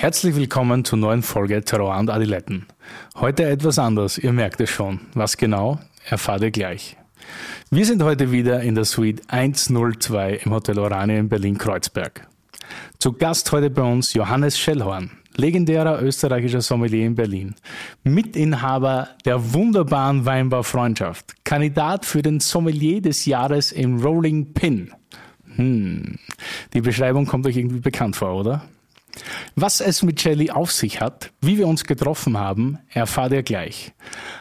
[0.00, 2.66] Herzlich willkommen zur neuen Folge Terror und Adiletten.
[3.16, 5.00] Heute etwas anders, ihr merkt es schon.
[5.14, 6.96] Was genau, erfahrt ihr gleich.
[7.72, 12.28] Wir sind heute wieder in der Suite 102 im Hotel Orania in Berlin-Kreuzberg.
[13.00, 17.56] Zu Gast heute bei uns Johannes Schellhorn, legendärer österreichischer Sommelier in Berlin,
[18.04, 24.92] Mitinhaber der wunderbaren Weinbaufreundschaft, Kandidat für den Sommelier des Jahres im Rolling Pin.
[25.56, 26.20] Hm,
[26.72, 28.62] die Beschreibung kommt euch irgendwie bekannt vor, oder?
[29.56, 33.92] Was es mit Jelly auf sich hat, wie wir uns getroffen haben, erfahrt ihr gleich.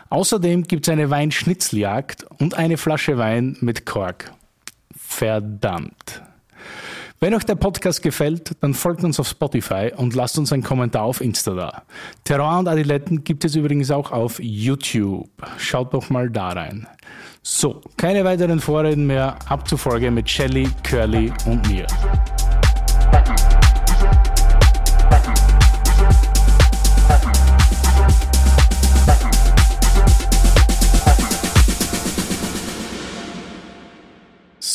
[0.09, 4.31] Außerdem gibt es eine Weinschnitzeljagd und eine Flasche Wein mit Kork.
[4.95, 6.21] Verdammt.
[7.19, 11.01] Wenn euch der Podcast gefällt, dann folgt uns auf Spotify und lasst uns einen Kommentar
[11.01, 11.83] auf Insta da.
[12.23, 15.27] Terror und Adiletten gibt es übrigens auch auf YouTube.
[15.57, 16.85] Schaut doch mal da rein.
[17.41, 19.35] So, keine weiteren Vorreden mehr.
[19.47, 21.87] Ab zur Folge mit Shelly, Curly und mir.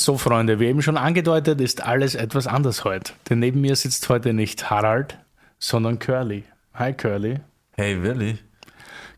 [0.02, 3.12] So, Freunde, wie eben schon angedeutet, ist alles etwas anders heute.
[3.30, 5.16] Denn neben mir sitzt heute nicht Harald,
[5.60, 6.42] sondern Curly.
[6.74, 7.38] Hi, Curly.
[7.76, 8.36] Hey, Willi.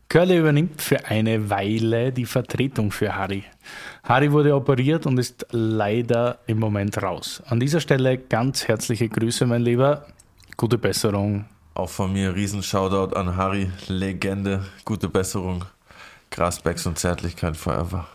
[0.09, 3.43] Curly übernimmt für eine Weile die Vertretung für Harry.
[4.03, 7.41] Harry wurde operiert und ist leider im Moment raus.
[7.47, 10.05] An dieser Stelle ganz herzliche Grüße, mein Lieber.
[10.55, 11.45] Gute Besserung.
[11.73, 15.65] Auch von mir riesen Shoutout an Harry, Legende, gute Besserung.
[16.29, 18.07] Grasbacks und Zärtlichkeit forever.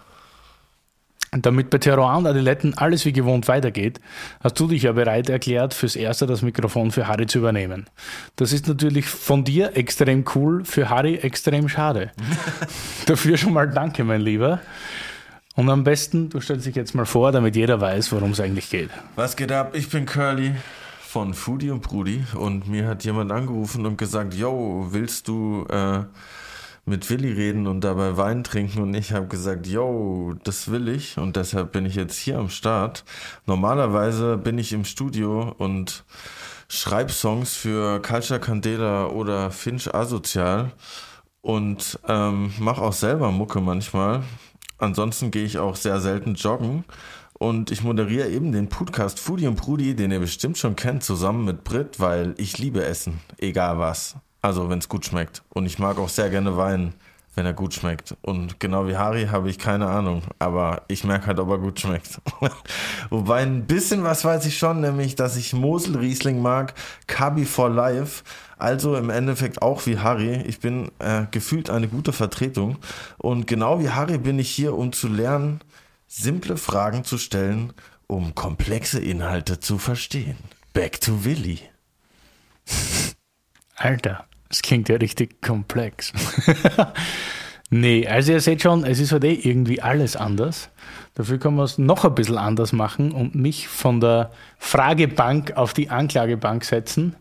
[1.32, 4.00] Damit bei Terror und Adiletten alles wie gewohnt weitergeht,
[4.42, 7.86] hast du dich ja bereit erklärt, fürs Erste das Mikrofon für Harry zu übernehmen.
[8.34, 12.10] Das ist natürlich von dir extrem cool, für Harry extrem schade.
[13.06, 14.60] Dafür schon mal danke, mein Lieber.
[15.54, 18.68] Und am besten, du stellst dich jetzt mal vor, damit jeder weiß, worum es eigentlich
[18.68, 18.90] geht.
[19.14, 19.76] Was geht ab?
[19.76, 20.54] Ich bin Curly
[21.00, 25.64] von Foodie und Brudi und mir hat jemand angerufen und gesagt, yo, willst du...
[25.68, 26.04] Äh,
[26.90, 31.16] mit Willi reden und dabei Wein trinken und ich habe gesagt, yo, das will ich
[31.16, 33.04] und deshalb bin ich jetzt hier am Start.
[33.46, 36.04] Normalerweise bin ich im Studio und
[36.68, 40.72] schreibe Songs für Culture Candela oder Finch Asozial
[41.40, 44.24] und ähm, mache auch selber Mucke manchmal.
[44.78, 46.84] Ansonsten gehe ich auch sehr selten joggen
[47.34, 51.44] und ich moderiere eben den Podcast Foodie und Prudi, den ihr bestimmt schon kennt, zusammen
[51.44, 54.16] mit Brit, weil ich liebe Essen, egal was.
[54.42, 55.42] Also, wenn es gut schmeckt.
[55.50, 56.94] Und ich mag auch sehr gerne Wein,
[57.34, 58.16] wenn er gut schmeckt.
[58.22, 60.22] Und genau wie Harry habe ich keine Ahnung.
[60.38, 62.20] Aber ich merke halt, ob er gut schmeckt.
[63.10, 66.74] Wobei ein bisschen was weiß ich schon, nämlich, dass ich Mosel Riesling mag,
[67.06, 68.24] Kabi for Life.
[68.58, 70.42] Also im Endeffekt auch wie Harry.
[70.42, 72.78] Ich bin äh, gefühlt eine gute Vertretung.
[73.18, 75.60] Und genau wie Harry bin ich hier, um zu lernen,
[76.06, 77.72] simple Fragen zu stellen,
[78.06, 80.36] um komplexe Inhalte zu verstehen.
[80.72, 81.60] Back to Willy.
[83.76, 84.26] Alter.
[84.50, 86.12] Das klingt ja richtig komplex.
[87.70, 90.70] nee, also ihr seht schon, es ist halt eh irgendwie alles anders.
[91.14, 95.72] Dafür können wir es noch ein bisschen anders machen und mich von der Fragebank auf
[95.72, 97.14] die Anklagebank setzen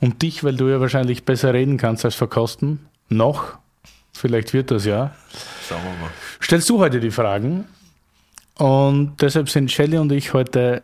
[0.00, 3.58] und dich, weil du ja wahrscheinlich besser reden kannst als verkosten, noch.
[4.12, 5.14] Vielleicht wird das ja.
[5.68, 6.10] Schauen wir mal.
[6.40, 7.64] Stellst du heute die Fragen
[8.54, 10.82] und deshalb sind Shelly und ich heute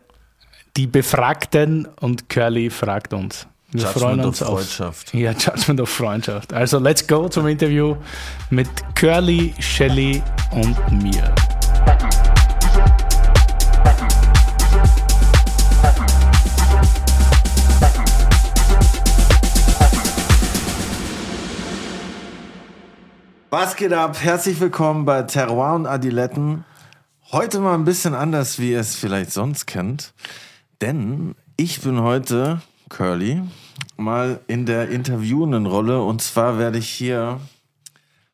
[0.75, 3.47] die Befragten und Curly fragt uns.
[3.75, 5.07] Wir Judgment freuen uns of Freundschaft.
[5.13, 6.53] Auf, ja, Judgment of Freundschaft.
[6.53, 7.97] Also let's go zum Interview
[8.49, 11.35] mit Curly, Shelly und mir.
[23.49, 24.15] Was geht ab?
[24.21, 26.63] Herzlich willkommen bei Terroir und Adiletten.
[27.33, 30.13] Heute mal ein bisschen anders, wie ihr es vielleicht sonst kennt.
[30.79, 33.41] Denn ich bin heute Curly,
[33.97, 36.01] mal in der interviewenden Rolle.
[36.01, 37.39] Und zwar werde ich hier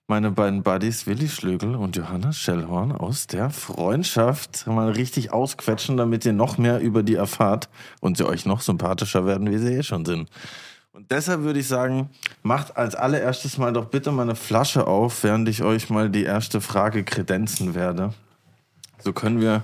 [0.07, 6.25] meine beiden Buddies Willi Schlögel und Johannes Schellhorn aus der Freundschaft mal richtig ausquetschen, damit
[6.25, 7.69] ihr noch mehr über die erfahrt
[8.01, 10.29] und sie euch noch sympathischer werden, wie sie eh schon sind.
[10.91, 12.09] Und deshalb würde ich sagen,
[12.43, 16.23] macht als allererstes mal doch bitte mal eine Flasche auf, während ich euch mal die
[16.23, 18.13] erste Frage kredenzen werde.
[18.99, 19.63] So können wir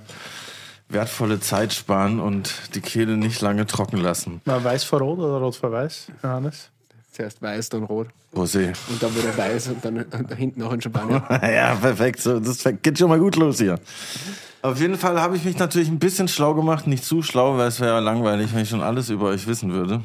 [0.90, 4.42] wertvolle Zeit sparen und die Kehle nicht lange trocken lassen.
[4.46, 6.70] Mal weiß vor rot oder rot vor weiß, Johannes?
[7.12, 8.08] Zuerst weiß, dann rot.
[8.36, 8.74] Rosé.
[8.90, 11.26] Und dann wieder weiß und dann und hinten noch ein Champagner.
[11.52, 12.22] ja, perfekt.
[12.22, 13.80] So, das geht schon mal gut los hier.
[14.62, 16.88] Auf jeden Fall habe ich mich natürlich ein bisschen schlau gemacht.
[16.88, 19.74] Nicht zu schlau, weil es wäre ja langweilig, wenn ich schon alles über euch wissen
[19.74, 20.04] würde.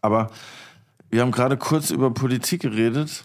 [0.00, 0.30] Aber
[1.10, 3.24] wir haben gerade kurz über Politik geredet,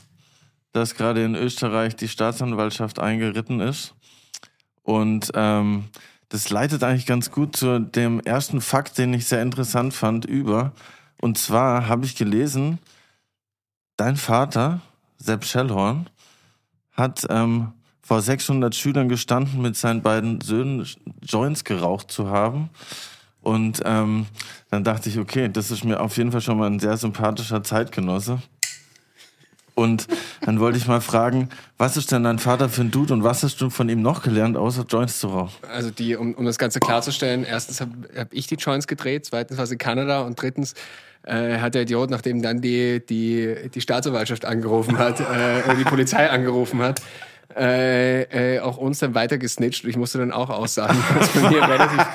[0.72, 3.94] dass gerade in Österreich die Staatsanwaltschaft eingeritten ist.
[4.82, 5.86] Und ähm,
[6.34, 10.72] das leitet eigentlich ganz gut zu dem ersten Fakt, den ich sehr interessant fand, über.
[11.22, 12.80] Und zwar habe ich gelesen,
[13.98, 14.82] dein Vater,
[15.20, 16.10] Sepp Schellhorn,
[16.92, 20.88] hat ähm, vor 600 Schülern gestanden, mit seinen beiden Söhnen
[21.22, 22.72] Joints geraucht zu haben.
[23.42, 24.26] Und ähm,
[24.72, 27.62] dann dachte ich, okay, das ist mir auf jeden Fall schon mal ein sehr sympathischer
[27.62, 28.42] Zeitgenosse.
[29.76, 30.08] Und
[30.42, 33.44] dann wollte ich mal fragen, was ist denn dein Vater für ein Dude und was
[33.44, 35.56] hast du von ihm noch gelernt, außer Joints zu rauchen?
[35.68, 39.58] Also die, um, um das Ganze klarzustellen, erstens habe hab ich die Joints gedreht, zweitens
[39.58, 40.76] war sie in Kanada und drittens
[41.24, 46.30] äh, hat der Idiot, nachdem dann die, die, die Staatsanwaltschaft angerufen hat, äh, die Polizei
[46.30, 47.02] angerufen hat,
[47.56, 51.50] äh, äh, auch uns dann weiter gesnitcht und ich musste dann auch aussagen, was bei
[51.50, 52.06] mir relativ,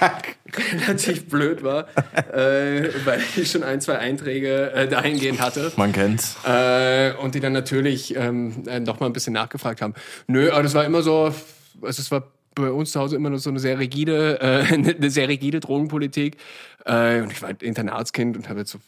[0.87, 1.89] relativ blöd war,
[2.33, 5.73] äh, weil ich schon ein, zwei Einträge äh, dahingehend hatte.
[5.77, 6.37] Man kennt's.
[6.45, 9.95] Äh, und die dann natürlich ähm, äh, noch mal ein bisschen nachgefragt haben.
[10.27, 11.33] Nö, aber das war immer so,
[11.83, 12.25] also es war
[12.55, 16.37] bei uns zu Hause immer noch so eine sehr rigide, äh, eine sehr rigide Drogenpolitik.
[16.85, 18.79] Äh, und ich war ein Internatskind und habe jetzt so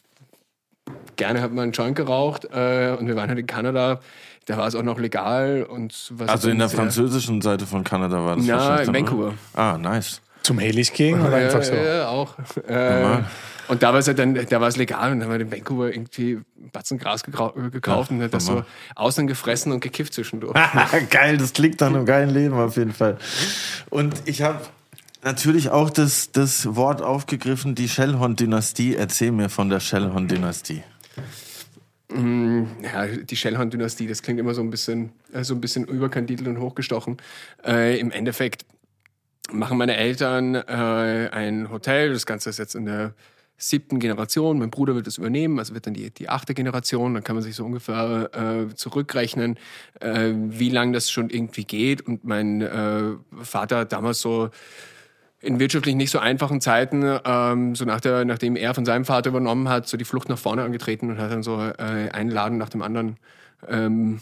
[1.16, 4.00] gerne hat man einen Joint geraucht äh, und wir waren halt in Kanada.
[4.46, 7.84] Da war es auch noch legal und was Also in der sehr- französischen Seite von
[7.84, 9.26] Kanada war das Na, wahrscheinlich in Vancouver.
[9.26, 9.34] oder?
[9.54, 10.20] Ah, nice.
[10.42, 11.74] Zum Helis gehen oder einfach so?
[11.74, 12.34] Ja, ja, auch.
[12.66, 13.18] Äh,
[13.68, 15.52] und da war es halt dann, da war es legal und dann haben wir in
[15.52, 18.64] Vancouver irgendwie einen Batzen Gras äh, gekauft und hat das so
[18.96, 20.54] außen gefressen und gekifft zwischendurch.
[21.10, 23.18] Geil, das klingt nach einem geilen Leben auf jeden Fall.
[23.90, 24.58] Und ich habe
[25.22, 28.96] natürlich auch das, das Wort aufgegriffen, die Shellhorn-Dynastie.
[28.96, 30.82] Erzähl mir von der Shellhorn-Dynastie.
[32.12, 36.58] Ja, die Shellhorn-Dynastie, das klingt immer so ein bisschen, äh, so ein bisschen überkandidelt und
[36.58, 37.18] hochgestochen.
[37.64, 38.64] Äh, Im Endeffekt
[39.52, 42.12] machen meine Eltern äh, ein Hotel.
[42.12, 43.14] Das Ganze ist jetzt in der
[43.56, 44.58] siebten Generation.
[44.58, 47.14] Mein Bruder wird es übernehmen, also wird dann die, die achte Generation.
[47.14, 49.58] Dann kann man sich so ungefähr äh, zurückrechnen,
[50.00, 52.00] äh, wie lange das schon irgendwie geht.
[52.00, 54.50] Und mein äh, Vater hat damals so
[55.40, 59.30] in wirtschaftlich nicht so einfachen Zeiten, ähm, so nach der, nachdem er von seinem Vater
[59.30, 62.58] übernommen hat, so die Flucht nach vorne angetreten und hat dann so äh, einen Laden
[62.58, 63.16] nach dem anderen
[63.66, 64.20] ähm,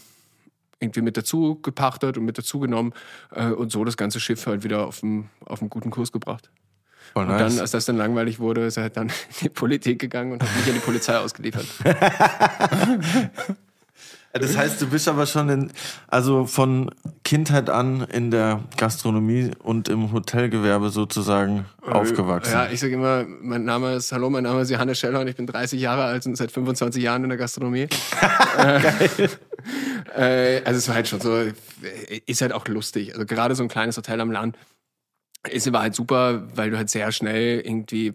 [0.79, 2.93] irgendwie mit dazu gepachtet und mit dazu genommen
[3.31, 6.49] äh, und so das ganze Schiff halt wieder auf einen auf einen guten Kurs gebracht.
[7.13, 9.99] Voll Und dann, als das dann langweilig wurde, ist er halt dann in die Politik
[9.99, 11.65] gegangen und hat mich an die Polizei ausgeliefert.
[14.33, 15.71] Das heißt, du bist aber schon in,
[16.07, 16.91] also von
[17.23, 22.53] Kindheit an in der Gastronomie und im Hotelgewerbe sozusagen aufgewachsen.
[22.53, 25.35] Ja, ich sage immer, mein Name ist, hallo, mein Name ist Johannes Scheller und ich
[25.35, 27.87] bin 30 Jahre alt und seit 25 Jahren in der Gastronomie.
[28.57, 29.29] äh,
[30.15, 31.53] äh, also es war halt schon so, äh,
[32.27, 33.13] ist halt auch lustig.
[33.13, 34.57] Also gerade so ein kleines Hotel am Land
[35.49, 38.13] ist aber halt super, weil du halt sehr schnell irgendwie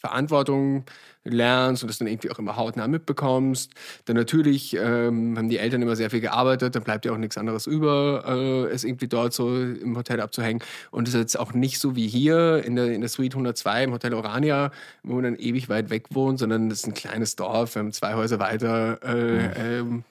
[0.00, 0.84] Verantwortung
[1.24, 3.72] lernst und das dann irgendwie auch immer hautnah mitbekommst.
[4.04, 7.38] Dann natürlich ähm, haben die Eltern immer sehr viel gearbeitet, dann bleibt ja auch nichts
[7.38, 10.62] anderes über, äh, es irgendwie dort so im Hotel abzuhängen.
[10.90, 13.84] Und es ist jetzt auch nicht so wie hier in der, in der Suite 102
[13.84, 14.70] im Hotel Orania,
[15.02, 17.92] wo man dann ewig weit weg wohnt, sondern das ist ein kleines Dorf, wir haben
[17.92, 18.98] zwei Häuser weiter.
[19.02, 20.04] Äh, ähm,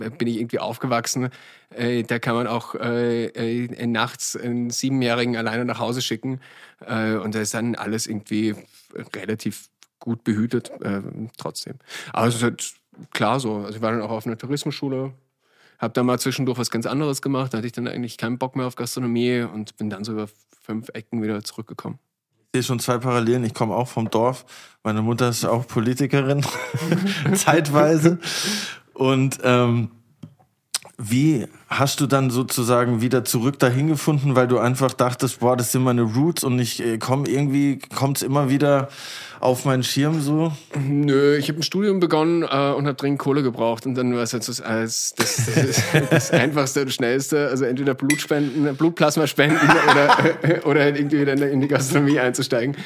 [0.00, 1.30] äh, bin ich irgendwie aufgewachsen.
[1.70, 6.40] Äh, da kann man auch äh, äh, nachts einen Siebenjährigen alleine nach Hause schicken.
[6.86, 8.54] Äh, und da ist dann alles irgendwie
[9.14, 9.68] relativ
[9.98, 11.02] gut behütet äh,
[11.36, 11.74] trotzdem.
[12.12, 12.74] Aber es ist halt
[13.12, 13.56] klar so.
[13.56, 15.12] Also ich war dann auch auf einer Tourismusschule,
[15.78, 17.52] habe da mal zwischendurch was ganz anderes gemacht.
[17.52, 20.28] Da hatte ich dann eigentlich keinen Bock mehr auf Gastronomie und bin dann so über
[20.62, 21.98] fünf Ecken wieder zurückgekommen.
[22.52, 23.44] Ich sehe schon zwei Parallelen.
[23.44, 24.46] Ich komme auch vom Dorf.
[24.82, 26.44] Meine Mutter ist auch Politikerin,
[27.34, 28.18] zeitweise.
[28.94, 29.90] Und ähm,
[30.96, 35.70] wie hast du dann sozusagen wieder zurück dahin gefunden, weil du einfach dachtest, boah, das
[35.70, 38.88] sind meine Roots und ich äh, komme irgendwie, kommt es immer wieder
[39.40, 40.52] auf meinen Schirm so?
[40.74, 44.22] Nö, ich habe ein Studium begonnen äh, und habe dringend Kohle gebraucht und dann war
[44.22, 49.58] es jetzt das, als das, das, das einfachste und schnellste, also entweder Blutspenden, Blutplasma spenden
[49.90, 52.76] oder, äh, oder halt irgendwie dann in die Gastronomie einzusteigen.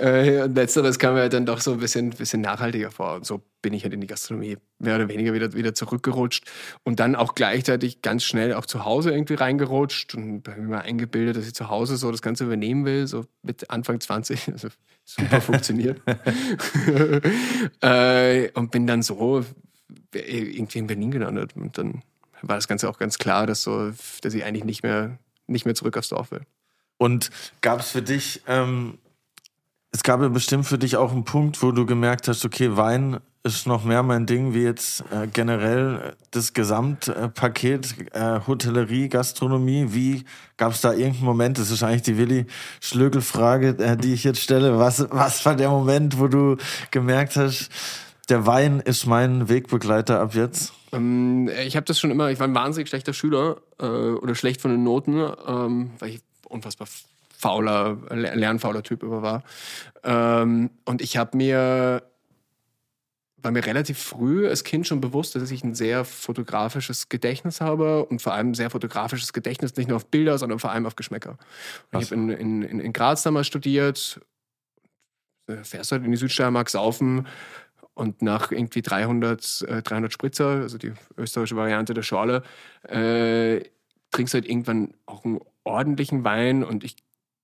[0.00, 3.26] Äh, und letzteres kam mir halt dann doch so ein bisschen, bisschen nachhaltiger vor und
[3.26, 6.44] so bin ich halt in die Gastronomie mehr oder weniger wieder, wieder zurückgerutscht
[6.82, 10.80] und dann auch gleichzeitig ganz schnell auch zu Hause irgendwie reingerutscht und habe mir mal
[10.80, 14.48] eingebildet, dass ich zu Hause so das Ganze übernehmen will, so mit Anfang 20.
[14.52, 14.68] Also
[15.04, 16.00] super funktioniert.
[17.80, 19.44] äh, und bin dann so
[20.14, 21.56] irgendwie in Berlin gelandet.
[21.56, 22.02] Und dann
[22.42, 25.74] war das Ganze auch ganz klar, dass, so, dass ich eigentlich nicht mehr, nicht mehr
[25.74, 26.42] zurück aufs Dorf will.
[26.98, 28.98] Und gab es für dich, ähm,
[29.90, 33.20] es gab ja bestimmt für dich auch einen Punkt, wo du gemerkt hast, okay, Wein
[33.44, 39.86] ist noch mehr mein Ding, wie jetzt äh, generell das Gesamtpaket äh, Hotellerie, Gastronomie.
[39.88, 40.24] Wie
[40.56, 41.58] gab es da irgendeinen Moment?
[41.58, 42.46] Das ist eigentlich die Willi
[42.80, 44.78] Schlögel-Frage, äh, die ich jetzt stelle.
[44.78, 46.56] Was, was war der Moment, wo du
[46.92, 47.68] gemerkt hast,
[48.28, 50.72] der Wein ist mein Wegbegleiter ab jetzt?
[50.92, 54.60] Ähm, ich habe das schon immer, ich war ein wahnsinnig schlechter Schüler äh, oder schlecht
[54.60, 56.86] von den Noten, ähm, weil ich unfassbar
[57.36, 59.42] fauler, lernfauler Typ immer war.
[60.04, 62.04] Ähm, und ich habe mir
[63.42, 68.04] war mir relativ früh als Kind schon bewusst, dass ich ein sehr fotografisches Gedächtnis habe
[68.04, 71.36] und vor allem sehr fotografisches Gedächtnis, nicht nur auf Bilder, sondern vor allem auf Geschmäcker.
[71.90, 74.20] Ich habe in, in, in Graz damals studiert,
[75.48, 77.26] äh, fährst halt in die Südsteiermark saufen
[77.94, 82.42] und nach irgendwie 300, äh, 300 Spritzer, also die österreichische Variante der Schorle,
[82.88, 83.62] äh,
[84.12, 86.96] trinkst halt irgendwann auch einen ordentlichen Wein und ich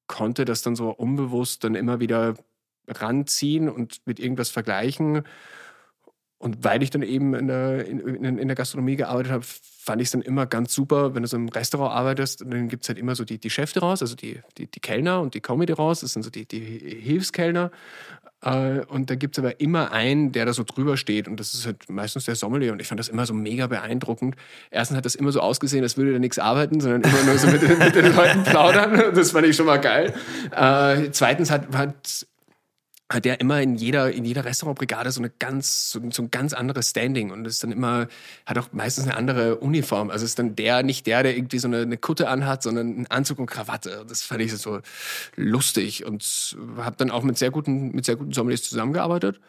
[0.07, 2.35] konnte das dann so unbewusst dann immer wieder
[2.89, 5.25] ranziehen und mit irgendwas vergleichen.
[6.39, 7.99] Und weil ich dann eben in der, in,
[8.39, 11.37] in der Gastronomie gearbeitet habe, fand ich es dann immer ganz super, wenn du so
[11.37, 14.41] im Restaurant arbeitest, dann gibt es halt immer so die, die Chefs raus, also die,
[14.57, 17.73] die, die Kellner und die Comedy raus, das sind so die, die Hilfskellner.
[18.43, 21.27] Äh, und da gibt es aber immer einen, der da so drüber steht.
[21.27, 22.73] Und das ist halt meistens der Sommelier.
[22.73, 24.37] Und ich fand das immer so mega beeindruckend.
[24.71, 27.49] Erstens hat das immer so ausgesehen, als würde er nichts arbeiten, sondern immer nur so
[27.49, 29.15] mit, mit den Leuten plaudern.
[29.15, 30.15] Das fand ich schon mal geil.
[30.53, 32.27] Äh, zweitens hat, hat
[33.11, 36.53] hat der immer in jeder, in jeder Restaurantbrigade so eine ganz, so, so, ein ganz
[36.53, 38.07] anderes Standing und ist dann immer,
[38.45, 40.11] hat auch meistens eine andere Uniform.
[40.11, 43.07] Also ist dann der, nicht der, der irgendwie so eine, eine Kutte anhat, sondern einen
[43.07, 44.05] Anzug und Krawatte.
[44.07, 44.81] Das fand ich so
[45.37, 49.41] lustig und habe dann auch mit sehr guten, mit sehr guten Sommeliers zusammengearbeitet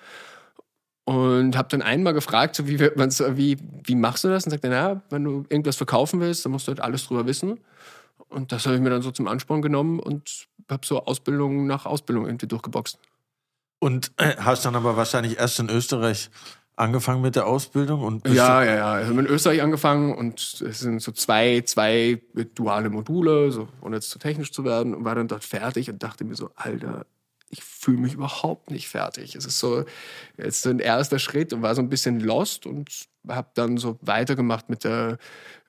[1.03, 4.45] und habe dann einmal gefragt, so wie, wie, wie machst du das?
[4.45, 7.59] Und sagte, na, wenn du irgendwas verkaufen willst, dann musst du halt alles drüber wissen.
[8.29, 11.85] Und das habe ich mir dann so zum Ansporn genommen und habe so Ausbildung nach
[11.85, 12.99] Ausbildung irgendwie durchgeboxt.
[13.79, 16.29] Und äh, hast dann aber wahrscheinlich erst in Österreich
[16.75, 19.01] angefangen mit der Ausbildung und ja, ja, ja.
[19.01, 22.21] Ich habe in Österreich angefangen und es sind so zwei, zwei
[22.55, 26.01] duale Module, so ohne jetzt zu technisch zu werden, und war dann dort fertig und
[26.01, 27.05] dachte mir so, Alter,
[27.49, 29.35] ich fühle mich überhaupt nicht fertig.
[29.35, 29.83] Es ist so
[30.37, 32.89] jetzt so ein erster Schritt und war so ein bisschen lost und
[33.27, 35.17] habe dann so weitergemacht mit der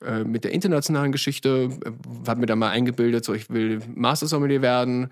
[0.05, 1.71] äh, mit der internationalen Geschichte,
[2.27, 5.11] habe mir dann mal eingebildet, so ich will Master Sommelier werden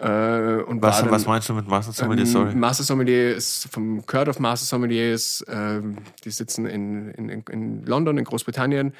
[0.00, 2.26] äh, und was, dann, was meinst du mit Master Sommelier?
[2.26, 2.52] Sorry.
[2.52, 5.44] Ähm, Master Sommelier ist vom Court of Master Sommeliers.
[5.48, 8.94] Ähm, die sitzen in, in, in London, in Großbritannien.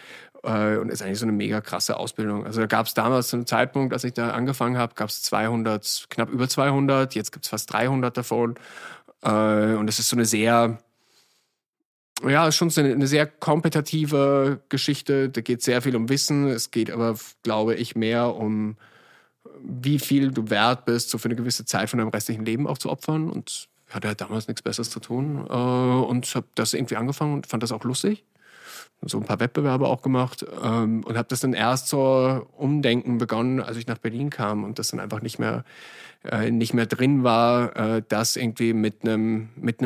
[0.45, 2.45] Äh, und ist eigentlich so eine mega krasse Ausbildung.
[2.45, 5.23] Also da gab es damals zu einem Zeitpunkt, als ich da angefangen habe, gab es
[5.23, 7.15] 200, knapp über 200.
[7.15, 8.55] Jetzt gibt es fast 300 davon.
[9.23, 10.79] Äh, und es ist so eine sehr
[12.27, 15.29] ja, schon so eine, eine, sehr kompetitive Geschichte.
[15.29, 16.47] Da geht sehr viel um Wissen.
[16.47, 18.77] Es geht aber, glaube ich, mehr um
[19.67, 22.79] wie viel du wert bist, so für eine gewisse Zeit von deinem restlichen Leben auch
[22.79, 23.31] zu opfern.
[23.31, 25.47] Und ich hatte halt damals nichts Besseres zu tun.
[25.49, 28.25] Äh, und habe das irgendwie angefangen und fand das auch lustig.
[29.07, 33.61] So ein paar Wettbewerbe auch gemacht ähm, und habe das dann erst so umdenken begonnen,
[33.61, 35.65] als ich nach Berlin kam und das dann einfach nicht mehr
[36.25, 39.77] äh, nicht mehr drin war, äh, das irgendwie mit einem mit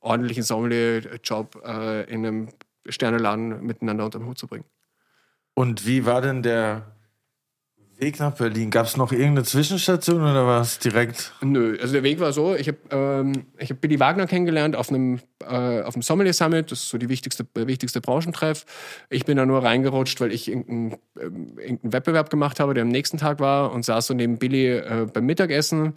[0.00, 2.48] ordentlichen Sommelier-Job äh, in einem
[2.88, 4.64] Sterneladen miteinander unter den Hut zu bringen.
[5.52, 6.94] Und wie war denn der
[7.98, 11.32] Weg nach Berlin, gab es noch irgendeine Zwischenstation oder war es direkt?
[11.42, 15.20] Nö, also der Weg war so, ich habe ähm, hab Billy Wagner kennengelernt auf einem,
[15.40, 18.66] äh, auf dem Sommelier Summit, das ist so die wichtigste, der wichtigste Branchentreff.
[19.10, 23.18] Ich bin da nur reingerutscht, weil ich irgendeinen ähm, Wettbewerb gemacht habe, der am nächsten
[23.18, 25.94] Tag war und saß so neben Billy äh, beim Mittagessen,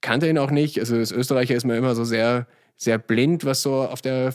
[0.00, 3.62] kannte ihn auch nicht, also als Österreicher ist man immer so sehr, sehr blind, was
[3.62, 4.34] so auf der,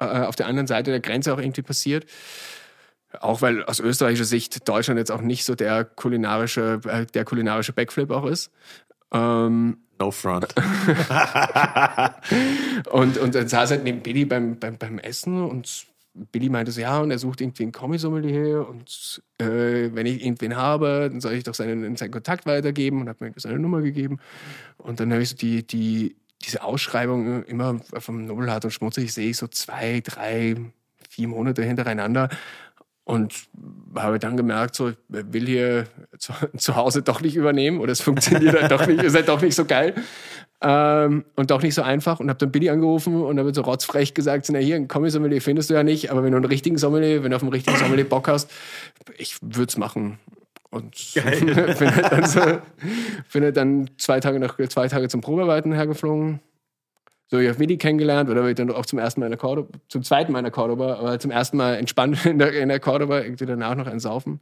[0.00, 2.06] äh, auf der anderen Seite der Grenze auch irgendwie passiert.
[3.20, 7.72] Auch weil aus österreichischer Sicht Deutschland jetzt auch nicht so der kulinarische, äh, der kulinarische
[7.72, 8.50] Backflip auch ist.
[9.12, 10.54] Ähm, no front.
[12.90, 16.80] und, und dann saß halt neben Billy beim, beim, beim Essen und Billy meinte so,
[16.80, 21.32] ja, und er sucht irgendwie einen Kommissommelier und äh, wenn ich irgendwen habe, dann soll
[21.32, 24.20] ich doch seinen, seinen Kontakt weitergeben und hat mir seine Nummer gegeben.
[24.78, 29.30] Und dann habe ich so die, die, diese Ausschreibung immer vom Nobelhart und Schmutzig sehe
[29.30, 30.54] ich so zwei, drei,
[31.10, 32.28] vier Monate hintereinander
[33.04, 33.34] und
[33.94, 35.84] habe dann gemerkt, so, ich will hier
[36.18, 39.42] zu, zu Hause doch nicht übernehmen oder es funktioniert halt doch nicht, ist halt doch
[39.42, 39.94] nicht so geil
[40.62, 42.20] ähm, und doch nicht so einfach.
[42.20, 45.70] Und habe dann Billy angerufen und habe so rotzfrech gesagt, na hier, ein Kommi-Sommelier findest
[45.70, 48.08] du ja nicht, aber wenn du einen richtigen Sommelier, wenn du auf einen richtigen Sommelier
[48.08, 48.50] Bock hast,
[49.18, 50.18] ich würde es machen.
[50.70, 52.40] Und bin halt dann, so,
[53.32, 56.40] bin halt dann zwei Tage, nach, zwei Tage zum Probearbeiten hergeflogen
[57.30, 59.78] so, ich habe Willi kennengelernt oder ich dann auch zum ersten Mal in der Cordoba,
[59.88, 62.80] zum zweiten Mal in der Cordoba, aber zum ersten Mal entspannt in der, in der
[62.80, 64.40] Cordoba, irgendwie danach noch ein Saufen.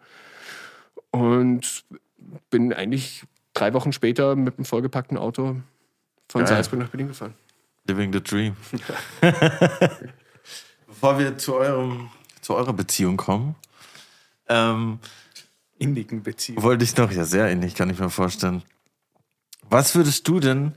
[1.11, 1.85] Und
[2.51, 5.57] bin eigentlich drei Wochen später mit einem vollgepackten Auto
[6.29, 6.49] von Geil.
[6.49, 7.35] Salzburg nach Berlin gefahren.
[7.87, 8.57] Living the dream.
[10.87, 12.11] Bevor wir zu, eurem,
[12.41, 13.55] zu eurer Beziehung kommen,
[14.49, 14.99] ähm,
[15.79, 16.62] innigen Beziehung.
[16.62, 18.62] Wollte ich noch, ja, sehr innig, kann ich mir vorstellen.
[19.69, 20.75] Was würdest du denn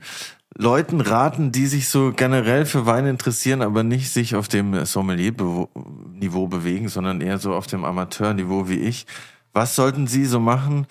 [0.58, 6.48] Leuten raten, die sich so generell für Wein interessieren, aber nicht sich auf dem Sommelier-Niveau
[6.48, 9.06] bewegen, sondern eher so auf dem Amateur-Niveau wie ich.
[9.52, 10.86] Was sollten sie so machen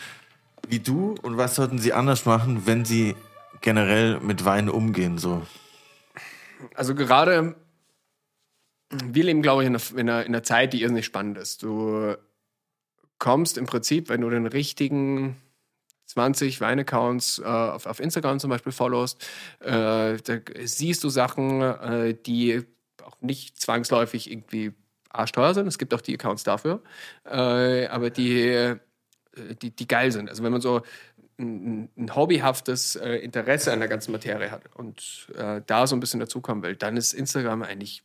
[0.67, 3.15] wie du und was sollten sie anders machen, wenn sie
[3.61, 5.17] generell mit Wein umgehen?
[5.17, 5.41] So?
[6.75, 7.55] Also gerade
[8.89, 11.63] wir leben, glaube ich, in einer, in, einer, in einer Zeit, die irrsinnig spannend ist.
[11.63, 12.15] Du
[13.17, 15.37] kommst im Prinzip, wenn du den richtigen
[16.05, 19.27] 20 Wein-Accounts äh, auf, auf, Instagram zum Beispiel followst,
[19.59, 22.63] äh, da siehst du Sachen, äh, die
[23.03, 24.73] auch nicht zwangsläufig irgendwie
[25.09, 25.67] arschteuer sind.
[25.67, 26.81] Es gibt auch die Accounts dafür,
[27.25, 28.77] äh, aber die, äh,
[29.61, 30.29] die, die geil sind.
[30.29, 30.81] Also wenn man so
[31.37, 35.27] ein, ein hobbyhaftes äh, Interesse an der ganzen Materie hat und
[35.67, 38.03] da so ein bisschen dazukommen will, dann ist Instagram eigentlich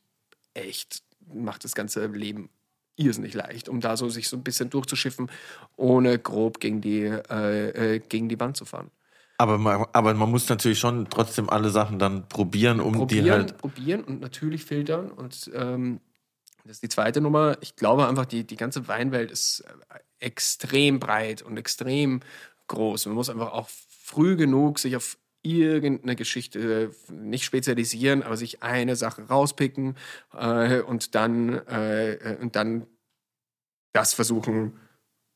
[0.55, 1.03] echt,
[1.33, 2.51] macht das ganze Leben
[3.01, 5.31] irrsinnig leicht, um da so sich so ein bisschen durchzuschiffen,
[5.77, 8.91] ohne grob gegen die, äh, äh, gegen die Wand zu fahren.
[9.39, 13.31] Aber man, aber man muss natürlich schon trotzdem alle Sachen dann probieren, um probieren, die
[13.31, 13.59] halt.
[13.59, 15.11] Probieren und natürlich filtern.
[15.11, 16.01] Und ähm,
[16.65, 17.57] das ist die zweite Nummer.
[17.63, 22.21] Ich glaube einfach, die, die ganze Weinwelt ist äh, extrem breit und extrem
[22.67, 23.07] groß.
[23.07, 28.97] Man muss einfach auch früh genug sich auf irgendeine Geschichte nicht spezialisieren, aber sich eine
[28.97, 29.97] Sache rauspicken
[30.39, 32.87] äh, und dann äh, und dann
[33.93, 34.79] das versuchen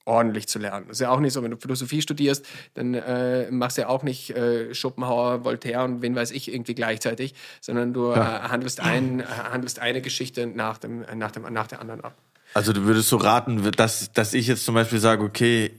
[0.05, 0.87] ordentlich zu lernen.
[0.89, 2.45] Das ist ja auch nicht so, wenn du Philosophie studierst,
[2.75, 6.75] dann äh, machst du ja auch nicht äh, Schopenhauer, Voltaire und wen weiß ich irgendwie
[6.75, 8.45] gleichzeitig, sondern du ja.
[8.45, 12.17] äh, handelst, ein, äh, handelst eine Geschichte nach, dem, nach, dem, nach der anderen ab.
[12.53, 15.73] Also du würdest so raten, dass, dass ich jetzt zum Beispiel sage, okay,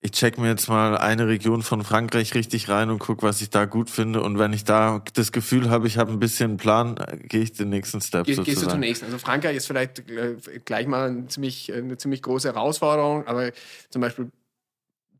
[0.00, 3.50] ich check mir jetzt mal eine Region von Frankreich richtig rein und guck, was ich
[3.50, 4.22] da gut finde.
[4.22, 7.52] Und wenn ich da das Gefühl habe, ich habe ein bisschen einen Plan, gehe ich
[7.52, 8.54] den nächsten Step Ge sozusagen.
[8.54, 9.06] Gehst du zum nächsten.
[9.06, 13.52] Also Frankreich ist vielleicht äh, gleich mal eine ziemlich, eine ziemlich große Herausforderung, aber
[13.90, 14.30] zum Beispiel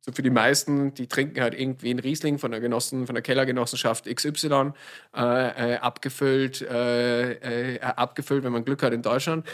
[0.07, 3.23] so für die meisten, die trinken halt irgendwie einen Riesling von der Genossen, von der
[3.23, 4.73] Kellergenossenschaft XY
[5.17, 9.45] äh, äh, abgefüllt, äh, äh, abgefüllt, wenn man Glück hat in Deutschland.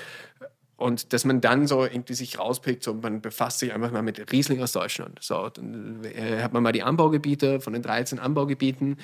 [0.76, 4.32] Und dass man dann so irgendwie sich rauspickt, so man befasst sich einfach mal mit
[4.32, 5.18] Riesling aus Deutschland.
[5.20, 8.96] So, dann äh, hat man mal die Anbaugebiete, von den 13 Anbaugebieten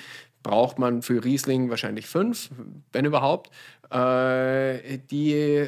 [0.43, 2.49] braucht man für Riesling wahrscheinlich fünf,
[2.91, 3.51] wenn überhaupt.
[3.91, 5.67] Äh, die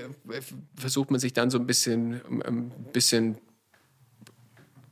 [0.76, 3.38] versucht man sich dann so ein bisschen, ein bisschen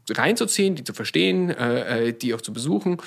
[0.09, 2.97] reinzuziehen, die zu verstehen, äh, äh die auch zu besuchen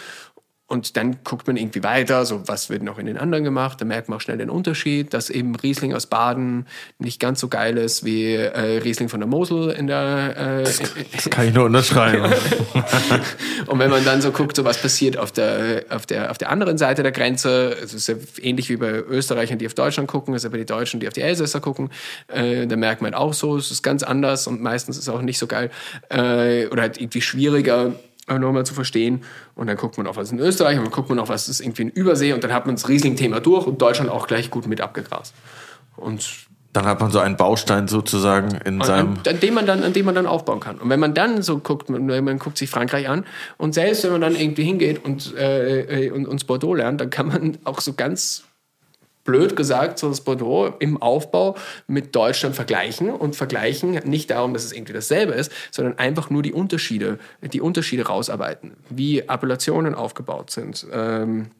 [0.72, 3.78] und dann guckt man irgendwie weiter, so was wird noch in den anderen gemacht.
[3.78, 6.66] Da merkt man auch schnell den Unterschied, dass eben Riesling aus Baden
[6.98, 10.34] nicht ganz so geil ist wie äh, Riesling von der Mosel in der.
[10.34, 10.80] Äh, das,
[11.14, 12.24] das kann ich nur unterschreiben.
[13.66, 16.48] und wenn man dann so guckt, so was passiert auf der, auf der, auf der
[16.48, 20.34] anderen Seite der Grenze, es ist ja ähnlich wie bei Österreichern, die auf Deutschland gucken,
[20.34, 21.90] ist ja bei den Deutschen, die auf die Elsässer gucken,
[22.28, 25.20] äh, da merkt man auch so, es ist ganz anders und meistens ist es auch
[25.20, 25.70] nicht so geil
[26.08, 27.92] äh, oder halt irgendwie schwieriger
[28.38, 29.22] nochmal zu verstehen.
[29.54, 31.60] Und dann guckt man auf was in Österreich und dann guckt man auf was ist
[31.60, 34.66] irgendwie in Übersee und dann hat man das Riesling-Thema durch und Deutschland auch gleich gut
[34.66, 35.34] mit abgegrast.
[35.96, 39.14] Und dann hat man so einen Baustein sozusagen in an, seinem.
[39.26, 40.78] An, dem man dann, an dem man dann aufbauen kann.
[40.78, 43.26] Und wenn man dann so guckt, man, man guckt sich Frankreich an
[43.58, 47.10] und selbst wenn man dann irgendwie hingeht und, äh, äh und uns Bordeaux lernt, dann
[47.10, 48.44] kann man auch so ganz
[49.24, 51.56] blöd gesagt, so das Bordeaux im Aufbau
[51.86, 56.42] mit Deutschland vergleichen und vergleichen nicht darum, dass es irgendwie dasselbe ist, sondern einfach nur
[56.42, 60.86] die Unterschiede, die Unterschiede rausarbeiten, wie Appellationen aufgebaut sind.
[60.92, 61.50] Ähm,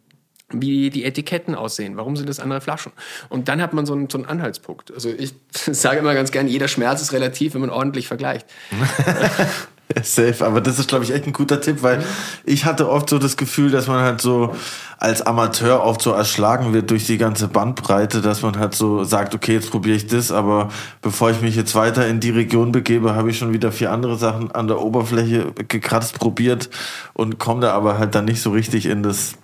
[0.54, 2.92] wie die Etiketten aussehen, warum sind das andere Flaschen?
[3.30, 4.92] Und dann hat man so einen, so einen Anhaltspunkt.
[4.92, 8.46] Also ich sage immer ganz gern, jeder Schmerz ist relativ, wenn man ordentlich vergleicht.
[10.02, 12.04] Safe, aber das ist, glaube ich, echt ein guter Tipp, weil
[12.44, 14.54] ich hatte oft so das Gefühl, dass man halt so
[14.98, 19.34] als Amateur oft so erschlagen wird durch die ganze Bandbreite, dass man halt so sagt,
[19.34, 20.68] okay, jetzt probiere ich das, aber
[21.00, 24.16] bevor ich mich jetzt weiter in die Region begebe, habe ich schon wieder vier andere
[24.16, 26.70] Sachen an der Oberfläche gekratzt, probiert
[27.14, 29.34] und komme da aber halt dann nicht so richtig in das,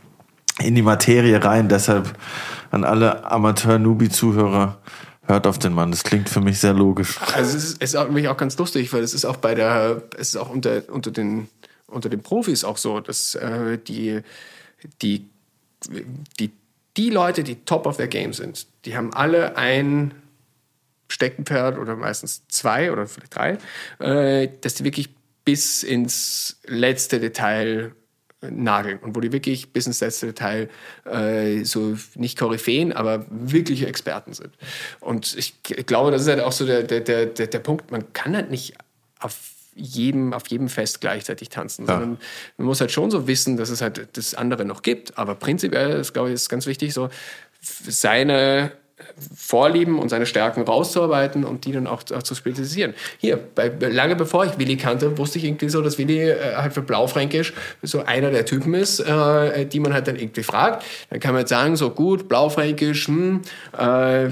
[0.61, 1.69] in die Materie rein.
[1.69, 2.17] Deshalb
[2.71, 4.77] an alle Amateur-Nubi-Zuhörer,
[5.29, 7.21] Hört auf den Mann, das klingt für mich sehr logisch.
[7.35, 10.31] Also es ist, ist auch, auch ganz lustig, weil es ist auch bei der, es
[10.31, 11.49] ist auch unter, unter, den,
[11.87, 14.21] unter den Profis auch so, dass äh, die,
[15.03, 15.29] die,
[16.41, 16.51] die,
[16.97, 20.15] die Leute, die top of their game sind, die haben alle ein
[21.09, 23.59] Steckenpferd oder meistens zwei oder vielleicht drei,
[23.99, 25.11] äh, dass die wirklich
[25.45, 27.93] bis ins letzte Detail
[28.41, 30.69] nageln und wo die wirklich bis ins letzte Detail
[31.05, 34.51] äh, so nicht Koryphäen, aber wirkliche Experten sind.
[35.01, 38.37] Und ich glaube, das ist halt auch so der, der, der, der Punkt, man kann
[38.37, 38.75] halt nicht
[39.19, 39.37] auf
[39.75, 41.93] jedem, auf jedem Fest gleichzeitig tanzen, ja.
[41.93, 42.19] sondern
[42.57, 45.19] man muss halt schon so wissen, dass es halt das andere noch gibt.
[45.19, 47.09] Aber prinzipiell, das glaube ich, ist ganz wichtig, so
[47.61, 48.73] seine
[49.37, 52.95] Vorlieben und seine Stärken rauszuarbeiten und die dann auch, auch zu spezialisieren.
[53.19, 56.73] Hier, bei, lange bevor ich Willi kannte, wusste ich irgendwie so, dass Willi äh, halt
[56.73, 60.85] für Blaufränkisch so einer der Typen ist, äh, die man halt dann irgendwie fragt.
[61.11, 63.43] Dann kann man jetzt sagen, so gut, Blaufränkisch, hm,
[63.77, 64.31] äh,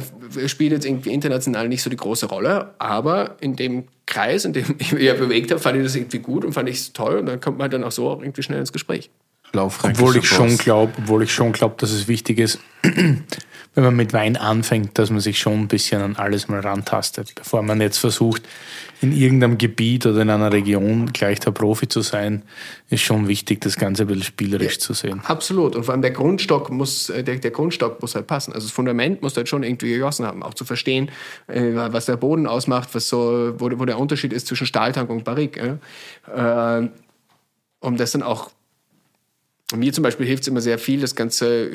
[0.49, 4.77] spielt jetzt irgendwie international nicht so die große Rolle, aber in dem Kreis, in dem
[4.79, 7.19] ich mich ja bewegt habe, fand ich das irgendwie gut und fand ich es toll
[7.19, 9.11] und dann kommt man dann auch so auch irgendwie schnell ins Gespräch.
[9.55, 12.59] obwohl ich schon glaube, obwohl ich schon glaube, dass es wichtig ist,
[13.77, 17.35] wenn man mit Wein anfängt, dass man sich schon ein bisschen an alles mal rantastet,
[17.35, 18.43] bevor man jetzt versucht,
[19.03, 22.43] in irgendeinem Gebiet oder in einer Region gleich der Profi zu sein,
[22.89, 25.21] ist schon wichtig, das Ganze ein bisschen spielerisch ja, zu sehen.
[25.25, 25.77] Absolut.
[25.77, 28.55] Und vor allem der Grundstock muss, äh, der, der Grundstock muss halt passen.
[28.55, 31.11] Also das Fundament muss halt schon irgendwie gegossen haben, auch zu verstehen,
[31.47, 35.25] äh, was der Boden ausmacht, was so, wo, wo der Unterschied ist zwischen Stahltank und
[35.25, 35.79] Barrique.
[36.35, 36.89] Äh,
[37.81, 38.51] um das dann auch
[39.75, 41.69] mir zum Beispiel hilft es immer sehr viel, das Ganze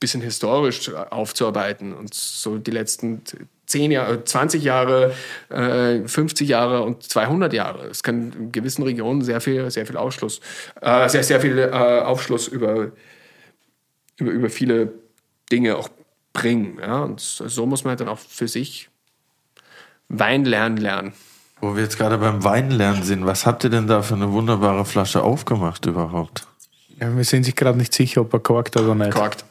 [0.00, 3.22] bisschen historisch aufzuarbeiten und so die letzten
[3.66, 5.14] 10 Jahre, 20 Jahre,
[5.48, 7.86] 50 äh, Jahre und 200 Jahre.
[7.86, 10.40] Es kann in gewissen Regionen sehr viel, sehr viel Ausschluss,
[10.80, 12.90] äh, sehr, sehr viel äh, Aufschluss über,
[14.16, 14.92] über, über viele
[15.52, 15.88] Dinge auch
[16.32, 16.78] bringen.
[16.80, 17.02] Ja?
[17.02, 18.88] Und so muss man dann auch für sich
[20.08, 21.12] Wein lernen lernen.
[21.60, 24.32] Wo wir jetzt gerade beim Wein lernen sind, was habt ihr denn da für eine
[24.32, 26.48] wunderbare Flasche aufgemacht überhaupt?
[26.98, 29.12] Ja, wir sind sich gerade nicht sicher, ob er korkt oder nicht.
[29.12, 29.44] Korkt.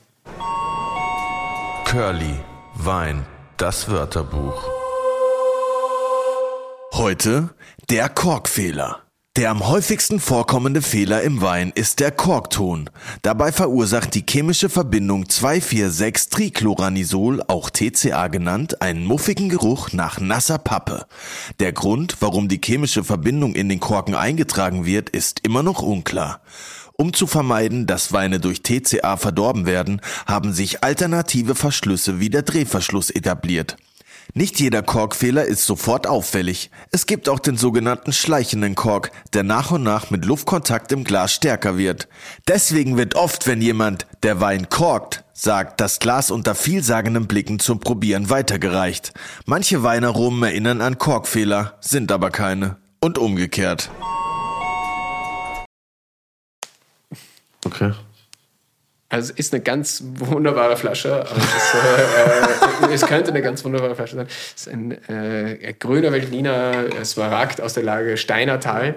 [1.89, 2.35] Curly,
[2.75, 3.25] Wein,
[3.57, 4.63] das Wörterbuch.
[6.93, 7.49] Heute
[7.89, 8.99] der Korkfehler.
[9.35, 12.91] Der am häufigsten vorkommende Fehler im Wein ist der Korkton.
[13.23, 21.07] Dabei verursacht die chemische Verbindung 2,4,6-Trichloranisol, auch TCA genannt, einen muffigen Geruch nach nasser Pappe.
[21.59, 26.41] Der Grund, warum die chemische Verbindung in den Korken eingetragen wird, ist immer noch unklar.
[26.99, 32.41] Um zu vermeiden, dass Weine durch TCA verdorben werden, haben sich alternative Verschlüsse wie der
[32.41, 33.77] Drehverschluss etabliert.
[34.33, 36.71] Nicht jeder Korkfehler ist sofort auffällig.
[36.91, 41.31] Es gibt auch den sogenannten schleichenden Kork, der nach und nach mit Luftkontakt im Glas
[41.31, 42.09] stärker wird.
[42.49, 47.79] Deswegen wird oft, wenn jemand der Wein korkt, sagt, das Glas unter vielsagenden Blicken zum
[47.79, 49.13] Probieren weitergereicht.
[49.45, 52.75] Manche Weinaromen erinnern an Korkfehler, sind aber keine.
[52.99, 53.89] Und umgekehrt.
[57.65, 57.93] Okay.
[59.09, 61.25] Also es ist eine ganz wunderbare Flasche.
[61.35, 64.27] Es, äh, es, könnte eine ganz wunderbare Flasche sein.
[64.27, 68.95] Es ist ein äh, grüner Veltliner Smaragd aus der Lage Steinertal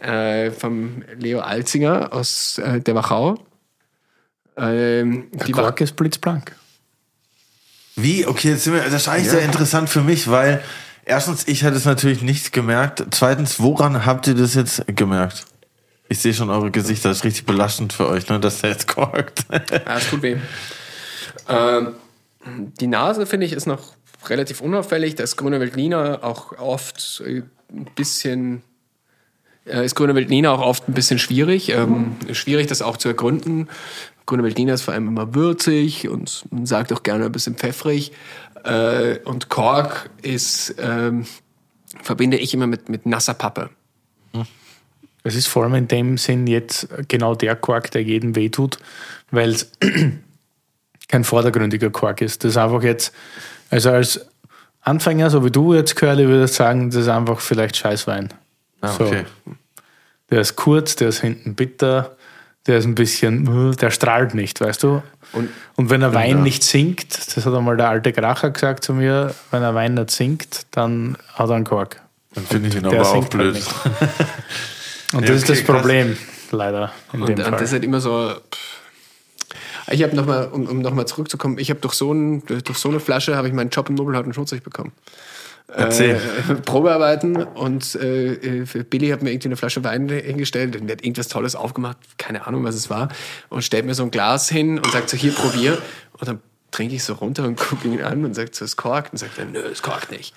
[0.00, 3.38] äh, vom Leo Alzinger aus äh, der Wachau.
[4.58, 6.54] Ähm, die Kork ist blitzblank.
[7.94, 8.26] Wie?
[8.26, 9.32] Okay, jetzt sind wir, das ist eigentlich ja.
[9.32, 10.62] sehr interessant für mich, weil
[11.06, 13.04] erstens, ich hatte es natürlich nicht gemerkt.
[13.10, 15.46] Zweitens, woran habt ihr das jetzt gemerkt?
[16.08, 18.86] Ich sehe schon eure Gesichter, das ist richtig belastend für euch, ne, dass der jetzt
[18.88, 19.44] korkt.
[19.50, 20.36] ja, es tut weh.
[21.48, 21.94] Ähm,
[22.80, 23.94] die Nase, finde ich, ist noch
[24.28, 25.14] relativ unauffällig.
[25.16, 28.62] Das grüne Veltliner auch oft ein bisschen
[29.66, 31.70] äh, ist grüne Veltliner auch oft ein bisschen schwierig.
[31.70, 33.68] Ähm, schwierig, das auch zu ergründen.
[34.24, 38.12] Grüne Veltliner ist vor allem immer würzig und man sagt auch gerne ein bisschen pfeffrig.
[38.64, 41.26] Äh, und Kork ist, ähm,
[42.02, 43.70] verbinde ich immer mit, mit nasser Pappe.
[45.26, 48.78] Es ist vor allem in dem Sinn jetzt genau der Quark, der jedem wehtut,
[49.32, 49.72] weil es
[51.08, 52.44] kein vordergründiger Quark ist.
[52.44, 53.12] Das ist einfach jetzt,
[53.68, 54.26] also als
[54.82, 58.32] Anfänger, so wie du jetzt, Curly, würdest sagen, das ist einfach vielleicht Scheißwein.
[58.80, 59.24] Ah, okay.
[59.44, 59.52] So.
[60.30, 62.16] Der ist kurz, der ist hinten bitter,
[62.68, 65.02] der ist ein bisschen, der strahlt nicht, weißt du?
[65.32, 66.42] Und, und wenn ein Wein ja.
[66.42, 70.12] nicht sinkt, das hat einmal der alte Kracher gesagt zu mir, wenn ein Wein nicht
[70.12, 72.00] sinkt, dann hat er einen Kork.
[72.34, 73.54] Dann finde ich ihn aber auch halt blöd.
[73.54, 73.94] Halt
[75.16, 76.52] Und ja, das okay, ist das Problem, krass.
[76.52, 76.92] leider.
[77.12, 78.34] und, und das ist halt immer so.
[79.88, 82.98] Ich habe nochmal, um, um nochmal zurückzukommen, ich habe durch, so ein, durch so eine
[82.98, 84.92] Flasche habe ich meinen Job im Nobelhart und Schutzrecht bekommen.
[85.68, 86.20] Erzähl.
[86.48, 91.04] Äh, Probearbeiten und äh, Billy hat mir irgendwie eine Flasche Wein hingestellt und der hat
[91.04, 93.08] irgendwas Tolles aufgemacht, keine Ahnung, was es war,
[93.48, 95.78] und stellt mir so ein Glas hin und sagt so, hier, probier.
[96.18, 99.12] Und dann trinke ich so runter und gucke ihn an und sagt so, es korkt.
[99.12, 100.34] Und sagt er, nö, es korkt nicht.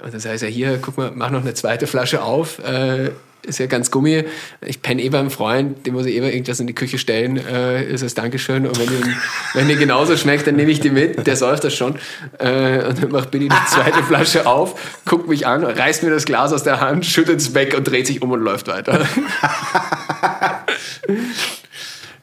[0.00, 2.58] Und dann sagt er, hier, guck mal, mach noch eine zweite Flasche auf.
[2.58, 3.10] Äh,
[3.44, 4.24] ist ja ganz Gummi.
[4.60, 7.84] Ich penne eh beim Freund, dem muss ich eh irgendwas in die Küche stellen, äh,
[7.84, 8.66] ist das Dankeschön.
[8.66, 9.14] Und wenn die,
[9.54, 11.26] wenn die genauso schmeckt, dann nehme ich die mit.
[11.26, 11.96] Der säuft das schon.
[12.38, 16.24] Äh, und dann macht Billy die zweite Flasche auf, guckt mich an, reißt mir das
[16.24, 19.06] Glas aus der Hand, schüttet es weg und dreht sich um und läuft weiter.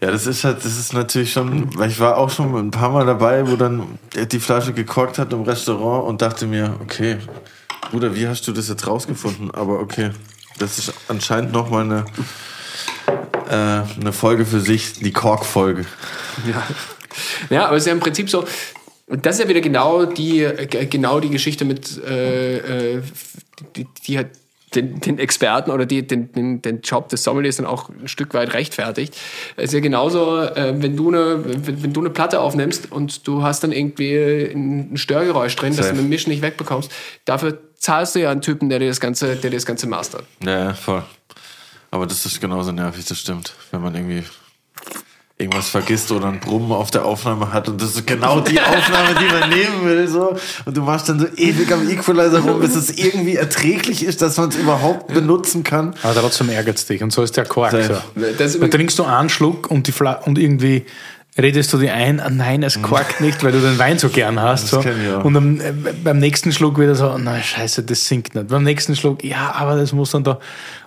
[0.04, 2.90] Ja, das ist halt, das ist natürlich schon, weil ich war auch schon ein paar
[2.90, 4.00] Mal dabei, wo dann
[4.32, 7.18] die Flasche gekorkt hat im Restaurant und dachte mir, okay,
[7.92, 9.52] Bruder, wie hast du das jetzt rausgefunden?
[9.52, 10.10] Aber okay.
[10.60, 12.06] Das ist anscheinend nochmal eine,
[13.50, 15.86] äh, eine Folge für sich, die Kork-Folge.
[16.48, 16.68] Ja.
[17.50, 18.46] ja, aber es ist ja im Prinzip so,
[19.08, 20.48] das ist ja wieder genau die,
[20.90, 23.02] genau die Geschichte mit, äh, äh,
[23.76, 24.20] die, die
[24.76, 28.34] den, den Experten oder die, den, den, den Job des Sommeliers dann auch ein Stück
[28.34, 29.16] weit rechtfertigt.
[29.58, 33.28] Es ist ja genauso, äh, wenn, du eine, wenn, wenn, du eine Platte aufnimmst und
[33.28, 35.82] du hast dann irgendwie ein Störgeräusch drin, Safe.
[35.82, 36.92] das du mit dem Mischen nicht wegbekommst,
[37.26, 40.24] dafür zahlst du ja einen Typen, der dir das Ganze, der dir das Ganze mastert.
[40.44, 41.04] Ja, voll.
[41.90, 43.54] Aber das ist genauso nervig, das stimmt.
[43.72, 44.24] Wenn man irgendwie
[45.42, 49.16] irgendwas vergisst oder ein Brummen auf der Aufnahme hat und das ist genau die Aufnahme,
[49.20, 50.36] die man nehmen will, so.
[50.66, 54.38] Und du machst dann so ewig am Equalizer rum, bis es irgendwie erträglich ist, dass
[54.38, 55.96] man es überhaupt benutzen kann.
[56.04, 57.04] Aber trotzdem ärgert es dich.
[57.04, 57.72] Und so ist der Quark.
[57.72, 57.96] So.
[58.38, 60.86] Da trinkst du einen Schluck und, die Fla und irgendwie
[61.40, 64.42] redest du dir ein, ah nein, es quackt nicht, weil du den Wein so gern
[64.42, 64.68] hast.
[64.68, 64.80] So.
[65.24, 65.74] Und am, äh,
[66.04, 68.50] beim nächsten Schluck wieder so, na scheiße, das sinkt nicht.
[68.50, 70.40] Beim nächsten Schluck, ja, aber das muss dann da.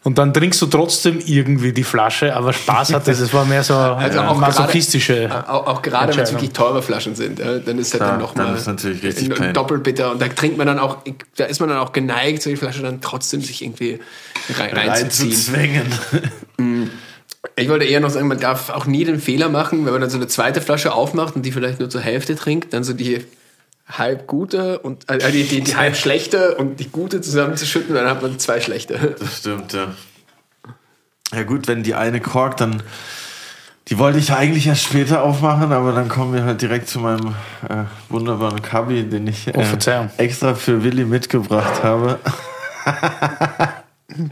[0.05, 3.21] Und dann trinkst du trotzdem irgendwie die Flasche, aber Spaß hat das.
[3.21, 5.29] Es war mehr so Also äh, auch masochistische.
[5.29, 8.09] Gerade, auch, auch gerade wenn es wirklich teure Flaschen sind, ja, dann ist das Ja,
[8.09, 8.55] dann nochmal
[9.55, 10.13] doppelt bitter.
[10.13, 10.99] Und da trinkt man dann auch,
[11.37, 13.99] da ist man dann auch geneigt, so die Flasche dann trotzdem sich irgendwie
[14.59, 15.31] rein, reinzuziehen.
[15.31, 15.93] Reinzuzwängen.
[17.57, 20.11] Ich wollte eher noch sagen, man darf auch nie den Fehler machen, wenn man dann
[20.11, 23.25] so eine zweite Flasche aufmacht und die vielleicht nur zur Hälfte trinkt, dann so die
[23.87, 28.23] halb gute und äh, die, die, die halb schlechte und die gute zusammenzuschütten, dann hat
[28.23, 29.17] man zwei schlechte.
[29.19, 29.89] Das stimmt, ja.
[31.35, 32.83] Ja gut, wenn die eine korkt, dann
[33.89, 37.35] die wollte ich eigentlich erst später aufmachen, aber dann kommen wir halt direkt zu meinem
[37.69, 40.11] äh, wunderbaren Kabi, den ich Oh, äh, Verzeihung.
[40.17, 42.19] extra für Willi mitgebracht habe.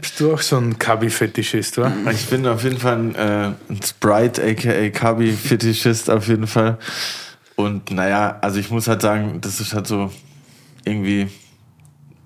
[0.01, 1.91] Bist du auch so ein Kabi-Fetischist, wa?
[2.11, 6.77] Ich bin auf jeden Fall ein, äh, ein Sprite, aka Kabi-Fetischist auf jeden Fall.
[7.55, 10.11] Und naja, also ich muss halt sagen, das ist halt so
[10.85, 11.27] irgendwie.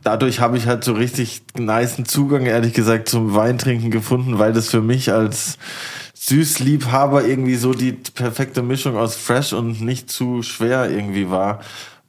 [0.04, 4.70] Dadurch habe ich halt so richtig niceen Zugang, ehrlich gesagt, zum Weintrinken gefunden, weil das
[4.70, 5.58] für mich als
[6.14, 11.60] Süßliebhaber irgendwie so die perfekte Mischung aus fresh und nicht zu schwer irgendwie war.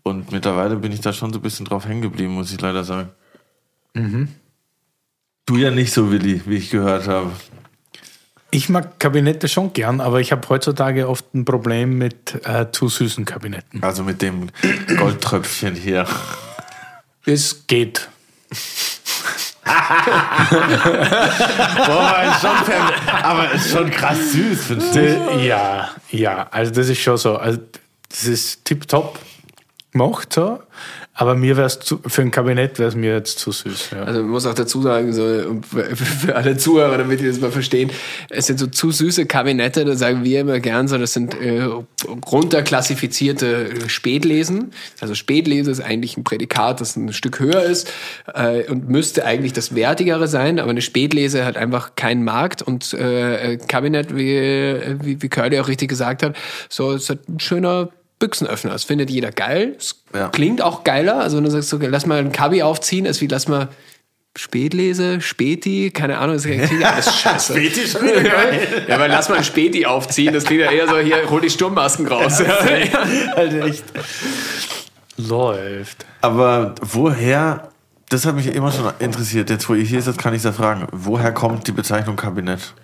[0.02, 2.84] Und mittlerweile bin ich da schon so ein bisschen drauf hängen geblieben, muss ich leider
[2.84, 3.10] sagen.
[5.46, 7.32] Du ja nicht so, Willi, wie ich gehört habe.
[8.50, 12.88] Ich mag Kabinette schon gern, aber ich habe heutzutage oft ein Problem mit äh, zu
[12.88, 13.82] süßen Kabinetten.
[13.82, 14.48] Also mit dem
[14.96, 16.06] Goldtröpfchen hier.
[17.26, 18.08] Es geht.
[21.86, 22.56] Boah, ist schon
[23.22, 25.00] aber ist schon krass süß, findest du?
[25.00, 27.36] Äh, Ja, ja, also das ist schon so.
[27.36, 27.60] Also
[28.08, 29.18] das ist tipptopp
[29.92, 30.60] gemacht, so.
[31.20, 33.90] Aber mir wäre es für ein Kabinett wäre es mir jetzt zu süß.
[33.90, 34.04] Ja.
[34.04, 35.22] Also man muss auch dazu sagen, so,
[35.68, 37.90] für für alle Zuhörer, damit die das mal verstehen,
[38.30, 41.68] es sind so zu süße Kabinette, da sagen wir immer gern so, das sind äh,
[42.30, 44.70] runterklassifizierte äh, Spätlesen.
[45.00, 47.92] Also Spätlese ist eigentlich ein Prädikat, das ein Stück höher ist
[48.32, 52.94] äh, und müsste eigentlich das Wertigere sein, aber eine Spätlese hat einfach keinen Markt und
[52.94, 56.36] äh, Kabinett, wie, wie, wie Curly auch richtig gesagt hat,
[56.68, 58.70] so ist halt ein schöner Büchsenöffner.
[58.72, 59.74] Das findet jeder geil.
[59.78, 60.28] Es Ja.
[60.28, 61.16] klingt auch geiler.
[61.20, 63.68] Also wenn du sagst, so, lass mal ein Kabi aufziehen, ist wie lass mal
[64.36, 67.54] Spätlese, Späti, keine Ahnung, das klingt ja alles scheiße.
[67.54, 68.84] Späti schon wieder geil.
[68.86, 71.50] Ja, aber lass mal ein Späti aufziehen, das klingt ja eher so, hier, hol die
[71.50, 72.38] Sturmmasken raus.
[72.40, 72.46] Ja,
[73.36, 73.84] Halt echt.
[75.16, 76.06] Läuft.
[76.20, 77.68] Aber woher,
[78.10, 80.86] das hat mich immer schon interessiert, jetzt wo ihr hier seid, kann ich da fragen,
[80.92, 82.74] woher kommt die Bezeichnung Kabinett?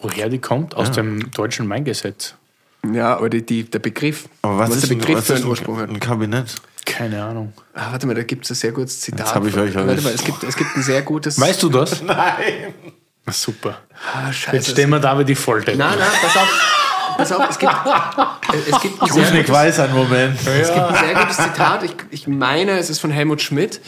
[0.00, 0.76] Woher die kommt?
[0.76, 2.34] Aus dem deutschen Maingesetz.
[2.92, 5.44] Ja aber die, die, der Begriff, Aber was, ist der ein- Begriff was für einen
[5.44, 5.88] ein, Ursprung hat.
[5.90, 6.54] ein Kabinett?
[6.84, 7.52] Keine Ahnung.
[7.74, 9.20] Ah, warte mal, da gibt es ein sehr gutes Zitat.
[9.20, 11.40] Jetzt hab ich euch Warte mal, es gibt, es gibt ein sehr gutes...
[11.40, 12.02] Weißt du das?
[12.02, 12.74] Nein.
[13.30, 13.78] Super.
[14.12, 14.56] Ah, scheiße.
[14.56, 15.76] Jetzt stehen wir da wie die Folter.
[15.76, 17.14] Nein, nein, pass auf.
[17.16, 17.72] Pass auf, es gibt,
[18.74, 20.34] es gibt ein sehr Kuschnick gutes- weiß einen Moment.
[20.44, 21.82] Es gibt ein sehr gutes Zitat.
[21.84, 23.80] Ich, ich meine, es ist von Helmut Schmidt,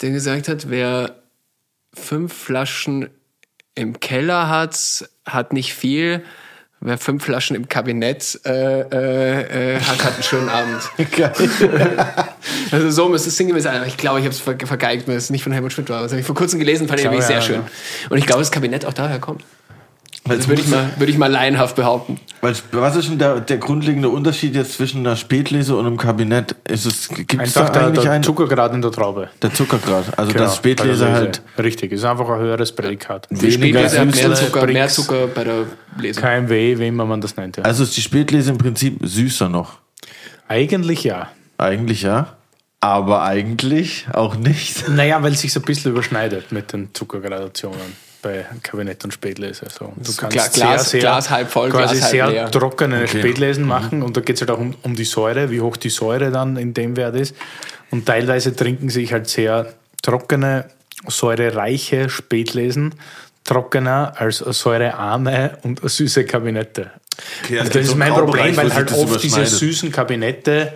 [0.00, 1.16] der gesagt hat, wer
[1.92, 3.10] fünf Flaschen
[3.74, 6.24] im Keller hat, hat nicht viel.
[6.86, 10.80] Wer fünf Flaschen im Kabinett äh, äh, äh, hat, hat einen schönen Abend.
[12.70, 13.76] Also so müsste es sinngemäß sein.
[13.76, 16.02] Aber Ich glaube, ich habe es ver vergeigt, weil es nicht von Helmut Schmidt war.
[16.02, 17.56] Das habe ich vor kurzem gelesen, fand ich glaube, nämlich sehr ja, schön.
[17.56, 18.08] ja.
[18.08, 19.42] Und ich glaube, das Kabinett auch daher kommt.
[20.26, 22.18] Weil Das würde ich mal, würde ich mal laienhaft behaupten.
[22.40, 26.56] Weil, was ist denn der, der grundlegende Unterschied jetzt zwischen einer Spätlese und einem Kabinett?
[26.68, 28.24] Ist es, gibt es da Einfach der, eigentlich der einen?
[28.24, 29.30] Zuckergrad in der Traube.
[29.42, 30.18] Der Zuckergrad.
[30.18, 31.64] Also Genau, das Spätlese bei der halt Lese.
[31.64, 33.28] Richtig, ist einfach ein höheres Prädikat.
[33.30, 34.34] Die weniger Spätlese hat mehr.
[34.34, 34.94] Zucker, mehr Brix.
[34.94, 35.62] Zucker bei der
[35.98, 36.20] Lese.
[36.20, 37.56] KMW, wie immer man das nennt.
[37.56, 37.62] Ja.
[37.62, 39.78] Also ist die Spätlese im Prinzip süßer noch.
[40.48, 41.30] Eigentlich ja.
[41.58, 42.36] Eigentlich ja.
[42.80, 44.88] Aber eigentlich auch nicht.
[44.88, 49.66] Naja, weil es sich so ein bisschen überschneidet mit den Zuckergradationen bei Kabinett und Spätlese.
[49.76, 49.92] So.
[49.96, 52.50] Du ist Gla- Glas- Glas halb voll, quasi Glas halb sehr leer.
[52.50, 53.18] trockene Okay.
[53.20, 55.90] Spätlesen machen und da geht es halt auch um, um die Säure, wie hoch die
[55.90, 57.34] Säure dann in dem Wert ist.
[57.90, 60.64] Und teilweise trinken sich halt sehr trockene,
[61.08, 62.94] säurereiche Spätlesen
[63.44, 66.90] trockener als säurearme und süße Kabinette.
[67.44, 70.72] Okay, Also das ist mein Problem, weil halt oft diese süßen Kabinette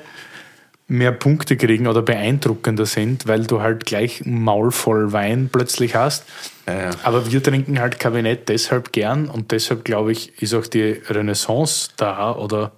[0.90, 5.94] mehr Punkte kriegen oder beeindruckender sind, weil du halt gleich ein Maul voll Wein plötzlich
[5.94, 6.24] hast.
[6.66, 6.90] Ja.
[7.04, 11.90] Aber wir trinken halt Kabinett deshalb gern und deshalb glaube ich, ist auch die Renaissance
[11.96, 12.72] da oder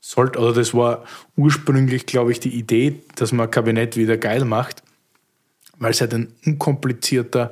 [0.00, 1.04] sollte, oder das war
[1.36, 4.82] ursprünglich, glaube ich, die Idee, dass man Kabinett wieder geil macht,
[5.78, 7.50] weil es halt ein unkomplizierter,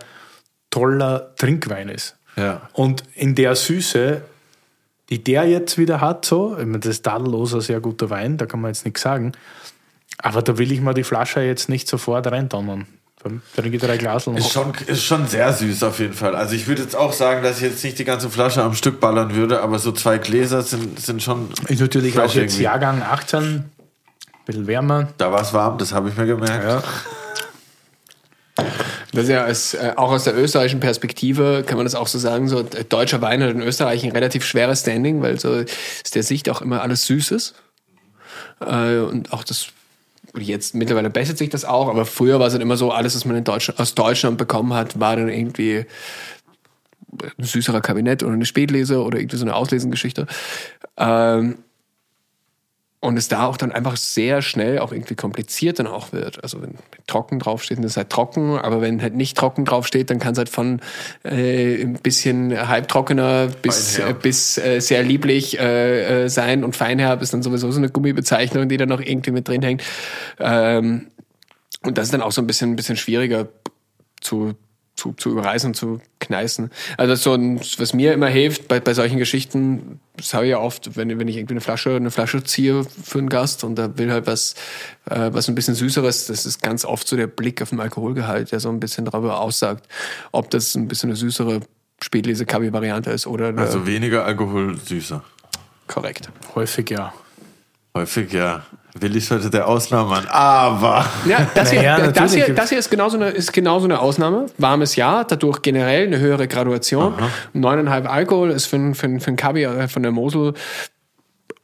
[0.71, 2.17] toller Trinkwein ist.
[2.37, 2.69] Ja.
[2.75, 4.23] Und in der Süße
[5.11, 8.37] die der jetzt wieder hat, so, ich meine, das ist tadellos ein sehr guter Wein,
[8.39, 9.33] da kann man jetzt nichts sagen.
[10.19, 12.87] Aber da will ich mal die Flasche jetzt nicht sofort reindonnern.
[13.57, 16.37] Dann ich drei Glas und Ist schon, ist schon sehr süß auf jeden Fall.
[16.37, 19.01] Also ich würde jetzt auch sagen, dass ich jetzt nicht die ganze Flasche am Stück
[19.01, 21.49] ballern würde, aber so zwei Gläser sind, sind schon.
[21.67, 22.63] ist natürlich fresh auch jetzt irgendwie.
[22.63, 23.71] Jahrgang 18, ein
[24.45, 25.09] bisschen wärmer.
[25.19, 26.65] Da war es warm, das habe ich mir gemerkt.
[26.65, 26.83] Ja.
[29.13, 32.19] Das ist ja als, äh, auch aus der österreichischen Perspektive kann man das auch so
[32.19, 36.11] sagen, so äh, deutscher Wein hat in Österreich ein relativ schweres Standing, weil so aus
[36.15, 37.55] der Sicht auch immer alles süß ist.
[38.61, 39.69] Äh, und auch das
[40.43, 43.25] jetzt mittlerweile bessert sich das auch, aber früher war es halt immer so, alles, was
[43.25, 45.87] man in Deutschland, aus Deutschland bekommen hat, war dann irgendwie
[47.39, 50.27] ein süßerer Kabinett oder eine Spätlese oder irgendwie so eine Auslesengeschichte.
[50.97, 51.59] Ähm,
[53.01, 56.43] und es da auch dann einfach sehr schnell auch irgendwie kompliziert dann auch wird.
[56.43, 56.75] Also wenn
[57.07, 60.33] trocken draufsteht, dann ist es halt trocken, aber wenn halt nicht trocken draufsteht, dann kann
[60.33, 60.81] es halt von
[61.25, 67.23] äh, ein bisschen halbtrockener bis, äh, bis äh, sehr lieblich äh, äh, sein und feinherb
[67.23, 69.83] ist dann sowieso so eine Gummibezeichnung, die da noch irgendwie mit drin hängt.
[70.41, 71.09] Ähm,
[71.83, 73.49] und das ist dann auch so ein bisschen, ein bisschen schwieriger
[74.21, 74.55] zu,
[74.97, 76.71] zu, zu überreißen und zu kneißen.
[76.97, 80.59] Also so ein, was mir immer hilft bei, bei solchen Geschichten, das habe ich ja
[80.59, 83.99] oft, wenn, wenn ich irgendwie eine Flasche, eine Flasche ziehe für einen Gast und da
[83.99, 84.55] will halt was,
[85.11, 88.53] äh, was ein bisschen Süßeres, das ist ganz oft so der Blick auf den Alkoholgehalt,
[88.53, 89.87] der so ein bisschen darüber aussagt,
[90.33, 91.61] ob das ein bisschen eine süßere
[92.03, 95.23] Spätlese-Kabi-Variante ist oder Also weniger Alkohol, süßer.
[95.87, 96.31] korrekt.
[96.55, 97.13] Häufig ja.
[97.95, 98.65] Häufig ja.
[99.01, 100.27] Willi ist heute der Ausnahmemann.
[100.29, 101.05] Aber.
[101.29, 104.01] Ja, das, Naja, hier, das, natürlich hier, das hier ist genauso, eine, ist genauso eine
[104.01, 104.47] Ausnahme.
[104.59, 107.15] Warmes Jahr, dadurch generell eine höhere Graduation.
[107.55, 110.55] 9,5 Alkohol ist für, ein- für, für ein Kabi äh, von der Mosel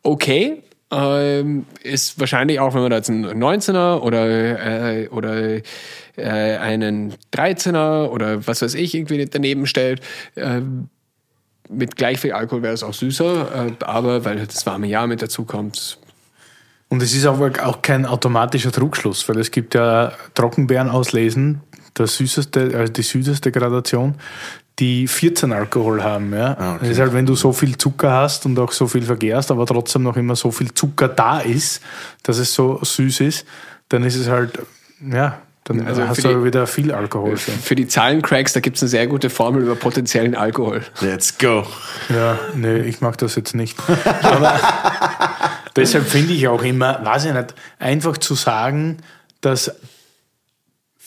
[0.02, 0.62] okay.
[0.94, 4.26] Ähm, ist wahrscheinlich auch, wenn man da jetzt einen 19er oder,
[4.98, 5.62] äh, oder äh,
[6.16, 10.02] einen 13er oder was weiß ich irgendwie daneben stellt,
[10.36, 10.88] ähm,
[11.70, 15.22] mit gleich viel Alkohol wäre es auch süßer, äh, aber weil das warme Jahr mit
[15.22, 15.96] dazu kommt,
[16.92, 21.62] Und es ist aber auch kein automatischer Trugschluss, weil es gibt ja Trockenbeeren auslesen,
[21.94, 24.16] das süßeste, also die süßeste Gradation,
[24.78, 26.34] die 14 Alkohol haben.
[26.34, 26.54] Ja?
[26.58, 26.78] Ah, okay.
[26.82, 29.64] Das ist halt, wenn du so viel Zucker hast und auch so viel vergehrst, aber
[29.64, 31.80] trotzdem noch immer so viel Zucker da ist,
[32.24, 33.46] dass es so süß ist,
[33.88, 34.58] dann ist es halt,
[35.10, 37.38] ja, dann Also hast für du die- aber wieder viel Alkohol.
[37.38, 37.54] schon.
[37.54, 40.82] Für die Zahlencracks, da gibt es eine sehr gute Formel über potenziellen Alkohol.
[41.00, 41.64] Let's go.
[42.10, 43.78] Ja, nee, ich mag das jetzt nicht.
[44.22, 44.60] Aber
[45.76, 48.98] deshalb finde ich auch immer, weiß ich nicht, einfach zu sagen,
[49.40, 49.74] dass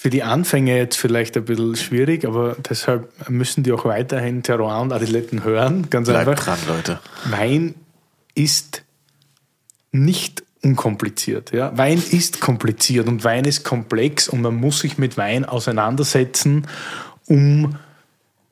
[0.05, 4.81] für die Anfänger jetzt vielleicht ein bisschen schwierig, aber deshalb müssen die auch weiterhin Terroir
[4.81, 5.89] und Adiletten hören.
[5.89, 6.43] Ganz Bleibt einfach.
[6.43, 6.99] dran, Leute.
[7.25, 7.73] Wein
[8.35, 8.83] ist
[9.91, 11.53] nicht unkompliziert.
[11.53, 11.75] Ja?
[11.77, 16.67] Wein ist kompliziert und Wein ist komplex und man muss sich mit Wein auseinandersetzen,
[17.27, 17.77] um,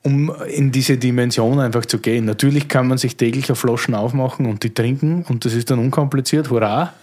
[0.04, 2.26] um in diese Dimension einfach zu gehen.
[2.26, 5.78] Natürlich kann man sich täglich auf Flaschen aufmachen und die trinken und das ist dann
[5.78, 6.92] unkompliziert, hurra.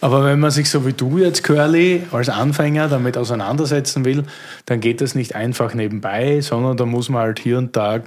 [0.00, 4.22] Aber wenn man sich so wie du jetzt, Curly, als Anfänger damit auseinandersetzen will,
[4.66, 8.00] dann geht das nicht einfach nebenbei, sondern da muss man halt hier und da,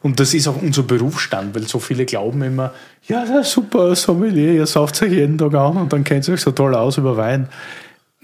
[0.00, 2.72] und das ist auch unser Berufsstand, weil so viele glauben immer,
[3.06, 6.52] ja, super, Sommelier, ihr sauft euch jeden Tag an und dann kennt ihr euch so
[6.52, 7.48] toll aus über Wein.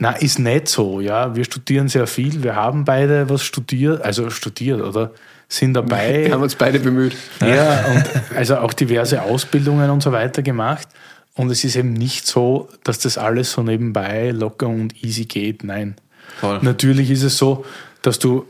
[0.03, 1.37] Na, ist nicht so, ja.
[1.37, 5.13] Wir studieren sehr viel, wir haben beide was studiert, also studiert, oder?
[5.49, 6.25] Sind dabei.
[6.25, 7.15] Wir haben uns beide bemüht.
[7.41, 10.89] Ja, und also auch diverse Ausbildungen und so weiter gemacht.
[11.35, 15.63] Und es ist eben nicht so, dass das alles so nebenbei locker und easy geht.
[15.63, 15.95] Nein.
[16.41, 16.59] Voll.
[16.63, 17.65] Natürlich ist es so,
[18.01, 18.47] dass du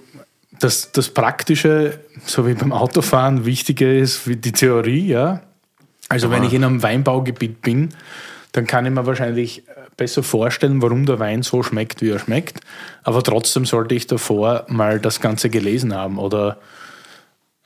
[0.59, 5.43] dass das Praktische, so wie beim Autofahren, wichtiger ist wie die Theorie, ja.
[6.09, 7.91] Also wenn ich in einem Weinbaugebiet bin,
[8.53, 9.65] dann kann ich mir wahrscheinlich
[9.97, 12.61] besser vorstellen, warum der Wein so schmeckt, wie er schmeckt.
[13.03, 16.59] Aber trotzdem sollte ich davor mal das Ganze gelesen haben oder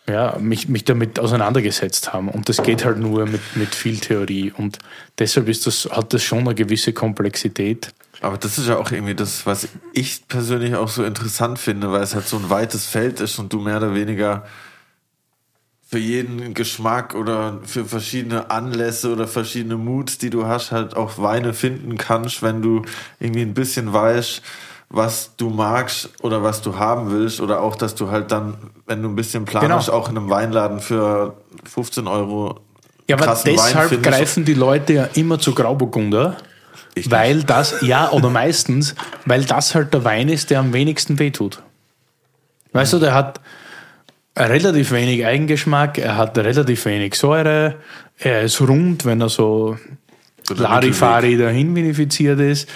[0.09, 2.29] ja, mich, mich damit auseinandergesetzt haben.
[2.29, 4.53] Und das geht halt nur mit, mit viel Theorie.
[4.57, 4.79] Und
[5.19, 7.93] deshalb ist das, hat das schon eine gewisse Komplexität.
[8.21, 12.03] Aber das ist ja auch irgendwie das, was ich persönlich auch so interessant finde, weil
[12.03, 14.47] es halt so ein weites Feld ist und du mehr oder weniger
[15.97, 21.17] für jeden Geschmack oder für verschiedene Anlässe oder verschiedene Moods, die du hast, halt auch
[21.17, 22.83] Weine finden kannst, wenn du
[23.19, 24.43] irgendwie ein bisschen weißt,
[24.91, 29.03] was du magst oder was du haben willst oder auch, dass du halt dann, wenn
[29.03, 29.99] du ein bisschen planst, Genau.
[29.99, 32.61] auch in einem Weinladen für 15 Euro
[33.09, 34.03] Ja, aber deshalb findest.
[34.13, 36.37] greifen die Leute ja immer zu Grauburgunder,
[36.95, 38.95] Ich weil das, ja, oder meistens,
[39.25, 41.63] weil das halt der Wein ist, der am wenigsten wehtut.
[42.75, 43.41] Weißt du, der hat
[44.37, 47.77] relativ wenig Eigengeschmack, er hat relativ wenig Säure,
[48.19, 49.77] er ist rund, wenn er so
[50.49, 52.69] Larifari dahin vinifiziert ist.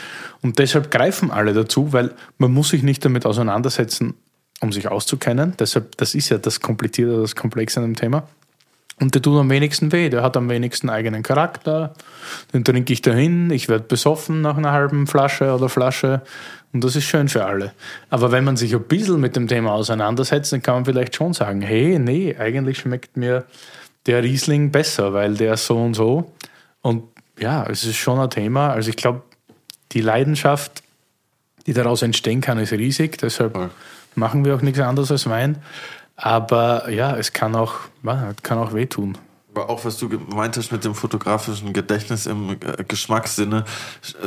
[0.43, 4.15] Und deshalb greifen alle dazu, weil man muss sich nicht damit auseinandersetzen,
[4.61, 5.55] um sich auszukennen.
[5.59, 8.27] Deshalb, das ist ja das Komplizierte, das Komplexe an dem Thema.
[9.01, 11.95] Und der tut am wenigsten weh, der hat am wenigsten eigenen Charakter.
[12.53, 16.21] Den trinke ich dahin, ich werde besoffen nach einer halben Flasche oder Flasche.
[16.73, 17.73] Und das ist schön für alle.
[18.11, 21.33] Aber wenn man sich ein bisschen mit dem Thema auseinandersetzt, dann kann man vielleicht schon
[21.33, 23.45] sagen, hey, nee, eigentlich schmeckt mir
[24.07, 26.33] der Riesling besser, weil der so und so.
[26.83, 27.05] Und
[27.39, 28.71] ja, es ist schon ein Thema.
[28.71, 29.23] Also ich glaube,
[29.93, 30.83] die Leidenschaft,
[31.67, 33.17] die daraus entstehen kann, ist riesig.
[33.19, 33.59] Deshalb
[34.15, 35.57] machen wir auch nichts anderes als Wein.
[36.23, 37.75] Aber ja, es kann auch,
[38.43, 39.16] kann auch wehtun.
[39.55, 43.64] Aber auch was du gemeint hast mit dem fotografischen Gedächtnis im äh, Geschmackssinne,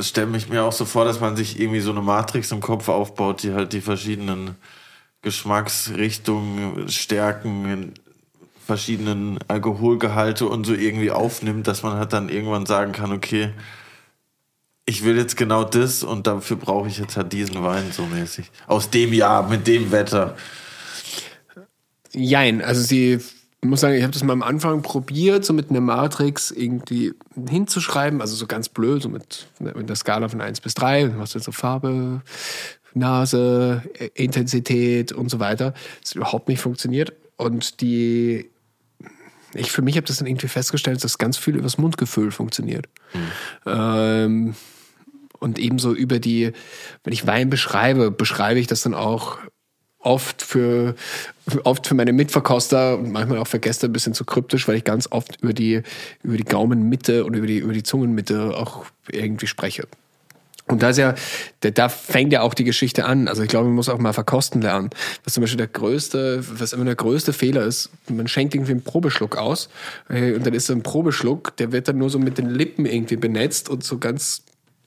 [0.02, 2.89] stelle ich mir auch so vor, dass man sich irgendwie so eine Matrix im Kopf
[2.89, 4.56] aufbaut, die halt die verschiedenen
[5.22, 7.94] Geschmacksrichtungen, Stärken,
[8.66, 13.52] verschiedenen Alkoholgehalte und so irgendwie aufnimmt, dass man halt dann irgendwann sagen kann, okay,
[14.86, 18.52] ich will jetzt genau das und dafür brauche ich jetzt halt diesen Wein so mäßig.
[18.68, 20.36] Aus dem Jahr, mit dem Wetter.
[22.14, 23.20] Jein, also sie
[23.61, 27.14] muss sagen, ich habe das mal am Anfang probiert, so mit einer Matrix irgendwie
[27.49, 31.20] hinzuschreiben, also so ganz blöd, so mit, mit der Skala von 1 bis 3, dann
[31.36, 32.22] du so Farbe,
[32.93, 33.84] Nase,
[34.14, 35.74] Intensität und so weiter.
[36.01, 37.14] Das hat überhaupt nicht funktioniert.
[37.38, 38.49] Und die,
[39.53, 42.88] ich für mich habe das dann irgendwie festgestellt, dass ganz viel übers Mundgefühl funktioniert.
[43.66, 44.55] Ähm,
[45.39, 46.51] und ebenso über die,
[47.03, 49.39] wenn ich Wein beschreibe, beschreibe ich das dann auch
[50.04, 50.95] oft für,
[51.64, 54.84] oft für meine Mitverkoster und manchmal auch für Gäste ein bisschen zu kryptisch, weil ich
[54.84, 55.82] ganz oft über die,
[56.24, 59.88] über die Gaumenmitte und über die, über die Zungenmitte auch irgendwie spreche.
[60.66, 61.14] Und da ist ja,
[61.60, 63.28] da, fängt ja auch die Geschichte an.
[63.28, 64.91] Also ich glaube, man muss auch mal verkosten lernen.
[65.26, 68.84] Was zum Beispiel der größte, was immer der größte Fehler ist, man schenkt irgendwie einen
[68.84, 69.70] Probeschluck aus
[70.10, 72.86] äh, und dann ist so ein Probeschluck, der wird dann nur so mit den Lippen
[72.86, 74.43] irgendwie benetzt und so ganz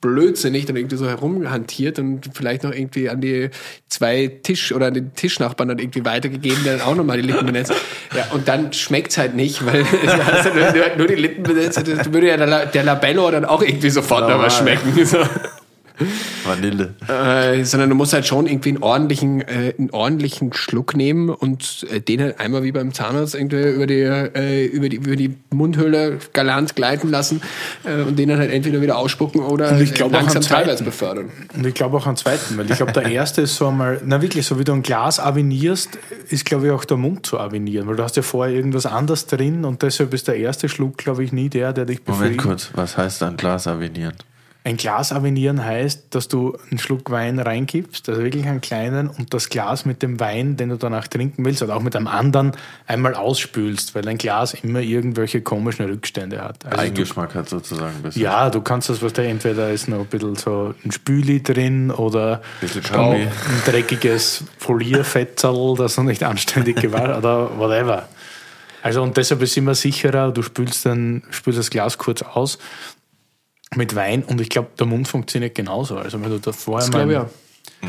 [0.07, 3.50] blödsinnig dann irgendwie so herumhantiert und vielleicht noch irgendwie an die
[3.88, 7.46] zwei Tisch- oder an den Tischnachbarn dann irgendwie weitergegeben, der dann auch nochmal die Lippen
[7.46, 7.72] benetzt.
[8.16, 12.36] Ja, und dann schmeckt's halt nicht, weil ja nur, nur die Lippen benetzt, würde ja
[12.36, 15.04] der, La- der Labello dann auch irgendwie sofort noch was schmecken.
[15.04, 15.18] So.
[16.44, 16.94] Vanille.
[17.09, 21.86] Äh, sondern du musst halt schon irgendwie einen ordentlichen, äh, einen ordentlichen Schluck nehmen und
[21.90, 25.34] äh, den halt einmal wie beim Zahnarzt irgendwie über die, äh, über die, über die
[25.51, 27.40] Mundhöhle galant gleiten lassen
[27.84, 30.84] äh, und den dann halt entweder wieder ausspucken oder Und ich glaub langsam am teilweise
[30.84, 31.30] befördern.
[31.55, 34.20] Und ich glaube auch einen zweiten, weil ich glaube, der erste ist so einmal, na
[34.20, 37.86] wirklich, so wie du ein Glas avinierst, ist glaube ich auch der Mund zu avinieren,
[37.86, 41.24] weil du hast ja vorher irgendwas anderes drin und deshalb ist der erste Schluck, glaube
[41.24, 42.42] ich, nie der, der dich Moment befriedigt.
[42.42, 44.14] kurz, was heißt ein Glas avinieren?
[44.66, 49.32] Ein Glas avinieren heißt, dass du einen Schluck Wein reingibst, also wirklich einen kleinen, und
[49.32, 52.50] das Glas mit dem Wein, den du danach trinken willst, oder auch mit einem anderen,
[52.88, 56.64] einmal ausspülst, weil ein Glas immer irgendwelche komischen Rückstände hat.
[56.64, 58.22] Also du, Eigengeschmack hat sozusagen bisschen.
[58.22, 61.92] ja, du kannst das, was da entweder ist noch ein bisschen so ein Spüli drin
[61.92, 63.30] oder Staub, ein
[63.66, 68.08] dreckiges Folierfetzel, das noch nicht anständig gewaschen oder whatever.
[68.82, 72.58] Also und deshalb ist es immer sicherer, du spülst, dann, spülst das Glas kurz aus
[73.76, 75.96] mit Wein und ich glaube, der Mund funktioniert genauso.
[75.96, 77.28] Also wenn du da vorher Das mal, glaube
[77.82, 77.88] ich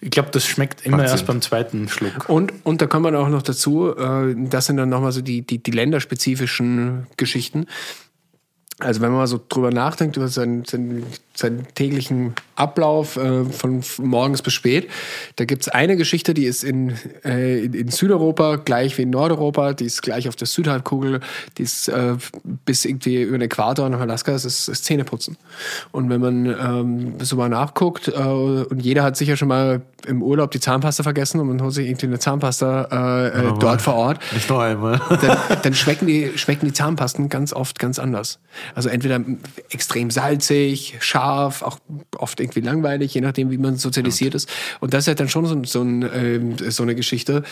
[0.00, 2.28] ich glaube, das schmeckt immer Macht erst beim zweiten Schluck.
[2.28, 5.42] Und, und da kommt man auch noch dazu, äh, das sind dann nochmal so die,
[5.42, 7.66] die, die länderspezifischen Geschichten.
[8.78, 13.82] Also wenn man mal so drüber nachdenkt, über seinen, seinen, seinen täglichen Ablauf äh, von
[13.96, 14.90] morgens bis spät,
[15.36, 19.72] da gibt's eine Geschichte, die ist in, äh, in, in Südeuropa gleich wie in Nordeuropa,
[19.72, 21.20] die ist gleich auf der Südhalbkugel,
[21.56, 22.16] die ist äh,
[22.66, 25.38] bis irgendwie über den Äquator nach Alaska, das ist, ist Zähneputzen.
[25.90, 30.22] Und wenn man ähm, so mal nachguckt, äh, und jeder hat sicher schon mal im
[30.22, 33.94] Urlaub die Zahnpasta vergessen und man holt sich irgendwie eine Zahnpasta äh, äh, dort vor
[33.94, 35.00] Ort, Nicht noch einmal.
[35.22, 38.38] dann, dann schmecken, die, schmecken die Zahnpasten ganz oft ganz anders.
[38.74, 39.22] Also entweder
[39.70, 41.78] extrem salzig, scharf, auch
[42.16, 44.48] oft irgendwie langweilig, je nachdem, wie man sozialisiert ist.
[44.80, 47.42] Und das ist halt dann schon so, so, ein, ähm, so eine Geschichte.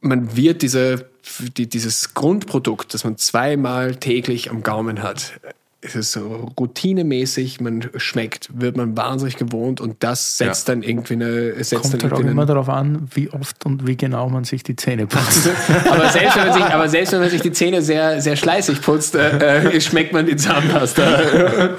[0.00, 1.10] Man wird diese,
[1.56, 5.40] die, dieses Grundprodukt, das man zweimal täglich am Gaumen hat,
[5.82, 10.74] es ist so routinemäßig, man schmeckt, wird man wahnsinnig gewohnt und das setzt Ja.
[10.74, 13.86] dann irgendwie eine, setzt Kommt dann halt auch irgendwie immer darauf an, wie oft und
[13.86, 15.48] wie genau man sich die Zähne putzt.
[15.88, 18.82] aber, selbst wenn man sich, aber selbst wenn man sich die Zähne sehr, sehr schleißig
[18.82, 21.02] putzt, äh, äh, schmeckt man die Zahnpasta.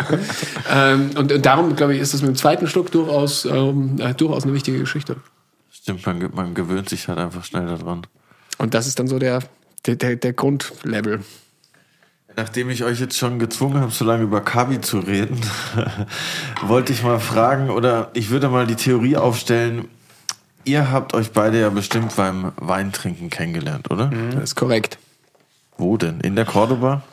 [0.73, 4.15] ähm, und, und darum, glaube ich, ist das mit dem zweiten Schluck durchaus, ähm, äh,
[4.15, 5.17] durchaus eine wichtige Geschichte.
[5.71, 8.07] Stimmt, man, man gewöhnt sich halt einfach schnell daran.
[8.57, 9.41] Und das ist dann so der,
[9.85, 11.19] der, der, der Grundlevel.
[12.35, 15.39] Nachdem ich euch jetzt schon gezwungen habe, so lange über Kabi zu reden,
[16.63, 19.87] wollte ich mal fragen oder ich würde mal die Theorie aufstellen.
[20.63, 24.11] Ihr habt euch beide ja bestimmt beim Weintrinken kennengelernt, oder?
[24.33, 24.97] Das ist korrekt.
[25.77, 26.21] Wo denn?
[26.21, 27.03] In der Cordoba?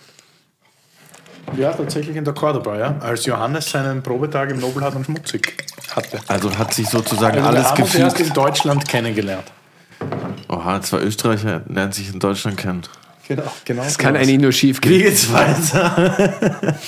[1.57, 2.99] ja, tatsächlich in der Cordoba, ja.
[3.01, 5.65] Als Johannes seinen Probetag im Nobelhart und Schmutzig
[5.95, 6.21] hatte.
[6.29, 9.51] Also hat sich sozusagen Also alles wir haben uns erst in Deutschland kennengelernt.
[10.49, 10.81] Oha.
[10.83, 12.83] Zwei Österreicher lernen sich in Deutschland kennen.
[13.29, 13.83] Genau, genau.
[13.85, 15.03] Das kann eigentlich nur schief Wie gehen.
[15.03, 16.79] geht's weiter?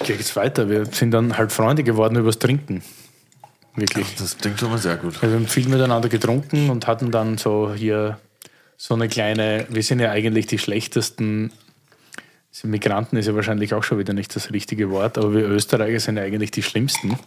[0.00, 0.68] Wie geht's weiter?
[0.68, 2.82] Wir sind dann halt Freunde geworden übers Trinken.
[3.76, 4.14] Wirklich.
[4.18, 5.20] Das klingt schon mal sehr gut.
[5.22, 8.18] Wir haben viel miteinander getrunken und hatten dann so hier
[8.76, 11.52] so eine kleine, wir sind ja eigentlich die schlechtesten,
[12.52, 16.00] also Migranten ist ja wahrscheinlich auch schon wieder nicht das richtige Wort, aber wir Österreicher
[16.00, 17.18] sind ja eigentlich die schlimmsten,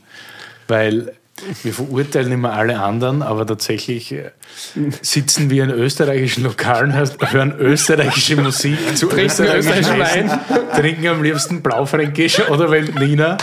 [0.68, 1.14] weil
[1.64, 4.32] wir verurteilen immer alle anderen, aber tatsächlich äh,
[5.02, 10.32] sitzen wir in österreichischen Lokalen, hören österreichische Musik zu Trinken österreichischen Essen,
[10.76, 13.38] trinken am liebsten Blaufränkisch oder Veltliner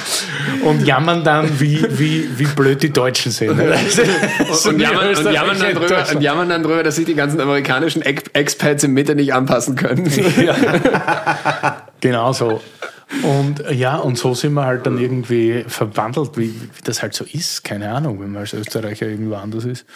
[0.65, 3.51] und jammern dann, wie, wie, wie blöd die Deutschen sind.
[3.61, 7.41] Und, und, jammern, und, jammern dann drüber, und jammern dann drüber, dass sich die ganzen
[7.41, 10.11] amerikanischen Ex- Expats im Mitte nicht anpassen können.
[12.01, 12.61] Genau so.
[13.23, 17.15] Und äh, ja, und so sind wir halt dann irgendwie verwandelt, wie, wie das halt
[17.15, 17.63] so ist.
[17.65, 19.87] Keine Ahnung, wenn man als Österreicher irgendwo anders ist.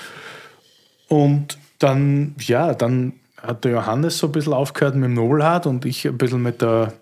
[1.08, 5.84] Und dann, ja, dann hat der Johannes so ein bisschen aufgehört mit dem Nobelhart und
[5.84, 6.92] ich ein bisschen mit der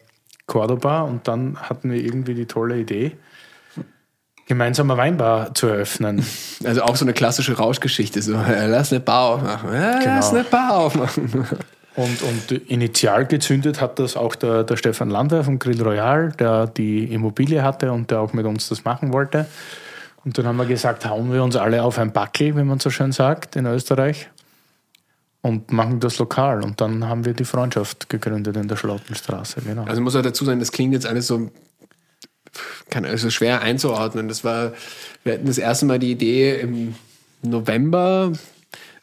[0.47, 1.03] Cordoba.
[1.03, 3.13] Und dann hatten wir irgendwie die tolle Idee,
[4.47, 6.25] gemeinsam eine Weinbar zu eröffnen.
[6.65, 8.23] Also auch so eine klassische Rauschgeschichte.
[8.23, 9.75] So, äh, lass eine Bar aufmachen.
[9.75, 10.41] Ja, Lass Genau.
[10.41, 11.47] eine Bar aufmachen.
[11.99, 16.69] Und, und initial gezündet hat das auch der, der Stefan Landwehr vom Grill Royal, der
[16.69, 19.47] die Immobilie hatte und der auch mit uns das machen wollte.
[20.25, 22.91] Und dann haben wir gesagt, hauen wir uns alle auf ein Backel, wie man so
[22.91, 24.31] schön sagt, in Österreich.
[25.43, 26.63] Und machen das lokal.
[26.63, 29.63] Und dann haben wir die Freundschaft gegründet in der Schlottenstraße.
[29.63, 29.83] Genau.
[29.83, 31.51] Also muss auch dazu sein, das klingt jetzt alles so,
[32.91, 34.29] kann also schwer einzuordnen.
[34.29, 34.73] Das war,
[35.25, 36.95] wir hatten das erste Mal die Idee im
[37.43, 38.35] November,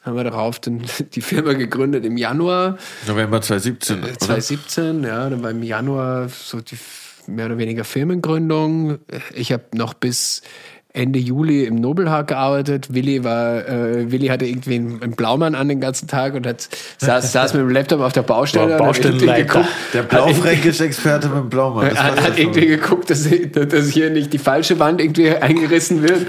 [0.05, 0.83] haben wir darauf den,
[1.13, 2.77] die Firma gegründet im Januar
[3.07, 4.17] November 2017, oder?
[4.17, 6.77] 2017, ja, dann war im Januar so die
[7.27, 8.99] mehr oder weniger Firmengründung.
[9.33, 10.43] Ich habe noch bis
[10.95, 12.93] Ende Juli im Nobelhag gearbeitet.
[12.93, 16.69] Willi war, äh, Willi hatte irgendwie einen, einen Blaumann an den ganzen Tag und hat,
[16.99, 18.77] saß, saß mit dem Laptop auf der Baustelle.
[18.77, 19.43] Baustellenleiter.
[19.45, 21.89] geguckt, Der blaufränkische Experte mit dem Blaumann.
[21.89, 26.01] Das er hat, hat irgendwie geguckt, dass, dass hier nicht die falsche Wand irgendwie eingerissen
[26.01, 26.27] wird.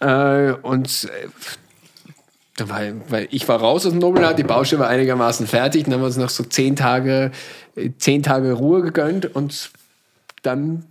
[0.00, 1.28] äh, und äh,
[2.56, 5.94] da war, weil ich war raus aus dem Nobelhart, die Baustelle war einigermaßen fertig, dann
[5.94, 7.32] haben wir uns noch so zehn Tage,
[7.98, 9.70] zehn Tage Ruhe gegönnt und
[10.42, 10.84] dann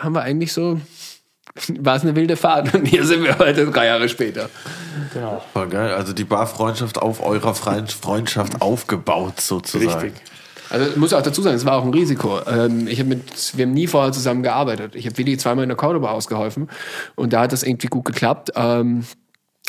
[0.00, 0.80] haben wir eigentlich so,
[1.80, 4.48] war es eine wilde Fahrt und hier sind wir heute drei Jahre später.
[5.12, 5.42] genau.
[5.54, 5.92] War geil.
[5.94, 10.00] Also die Barfreundschaft auf eurer Freundschaft aufgebaut, sozusagen.
[10.00, 10.22] Richtig.
[10.70, 12.40] Also ich muss auch dazu sagen, es war auch ein Risiko.
[12.46, 14.94] Ähm, ich hab mit, wir haben nie vorher zusammen gearbeitet.
[14.94, 16.70] Ich habe Willi zweimal in der Cordoba ausgeholfen
[17.14, 18.52] und da hat das irgendwie gut geklappt.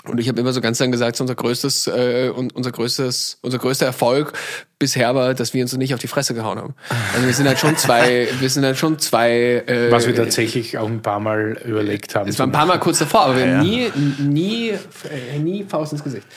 [0.05, 3.85] Und ich habe immer so ganz lang gesagt, unser größtes, äh, unser größtes, unser größter
[3.85, 4.33] Erfolg
[4.77, 6.75] bisher war, dass wir uns nicht auf die Fresse gehauen haben.
[7.13, 9.63] Also wir sind halt schon zwei, wir sind halt schon zwei.
[9.65, 12.29] Äh, Was wir tatsächlich auch ein paar Mal überlegt haben.
[12.29, 15.93] es war ein paar Mal kurz davor, aber wir haben nie, nie, äh, nie Faust
[15.93, 16.27] ins Gesicht.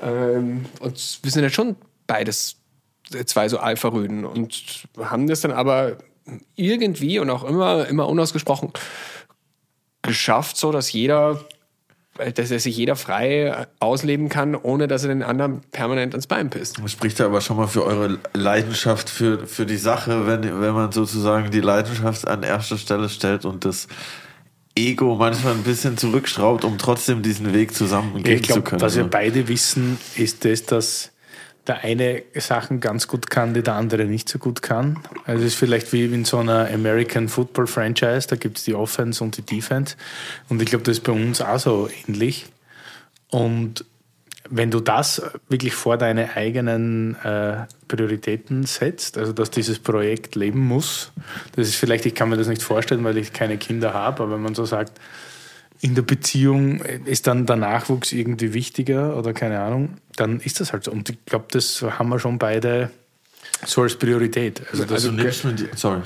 [0.00, 1.74] Ähm, und wir sind ja schon
[2.06, 2.56] beides
[3.12, 5.98] äh, zwei so Alpha-Rüden und haben das dann aber
[6.54, 8.72] irgendwie und auch immer, immer unausgesprochen
[10.02, 11.40] geschafft, so dass jeder,
[12.34, 16.50] dass er sich jeder frei ausleben kann, ohne dass er den anderen permanent ans Bein
[16.50, 16.78] pisst.
[16.82, 20.74] Das spricht ja aber schon mal für eure Leidenschaft für, für die Sache, wenn, wenn
[20.74, 23.88] man sozusagen die Leidenschaft an erster Stelle stellt und das
[24.76, 28.82] Ego manchmal ein bisschen zurückschraubt, um trotzdem diesen Weg zusammen gehen Ich zu können.
[28.82, 31.12] was wir beide wissen, ist das, dass
[31.66, 34.98] der eine Sachen ganz gut kann, die der andere nicht so gut kann.
[35.24, 38.74] Also es ist vielleicht wie in so einer American Football Franchise, da gibt es die
[38.74, 39.96] Offense und die Defense.
[40.48, 42.46] Und ich glaube, das ist bei uns auch so ähnlich.
[43.30, 43.84] Und
[44.48, 50.60] wenn du das wirklich vor deine eigenen äh, Prioritäten setzt, also dass dieses Projekt leben
[50.60, 51.10] muss,
[51.56, 54.34] das ist vielleicht, ich kann mir das nicht vorstellen, weil ich keine Kinder habe, aber
[54.34, 55.00] wenn man so sagt,
[55.80, 60.72] in der Beziehung ist dann der Nachwuchs irgendwie wichtiger oder keine Ahnung, dann ist das
[60.72, 60.90] halt so.
[60.90, 62.90] Und ich glaube, das haben wir schon beide
[63.64, 64.62] so als Priorität.
[64.70, 66.02] Also, das, Also nimmst du die, sorry.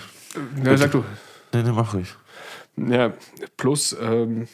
[0.65, 1.05] Ja, sag du.
[1.53, 2.15] Nee, nee, mach ruhig.
[2.77, 3.13] Ja,
[3.57, 4.47] plus, ähm,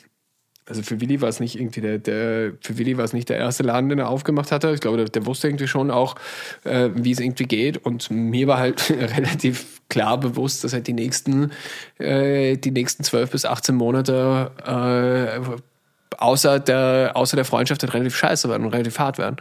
[0.69, 3.37] also für Willi war es nicht irgendwie der, der, für Willi war es nicht der
[3.37, 4.73] erste Laden, den er aufgemacht hatte.
[4.73, 6.17] Ich glaube, der, der wusste irgendwie schon auch,
[6.65, 7.79] äh, wie es irgendwie geht.
[7.79, 11.53] Und mir war halt relativ klar bewusst, dass halt die nächsten,
[11.99, 18.17] äh, die nächsten 12 bis 18 Monate äh, außer, der, außer der Freundschaft halt relativ
[18.17, 19.37] scheiße werden und relativ hart werden.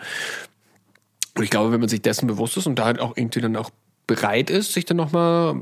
[1.36, 3.56] Und ich glaube, wenn man sich dessen bewusst ist und da halt auch irgendwie dann
[3.56, 3.72] auch
[4.06, 5.60] bereit ist, sich dann nochmal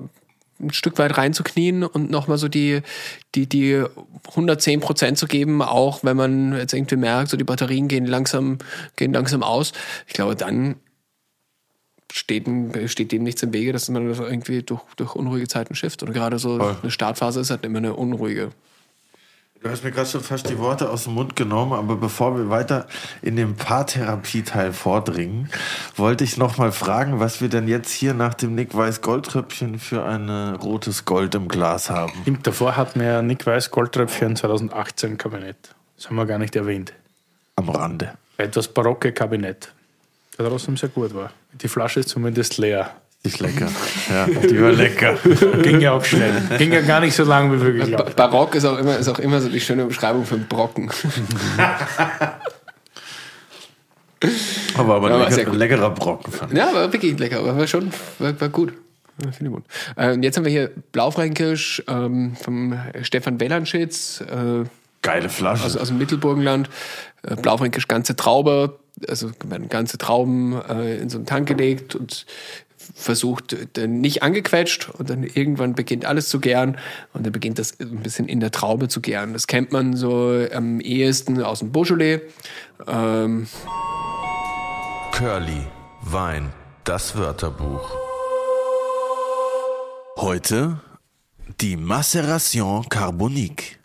[0.63, 2.81] ein Stück weit reinzuknien und nochmal so die,
[3.35, 3.83] die, die
[4.29, 8.57] 110 Prozent zu geben, auch wenn man jetzt irgendwie merkt, so die Batterien gehen langsam,
[8.95, 9.73] gehen langsam aus.
[10.07, 10.75] Ich glaube, dann
[12.11, 12.45] steht,
[12.87, 16.03] steht dem nichts im Wege, dass man das irgendwie durch, durch unruhige Zeiten schifft.
[16.03, 16.77] Und gerade so Voll.
[16.81, 18.51] eine Startphase ist halt immer eine unruhige.
[19.63, 22.49] Du hast mir gerade schon fast die Worte aus dem Mund genommen, aber bevor wir
[22.49, 22.85] weiter
[23.21, 25.49] in den Paartherapie-Teil vordringen,
[25.95, 29.79] wollte ich noch mal fragen, was wir denn jetzt hier nach dem Nick Weiß Goldtröpfchen
[29.79, 32.11] für ein äh, rotes Gold im Glas haben.
[32.23, 35.55] Stimmt, davor hatten wir ja Nick Weiß Goldtröpfchen 2018 Kabinett.
[35.95, 36.91] Das haben wir gar nicht erwähnt.
[37.55, 38.15] Am Rande.
[38.35, 39.71] Etwas barocke Kabinett.
[40.35, 41.31] Das trotzdem sehr gut war.
[41.53, 42.97] Die Flasche ist zumindest leer.
[43.23, 43.69] Ist lecker.
[44.09, 45.17] Ja, die war lecker.
[45.61, 46.41] Ging ja auch schnell.
[46.57, 48.15] Ging ja gar nicht so lang wie wir Ba geglaubt.
[48.17, 50.91] Barock ist auch, immer, ist auch immer so die schöne Beschreibung für einen Brocken.
[54.77, 55.59] Aber, aber Ja, ein lecker, gut.
[55.59, 56.31] leckerer Brocken.
[56.31, 56.57] Fand ich.
[56.57, 58.73] Ja, war wirklich lecker, aber war schon war, war gut.
[59.17, 59.63] War Finde ich gut.
[59.97, 64.63] Äh, und jetzt haben wir hier Blaufränkisch ähm, vom Stefan Wellanschitz äh,
[65.01, 65.65] Geile Flasche.
[65.65, 66.69] aus, aus dem Mittelburgenland.
[67.23, 72.25] Äh, Blaufränkisch ganze Traube, also werden ganze Trauben äh, in so einen Tank gelegt und
[72.95, 76.77] versucht, äh, nicht angequetscht und dann irgendwann beginnt alles zu gären
[77.13, 79.33] und dann beginnt das ein bisschen in der Traube zu gären.
[79.33, 82.21] Das kennt man so am ehesten aus dem Beaujolais.
[82.87, 83.47] Ähm,
[85.11, 85.61] Curly,
[86.01, 86.51] Wein,
[86.83, 87.91] das Wörterbuch.
[90.17, 90.79] Heute
[91.61, 93.82] die Maceration carbonique.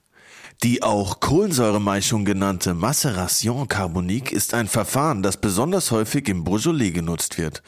[0.64, 7.38] Die auch Kohlensäuremeischung genannte Maceration carbonique ist ein Verfahren, das besonders häufig im Beaujolais genutzt
[7.38, 7.62] wird.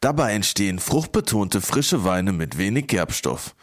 [0.00, 3.54] Dabei entstehen fruchtbetonte frische Weine mit wenig Gerbstoff.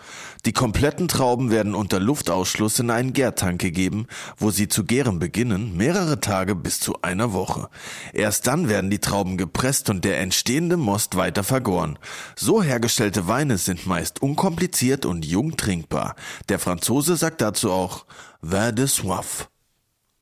[0.46, 4.08] Die kompletten Trauben werden unter Luftausschluss in einen Gärtank gegeben,
[4.38, 7.68] wo sie zu gären beginnen, mehrere Tage bis zu einer Woche.
[8.14, 12.00] Erst dann werden die Trauben gepresst und der entstehende Most weiter vergoren.
[12.38, 16.16] So hergestellte Weine sind meist unkompliziert und jung trinkbar.
[16.48, 18.06] Der Franzose sagt dazu auch
[18.42, 19.50] Vin de soif.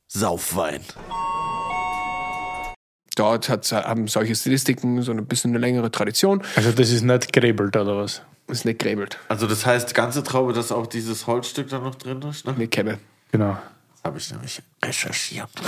[0.08, 0.82] Saufwein.
[3.16, 6.42] dort hat, haben solche Stilistiken so ein bisschen eine längere Tradition.
[6.56, 8.22] Also das ist nicht gräbelt oder was?
[8.48, 12.22] Ist nicht gräbelt, Also das heißt, ganze Traube, dass auch dieses Holzstück da noch drin
[12.22, 12.46] ist?
[12.46, 12.54] Ne?
[12.54, 13.00] nicht Kämme.
[13.32, 13.58] Genau.
[13.92, 15.50] Das habe ich nämlich recherchiert.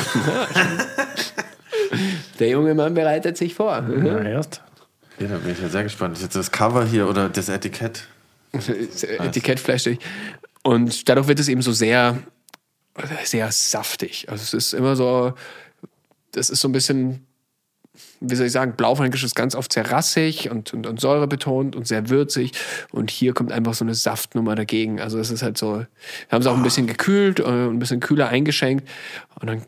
[2.39, 3.82] Der junge Mann bereitet sich vor.
[3.82, 4.62] Na, erst.
[5.20, 6.20] Ja, da bin ich ja sehr gespannt.
[6.22, 8.08] Jetzt das Cover hier oder das Etikett.
[8.54, 10.00] Etikett fleischig.
[10.64, 12.18] Und dadurch wird es eben so sehr,
[13.24, 14.28] sehr saftig.
[14.30, 15.34] Also es ist immer so,
[16.32, 17.26] das ist so ein bisschen,
[18.20, 21.88] wie soll ich sagen, Blaufränkisch ist ganz oft sehr rassig und, und, und säurebetont und
[21.88, 22.52] sehr würzig.
[22.92, 25.00] Und hier kommt einfach so eine Saftnummer dagegen.
[25.00, 25.88] Also es ist halt so, wir
[26.32, 28.88] haben es auch ein bisschen gekühlt und ein bisschen kühler eingeschenkt.
[29.40, 29.62] Und dann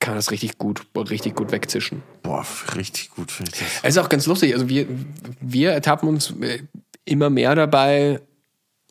[0.00, 2.02] kann das richtig gut, richtig gut wegzischen.
[2.22, 2.44] Boah,
[2.74, 3.68] richtig gut finde ich das.
[3.82, 4.52] Es ist auch ganz lustig.
[4.52, 4.86] Also wir,
[5.40, 6.58] wir ertappen uns äh,
[7.04, 8.20] immer mehr dabei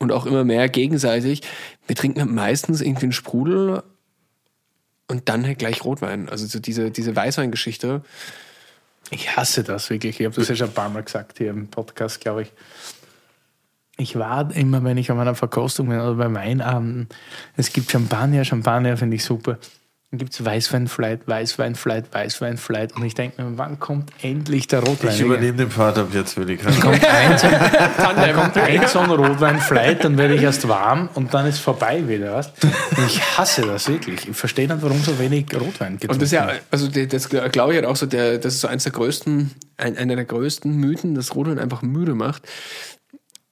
[0.02, 1.42] und auch immer mehr gegenseitig.
[1.86, 3.84] Wir trinken meistens irgendwie einen Sprudel
[5.08, 6.28] und dann halt gleich Rotwein.
[6.28, 8.02] Also so diese, diese Weißweingeschichte.
[9.12, 10.20] Ich hasse das wirklich.
[10.20, 12.54] Ich habe das ja schon ein paar Mal gesagt hier im Podcast, glaube ich.
[13.98, 17.08] Ich war immer, wenn ich an meiner Verkostung bin oder bei Weinabenden,
[17.56, 19.60] es gibt Champagner, Champagner finde ich super.
[20.12, 22.98] Dann gibt es Weißweinflight, Weißweinflight, Weißweinflight.
[22.98, 25.14] Und ich denke mir, wann kommt endlich der Rotwein?
[25.14, 26.58] Ich übernehme den Part ab jetzt, Willi.
[26.58, 31.08] Keine kommt ein, so, dann kommt ein so ein Rotweinflight, dann werde ich erst warm
[31.14, 32.34] und dann ist vorbei wieder.
[32.34, 32.52] Weißt?
[32.62, 34.28] Und ich hasse das wirklich.
[34.28, 37.72] Ich verstehe nicht, warum so wenig Rotwein getrunken Und das ist ja, also das glaube
[37.72, 40.76] ich halt auch so, der, das ist so eins der größten, ein, einer der größten
[40.76, 42.44] Mythen, dass Rotwein einfach müde macht.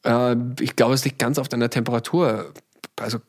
[0.04, 2.52] Äh, ich glaube, es liegt ganz oft an der Temperatur.
[2.98, 3.20] Also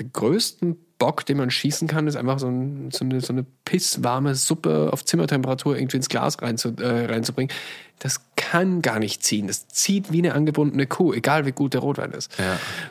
[0.00, 3.44] den größten Bock, den man schießen kann, ist einfach so, ein, so, eine, so eine
[3.64, 7.54] pisswarme Suppe auf Zimmertemperatur irgendwie ins Glas reinzu, äh, reinzubringen.
[8.00, 9.46] Das kann gar nicht ziehen.
[9.46, 12.32] Das zieht wie eine angebundene Kuh, egal wie gut der Rotwein ist.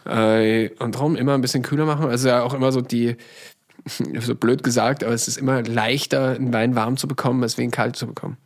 [0.05, 2.07] Äh, und darum immer ein bisschen kühler machen.
[2.07, 3.17] Also ja auch immer so die,
[4.19, 7.71] so blöd gesagt, aber es ist immer leichter, einen Wein warm zu bekommen, als ihn
[7.71, 8.37] kalt zu bekommen.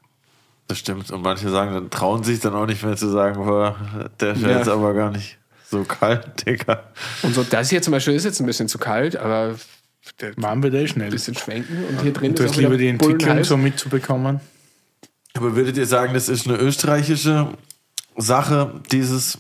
[0.68, 1.12] Das stimmt.
[1.12, 3.76] Und manche sagen, dann trauen sich dann auch nicht mehr zu sagen, boah,
[4.20, 4.74] der ist Ja.
[4.74, 5.38] aber gar nicht
[5.72, 6.84] so kalt, Digga.
[7.24, 9.56] Und so das hier zum Beispiel ist jetzt ein bisschen zu kalt, aber
[10.20, 11.10] der Warm wird eh ein schnell.
[11.10, 14.42] bisschen schwenken und hier drin Du ist wieder lieber die Entwicklung so mitzubekommen.
[15.34, 17.48] Aber würdet ihr sagen, das ist eine österreichische
[18.18, 19.38] Sache, dieses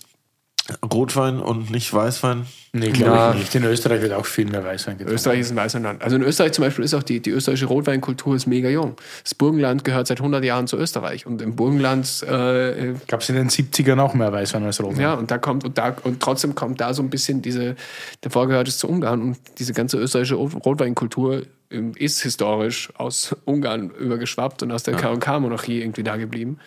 [0.93, 2.45] Rotwein und nicht Weißwein?
[2.73, 3.31] Nee, glaube Ja.
[3.33, 3.55] ich nicht.
[3.55, 5.15] In Österreich wird auch viel mehr Weißwein getrunken.
[5.15, 6.01] Österreich ist ein Weißweinland.
[6.01, 8.95] Also in Österreich zum Beispiel ist auch die, die österreichische Rotweinkultur ist mega jung.
[9.23, 13.35] Das Burgenland gehört seit 100 Jahren zu Österreich und im Burgenland äh, Gab es in
[13.35, 15.01] den 70ern auch mehr Weißwein als Rotwein?
[15.01, 17.75] Ja, und da kommt und da und trotzdem kommt da so ein bisschen diese,
[18.21, 21.41] davor gehört es zu Ungarn und diese ganze österreichische Rotweinkultur
[21.71, 26.59] ähm, ist historisch aus Ungarn übergeschwappt und aus der K&K-Monarchie irgendwie da geblieben.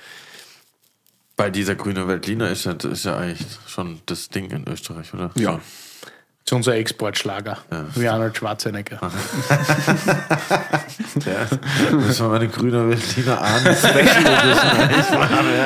[1.37, 5.31] Weil dieser grüne Veltliner ist ja, ist ja eigentlich schon das Ding in Österreich, oder?
[5.35, 5.53] Ja.
[5.53, 5.61] So.
[6.45, 7.57] Das ist unser Exportschlager.
[7.95, 9.01] Wie Arnold Schwarzenegger.
[11.27, 11.47] Ja,
[11.97, 15.21] müssen wir mal eine grüne Special Edition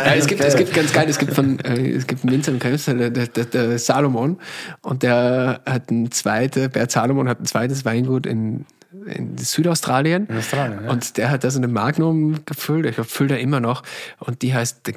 [0.04, 2.52] Ja, es, gibt, es gibt ganz geil, es gibt von äh, es gibt einen Winzer
[2.52, 4.38] in Krebs, der, der, der, der Salomon
[4.82, 8.66] und der hat ein zweites, Bert Salomon hat ein zweites Weingut in,
[9.06, 10.26] in Südaustralien.
[10.26, 10.90] In Australien, ja.
[10.90, 13.82] Und der hat das in einem Magnum gefüllt, ich glaube, füllt er immer noch
[14.20, 14.94] und die heißt The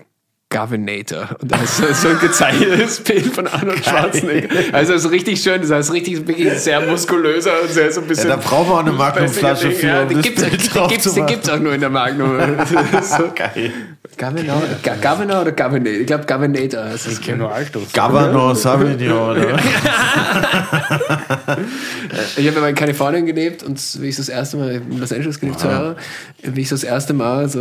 [0.51, 1.29] Governator.
[1.41, 4.49] Und da ist so, so ein gezeichnetes Bild von Arnold Schwarzenegger.
[4.73, 8.07] Also das ist richtig schön, das ist richtig wirklich sehr muskulöser und sehr so ein
[8.07, 8.29] bisschen.
[8.29, 10.67] Ja, da brauchen wir auch eine Magnumflasche für, Ja, um die das gibt's, Bild die,
[10.69, 11.25] drauf gibt's, machen.
[11.27, 12.37] gibt's auch nur in der Magnum.
[13.01, 13.31] so.
[13.33, 13.71] Geil.
[14.17, 14.61] Governor,
[15.01, 16.01] Governor oder Governator?
[16.01, 17.13] Ich glaube Governator heißt es.
[17.13, 17.93] Ich kenne nur Altos.
[17.93, 19.57] Governor Sauvignon, oder?
[22.37, 25.11] Ich habe ja mal in Kalifornien gelebt und wie ich das erste Mal in Los
[25.11, 25.95] Angeles gelebt zwei Jahre,
[26.43, 27.59] wie ich das erste Mal so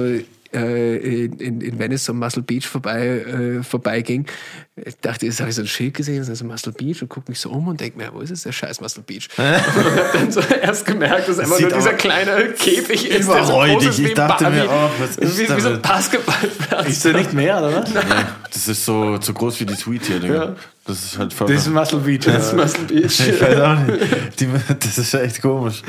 [0.53, 4.26] in, in Venice am Muscle Beach vorbei, äh, vorbeiging,
[4.84, 7.30] ich dachte, jetzt habe ich so ein Schild gesehen, das ist Muscle Beach und gucke
[7.30, 9.28] mich so um und denke mir, wo ist es der scheiß Muscle Beach?
[9.36, 13.52] und hab dann so erst gemerkt, dass einfach nur dieser kleine Käfig ist, der so
[13.52, 14.56] groß ist wie Ich dachte Barbie.
[14.58, 15.82] mir auch, was ist wie, wie so ein?
[15.82, 16.88] Basketballplatz.
[16.88, 17.90] Ist der nicht mehr, oder was?
[18.10, 20.56] Nee, das ist so, so groß wie die Tweet hier, Digga.
[20.86, 21.46] Das ist halt voll.
[21.46, 22.24] Das ist Muscle Beach.
[22.24, 23.20] Das ist Muscle Beach.
[23.28, 24.40] ich weiß auch nicht.
[24.40, 24.48] Die,
[24.80, 25.82] das ist ja echt komisch.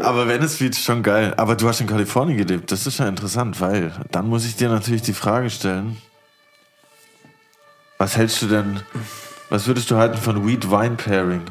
[0.00, 1.34] Aber Venice Beach ist schon geil.
[1.36, 2.70] Aber du hast in Kalifornien gelebt.
[2.70, 5.96] Das ist ja interessant, weil dann muss ich dir natürlich die Frage stellen:
[8.02, 8.80] Was hältst du denn,
[9.48, 11.42] was würdest du halten von Weed-Wine-Pairing?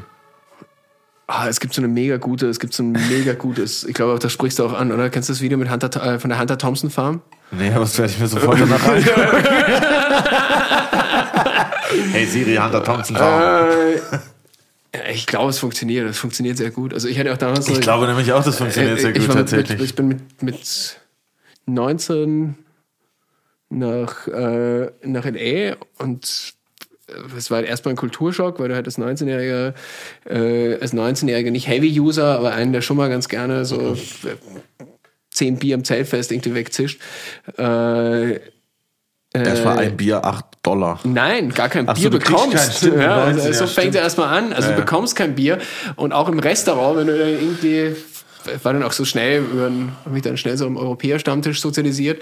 [1.26, 4.18] Ah, es gibt so eine mega gute, es gibt so ein mega gutes, ich glaube,
[4.18, 5.08] das sprichst du auch an, oder?
[5.08, 7.22] Kennst du das Video mit Hunter, äh, von der Hunter Thompson Farm?
[7.52, 9.08] Nee, aber das werde ich mir sofort danach angucken.
[12.12, 13.16] hey Siri, Hunter Thompson.
[13.16, 13.70] Farm.
[14.92, 16.06] Äh, ich glaube, es funktioniert.
[16.06, 16.92] Es funktioniert sehr gut.
[16.92, 19.28] Also ich hatte auch damals Ich glaube nämlich auch, das funktioniert sehr äh, ich gut
[19.28, 19.78] mit, tatsächlich.
[19.78, 21.00] Mit, ich bin mit, mit
[21.64, 22.56] 19
[23.78, 25.76] nach, äh, nach L.A.
[26.02, 26.54] und
[27.08, 29.74] äh, es war halt erstmal ein Kulturschock, weil du halt als 19-Jähriger,
[30.28, 33.96] äh, als 19-Jähriger nicht Heavy-User, aber einen, der schon mal ganz gerne so äh,
[35.30, 37.00] 10 Bier im Zeltfest irgendwie wegzischt.
[37.58, 38.40] Äh,
[39.34, 41.00] Erstmal ein Bier, 8 Dollar.
[41.04, 42.80] Nein, gar kein Ach so, Bier du kriegst bekommst.
[42.82, 44.52] kein, ja, 19, also ja, so fängt er erstmal an.
[44.52, 45.58] Also Ja, du bekommst kein Bier.
[45.96, 47.96] Und auch im Restaurant, wenn du dann irgendwie,
[48.62, 52.20] war dann auch so schnell, über einen- hab mich dann schnell so am Europäer-Stammtisch sozialisiert.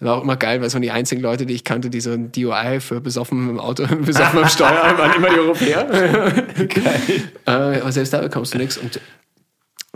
[0.00, 2.10] War auch immer geil, weil es waren die einzigen Leute, die ich kannte, die so
[2.10, 5.88] ein DOI für besoffen im Auto, besoffen am Steuer, waren immer die Europäer.
[7.46, 8.76] äh, aber selbst da bekommst du nichts.
[8.76, 9.00] Und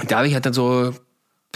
[0.06, 0.94] da habe ich halt dann so,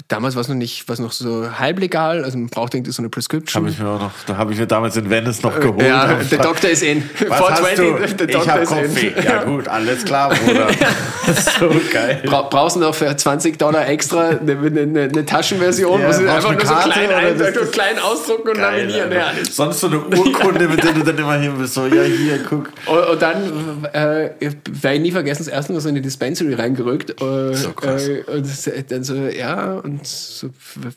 [0.09, 3.03] damals war es noch nicht, war es noch so halblegal, also man braucht irgendwie so
[3.03, 3.63] eine Prescription.
[3.63, 5.83] Habe ich mir auch noch, da habe ich mir damals in Venice noch geholt.
[5.87, 7.03] ja, Hab der Doktor ist in.
[7.29, 8.27] Was hast 420, du?
[8.27, 9.07] der Ich habe Doktor ist Kaffee.
[9.09, 9.25] in.
[9.25, 10.69] Ja gut, alles klar, Bruder.
[11.61, 12.23] so geil.
[12.25, 16.29] Bra brauchst du noch für 20 Dollar extra eine, eine, eine Taschenversion, Ja, wo sie
[16.29, 19.13] einfach nur so klein, ein, so klein ausdrucken und Geil, laminieren.
[19.13, 19.33] Ja.
[19.51, 21.75] Sonst so eine Urkunde, mit der du dann immer hin bist.
[21.75, 22.71] So, ja, hier, guck.
[22.87, 26.55] Und, und dann äh, werde ich nie vergessen, das erste Mal so in die Dispensary
[26.55, 27.11] reingerückt.
[27.21, 28.09] Äh, So krass.
[28.09, 28.47] Äh, und
[28.91, 30.51] dann so, ja, und so,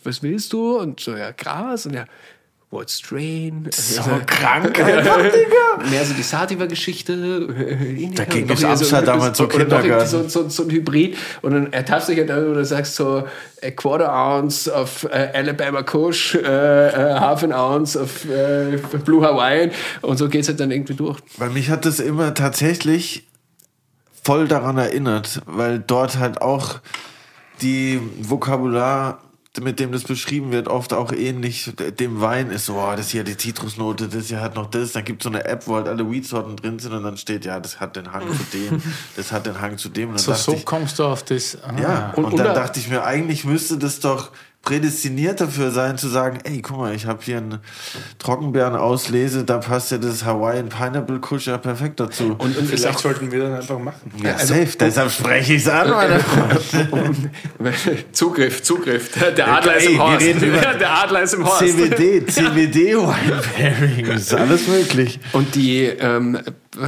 [0.04, 0.78] was willst du?
[0.78, 1.86] Und so, ja, Gras.
[1.86, 2.06] Und ja,
[2.70, 3.68] what strain?
[3.72, 5.90] So Also, krank einfach, Digga.
[5.90, 7.48] Mehr so die Sativa-Geschichte.
[8.16, 10.10] Dagegen Doch ist eher Amsterdam halt so oder doch irgendwie Kindergarten.
[10.10, 11.18] so, so, so ein Hybrid.
[11.42, 13.28] Und dann ertappst du dich halt an, oder sagst so,
[13.64, 19.26] a quarter ounce of äh, Alabama Kush, äh, äh, half an ounce of äh, Blue
[19.26, 19.72] Hawaiian.
[20.02, 21.20] Und so geht's halt dann irgendwie durch.
[21.38, 23.28] Weil mich hat das immer tatsächlich
[24.24, 26.80] voll daran erinnert, weil dort halt auch
[27.62, 29.20] die Vokabular,
[29.62, 32.66] mit dem das beschrieben wird, oft auch ähnlich dem Wein ist.
[32.66, 34.92] So, oh, das hier die Zitrusnote, das hier hat noch das.
[34.92, 37.46] Dann gibt es so eine App, wo halt alle Weedsorten drin sind und dann steht,
[37.46, 38.82] ja, das hat den Hang zu dem,
[39.16, 40.10] das hat den Hang zu dem.
[40.10, 41.58] Und dann So, so ich, kommst du auf das.
[41.64, 41.74] Ah.
[41.82, 44.32] ja, Und- und, dann da- dachte ich mir, eigentlich müsste das doch
[44.66, 47.60] prädestiniert dafür sein, zu sagen, ey, guck mal, ich habe hier einen
[48.18, 52.36] Trockenbeeren-Auslese, da passt ja das Hawaiian Pineapple Kush ja perfekt dazu.
[52.38, 54.12] Und, und Vielleicht auch sollten wir dann einfach machen.
[54.22, 57.24] ja, safe, deshalb spreche ich es an, meine Freunde.
[58.12, 59.12] Zugriff, Zugriff.
[59.38, 60.26] Der, Adler ist im Horst.
[60.80, 61.60] Der Adler ist im Horst.
[61.60, 65.20] CBD, CBD-Wine-Pairing, ist alles möglich.
[65.32, 66.40] Und die, ähm,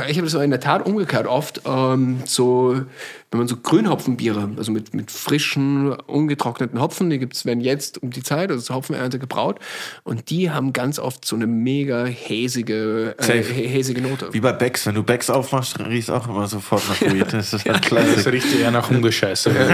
[0.10, 2.82] ich habe das auch in der Tat umgekehrt oft, ähm, so,
[3.30, 8.10] wenn man so Grünhopfenbiere, also mit, mit frischen, ungetrockneten Hopfen, die gibt's werden jetzt um
[8.12, 9.60] die Zeit, also zur Hopfenernte gebraut,
[10.04, 14.30] und die haben ganz oft so eine mega häsige, äh, häsige Note.
[14.34, 17.34] Wie bei Becks, wenn du Becks aufmachst, riechst auch immer sofort nach Weed.
[17.34, 18.32] Das ist ein Das Klassik.
[18.32, 18.90] riecht eher nach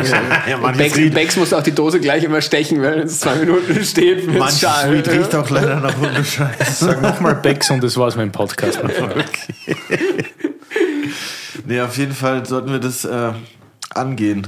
[0.03, 0.23] sagen.
[0.49, 3.83] Ja, manches Becks, Becks muss auch die Dose gleich immer stechen, weil es zwei Minuten
[3.83, 4.93] steht manches Schal.
[4.93, 6.79] Weed riecht auch leider nach Hundescheiß.
[6.79, 8.81] Sag nochmal Becks und das war's mit dem Podcast.
[8.81, 9.25] mein Freund.
[11.65, 13.33] Nee, auf jeden Fall sollten wir das äh,
[13.93, 14.47] angehen.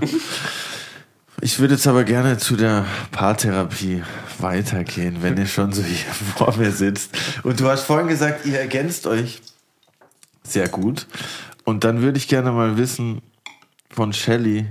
[1.41, 4.03] Ich würde jetzt aber gerne zu der Paartherapie
[4.39, 7.11] weitergehen, wenn ihr schon so hier vor mir sitzt.
[7.43, 9.41] Und du hast vorhin gesagt, ihr ergänzt euch
[10.43, 11.07] sehr gut.
[11.63, 13.21] Und dann würde ich gerne mal wissen,
[13.89, 14.65] von Shelly.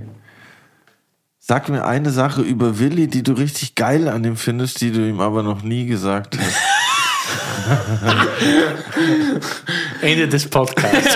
[1.39, 5.07] Sag mir eine Sache über Willi, die du richtig geil an ihm findest, die du
[5.07, 6.55] ihm aber noch nie gesagt hast.
[10.01, 11.15] Ende des Podcasts.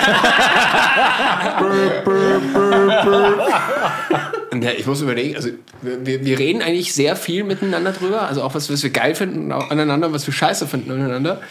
[4.62, 5.50] Ja, ich muss überlegen, also
[5.82, 9.52] wir, wir reden eigentlich sehr viel miteinander drüber, also auch was, was wir geil finden
[9.52, 11.42] aneinander, was wir scheiße finden aneinander.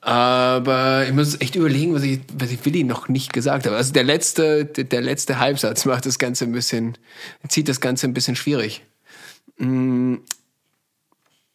[0.00, 3.76] Aber ich muss echt überlegen, was ich, was ich Willi noch nicht gesagt habe.
[3.76, 6.98] Also der letzte, der, letzte Halbsatz macht das Ganze ein bisschen,
[7.48, 8.82] zieht das Ganze ein bisschen schwierig.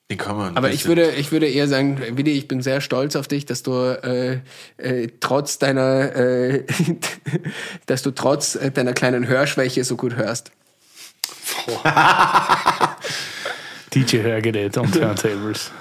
[0.10, 0.58] Den kann man.
[0.58, 3.62] aber ich würde, ich würde eher sagen, Willi, ich bin sehr stolz auf dich, dass
[3.62, 4.40] du äh,
[4.78, 6.66] äh, trotz deiner, äh,
[7.86, 10.52] dass du trotz äh, deiner kleinen Hörschwäche so gut hörst.
[13.94, 15.72] DJ-Hörgerät und Turntables.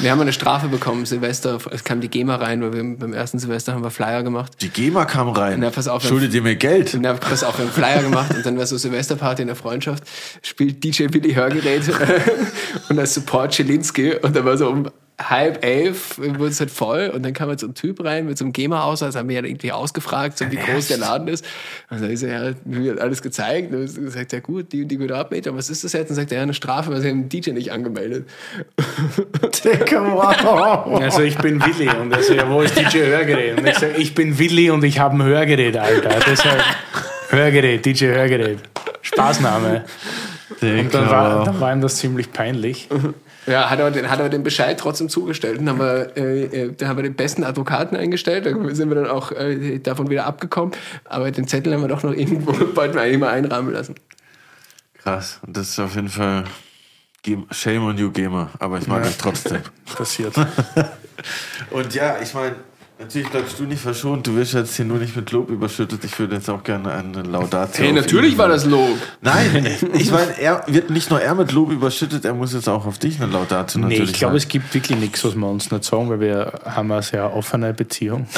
[0.00, 3.38] Wir haben eine Strafe bekommen, Silvester, es kam die GEMA rein, weil wir beim ersten
[3.38, 4.52] Silvester haben wir Flyer gemacht.
[4.62, 5.60] Die GEMA kam rein.
[5.60, 6.94] Na, pass auf, Schuldet ihr mir Geld?
[6.94, 9.56] Und dann pass auf, wir haben Flyer gemacht und dann war so Silvesterparty in der
[9.56, 10.04] Freundschaft,
[10.40, 11.82] spielt DJ Billy Hörgerät
[12.88, 14.90] und als Support Schelinski und da war so um
[15.28, 18.38] halb elf wurde es halt voll und dann kam halt so ein Typ rein mit
[18.38, 21.44] so einem GEMA-Ausweis, haben wir ja irgendwie ausgefragt, so wie groß der Laden ist.
[21.90, 25.54] Und dann ist er, ja, alles gezeigt und dann sagt ja gut, die die Quadratmeter,
[25.54, 26.10] was ist das jetzt?
[26.10, 28.28] Und sagt er, ja, eine Strafe, weil sie haben den DJ nicht angemeldet.
[31.00, 33.58] Also ich bin Willi und er so, ja, wo ist DJ Hörgerät?
[33.58, 36.18] Und ich sage, ich bin Willi und ich habe ein Hörgerät, Alter.
[36.26, 36.62] Deshalb
[37.28, 38.58] Hörgerät, DJ Hörgerät.
[39.02, 39.84] Spaßname.
[40.60, 42.88] Und dann war, dann war ihm das ziemlich peinlich.
[43.50, 45.58] Ja, hat er, den, hat er den Bescheid trotzdem zugestellt.
[45.58, 48.46] Dann haben wir, äh, äh, da haben wir den besten Advokaten eingestellt.
[48.46, 50.72] Da sind wir dann auch äh, davon wieder abgekommen.
[51.04, 53.96] Aber den Zettel haben wir doch noch irgendwo, wollten wir eigentlich mal einrahmen lassen.
[54.98, 55.40] Krass.
[55.44, 56.44] Und das ist auf jeden Fall
[57.50, 58.50] Shame on you, Gamer.
[58.60, 59.08] Aber ich mag Ja.
[59.10, 59.62] euch trotzdem.
[59.96, 60.34] Passiert.
[61.70, 62.54] Und ja, ich meine,
[63.00, 64.26] natürlich bleibst du nicht verschont.
[64.26, 66.04] Du wirst jetzt hier nur nicht mit Lob überschüttet.
[66.04, 67.84] Ich würde jetzt auch gerne eine Laudatio.
[67.84, 68.96] Hey, natürlich war das Lob.
[69.20, 72.86] Nein, ich meine, er wird nicht nur er mit Lob überschüttet, er muss jetzt auch
[72.86, 75.70] auf dich eine Laudatio Nee, natürlich ich glaube, es gibt wirklich nichts, was wir uns
[75.70, 78.28] nicht sagen, weil wir haben eine sehr offene Beziehung.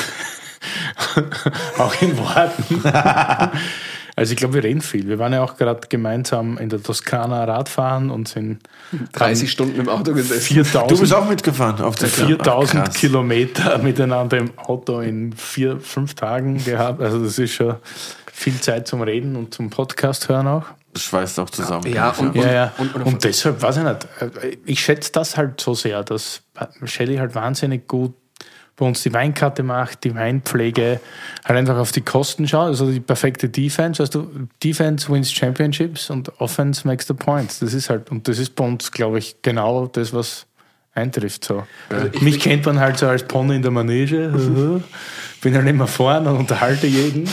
[1.79, 2.83] auch in Worten.
[4.17, 5.09] also ich glaube, wir reden viel.
[5.09, 8.61] Wir waren ja auch gerade gemeinsam in der Toskana Radfahren und sind
[9.13, 10.41] 30 Stunden im Auto gesessen.
[10.55, 12.93] 4000 Du bist auch mitgefahren auf der 4000 Ach.
[12.93, 17.01] Kilometer miteinander im Auto in vier, fünf Tagen gehabt.
[17.01, 17.77] Also das ist schon
[18.33, 20.65] viel Zeit zum Reden und zum Podcast hören auch.
[20.95, 21.87] Das schweißt auch zusammen.
[21.91, 22.73] Ja, und- Ja, ja.
[22.77, 26.43] und- Und, und- deshalb, weiß ich nicht, äh, ich schätze das halt so sehr, dass
[26.85, 28.13] Shelly halt wahnsinnig gut
[28.77, 31.01] bei uns die Weinkarte macht, die Weinpflege,
[31.45, 36.11] halt einfach auf die Kosten schaut, also die perfekte Defense, weißt du, Defense wins Championships
[36.11, 37.59] und Offense makes the points.
[37.59, 40.47] Das ist halt, und das ist bei uns, glaube ich, genau das, was
[40.95, 41.45] eintrifft.
[41.45, 41.65] So.
[42.21, 44.83] Mich kennt man halt so als Pony in der Manege.
[45.43, 47.29] Bin halt immer vorne und unterhalte jeden.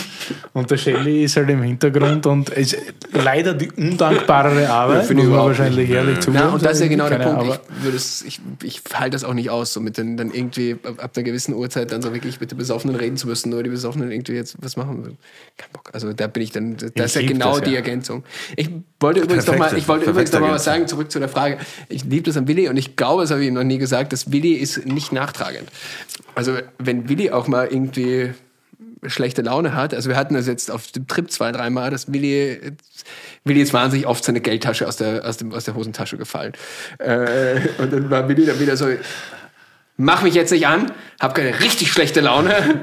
[0.53, 2.75] Und der Shelly ist halt im Hintergrund und ist
[3.13, 6.49] leider die undankbarere Arbeit, finde muss ich man wahrscheinlich ehrlich Na, zugeben.
[6.49, 7.59] und das ist ja genau der Punkt.
[7.85, 11.11] Ich, ich, ich halte das auch nicht aus, so mit den, dann irgendwie ab, ab
[11.15, 14.11] einer gewissen Uhrzeit dann so wirklich mit den Besoffenen reden zu müssen, oder die Besoffenen
[14.11, 15.17] irgendwie jetzt was machen.
[15.57, 15.91] Kein Bock.
[15.93, 17.65] Also da bin ich dann, das ist ja genau das, ja.
[17.65, 18.23] die Ergänzung.
[18.55, 21.29] Ich wollte übrigens noch mal, ich wollte übrigens noch mal was sagen, zurück zu der
[21.29, 21.57] Frage.
[21.87, 24.13] Ich liebe das an Willi und ich glaube, das habe ich ihm noch nie gesagt,
[24.13, 25.69] dass Willi ist nicht nachtragend.
[26.35, 28.31] Also wenn Willi auch mal irgendwie
[29.07, 29.93] schlechte Laune hat.
[29.93, 32.73] Also wir hatten das jetzt auf dem Trip zwei, dreimal, dass Willi,
[33.45, 36.53] Willi ist wahnsinnig oft seine Geldtasche aus der, aus, dem, aus der Hosentasche gefallen.
[36.97, 38.87] Äh, und dann war Willi dann wieder so,
[39.99, 42.81] mach mich jetzt nicht an, hab keine richtig schlechte Laune.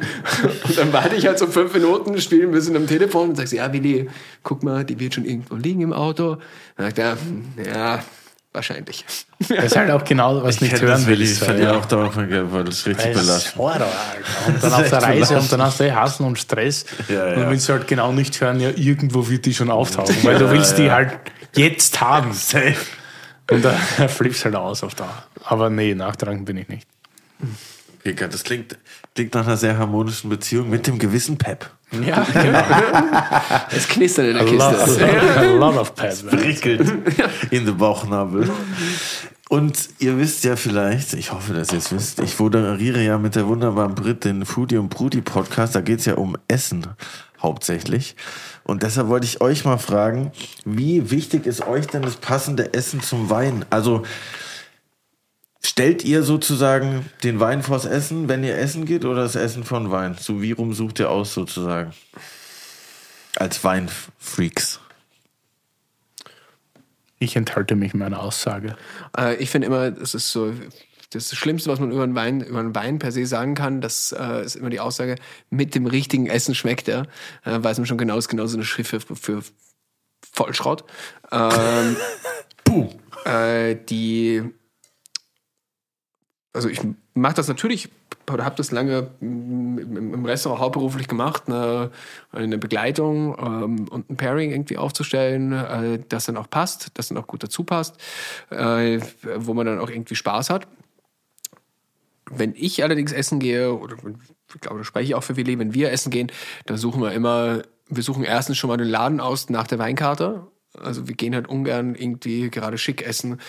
[0.68, 3.54] Und dann warte ich halt so fünf Minuten, spiele ein bisschen am Telefon und sagst,
[3.54, 4.08] ja Willi,
[4.42, 6.36] guck mal, die wird schon irgendwo liegen im Auto.
[6.76, 7.16] Dann sagt er,
[7.64, 8.02] ja,
[8.52, 9.06] wahrscheinlich.
[9.48, 12.64] Das ist halt auch genau, was Ich nicht hören will, ich verliere auch darauf weil
[12.64, 13.62] das ist richtig belastend.
[13.64, 13.88] Alter.
[14.46, 16.84] Und dann auf der Reise und dann hast du eh Hassen und Stress.
[17.08, 17.50] Ja, Und ja.
[17.50, 20.76] willst du halt genau nicht hören, ja, irgendwo wird die schon auftauchen, weil du willst
[20.76, 21.18] die halt
[21.54, 22.32] jetzt haben.
[23.50, 23.70] Und da
[24.08, 25.24] flippst halt aus auf da.
[25.44, 26.88] Aber nee, nachtragend bin ich nicht.
[28.00, 28.78] Okay, das klingt,
[29.14, 31.68] klingt nach einer sehr harmonischen Beziehung mit dem gewissen Pep.
[31.90, 32.62] Ja, genau.
[33.76, 35.38] Es knistert in der A lot, Kiste.
[35.38, 36.30] a lot of Pep.
[36.30, 36.88] Prickelt
[37.50, 38.48] in den Bauchnabel.
[39.48, 43.36] Und ihr wisst ja vielleicht, ich hoffe, dass ihr es wisst, ich moderiere ja mit
[43.36, 45.74] der wunderbaren Brit den Foodie und Brudi Podcast.
[45.76, 46.86] Da geht es ja um Essen
[47.40, 48.16] hauptsächlich.
[48.64, 50.32] Und deshalb wollte ich euch mal fragen,
[50.64, 53.64] wie wichtig ist euch denn das passende Essen zum Wein?
[53.70, 54.02] Also
[55.66, 59.90] stellt ihr sozusagen den Wein vors Essen, wenn ihr essen geht, oder das Essen von
[59.90, 60.16] Wein?
[60.18, 61.92] So wie rum sucht ihr aus sozusagen?
[63.36, 64.80] Als Weinfreaks.
[67.18, 68.76] Ich enthalte mich meiner Aussage.
[69.16, 70.52] Äh, ich finde immer, es ist so
[71.10, 74.12] das Schlimmste, was man über einen Wein, über einen Wein per se sagen kann, das
[74.12, 75.16] äh, ist immer die Aussage,
[75.50, 77.06] mit dem richtigen Essen schmeckt er.
[77.44, 79.42] Äh, weiß man schon genau, ist genau so eine Schrift für, für
[80.32, 80.84] Vollschrott.
[81.32, 81.96] Ähm,
[82.64, 82.90] Puh.
[83.24, 84.42] Äh, die,
[86.56, 86.80] also ich
[87.14, 87.88] mache das natürlich
[88.30, 91.90] habe das lange im Restaurant hauptberuflich gemacht, eine,
[92.32, 97.18] eine Begleitung ähm, und ein Pairing irgendwie aufzustellen, äh, das dann auch passt, das dann
[97.18, 97.96] auch gut dazu passt,
[98.50, 99.00] äh,
[99.36, 100.66] wo man dann auch irgendwie Spaß hat.
[102.30, 105.74] Wenn ich allerdings essen gehe, oder ich glaube, da spreche ich auch für Willi, wenn
[105.74, 106.32] wir essen gehen,
[106.66, 110.48] dann suchen wir immer, wir suchen erstens schon mal den Laden aus nach der Weinkarte.
[110.82, 113.40] Also wir gehen halt ungern irgendwie gerade schick essen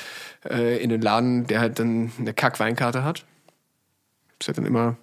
[0.50, 3.26] äh, in den Laden, der halt dann eine Kack-Weinkarte hat
[4.40, 4.98] ist halt dann immer,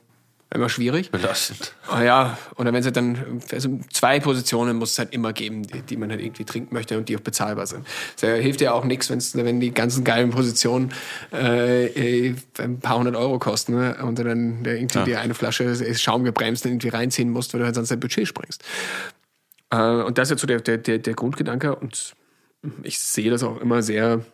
[0.52, 1.10] immer schwierig.
[1.10, 1.74] Belastend.
[1.92, 5.64] Oh ja, und wenn es halt dann, also zwei Positionen muss es halt immer geben,
[5.64, 7.86] die, die man halt irgendwie trinken möchte und die auch bezahlbar sind.
[8.20, 10.92] Das hilft ja auch nichts, wenn die ganzen geilen Positionen
[11.32, 11.86] äh,
[12.28, 13.96] äh, ein paar hundert Euro kosten ne?
[14.02, 15.04] und dann irgendwie ja.
[15.04, 18.62] die eine Flasche Schaum gebremst irgendwie reinziehen musst, weil du halt sonst dein Budget springst.
[19.74, 22.14] Äh, und das ist jetzt so der, der, der, der Grundgedanke und
[22.82, 24.24] ich sehe das auch immer sehr,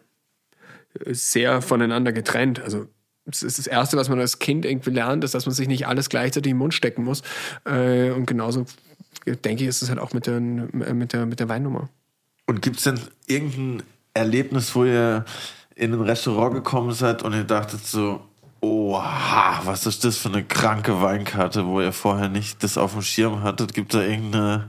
[1.07, 2.61] sehr voneinander getrennt.
[2.61, 2.87] Also
[3.27, 5.87] das ist das Erste, was man als Kind irgendwie lernt, ist, dass man sich nicht
[5.87, 7.23] alles gleichzeitig im Mund stecken muss.
[7.65, 8.67] Äh, und genauso
[9.27, 11.89] denke ich, ist es halt auch mit der, mit der, mit der Weinnummer.
[12.47, 13.83] Und gibt es denn irgendein
[14.15, 15.25] Erlebnis, wo ihr
[15.77, 18.21] in ein Restaurant gekommen seid und ihr dachtet so,
[18.61, 23.03] oha, was ist das für eine kranke Weinkarte, wo ihr vorher nicht das auf dem
[23.03, 23.75] Schirm hattet?
[23.75, 24.69] Gibt da irgendeine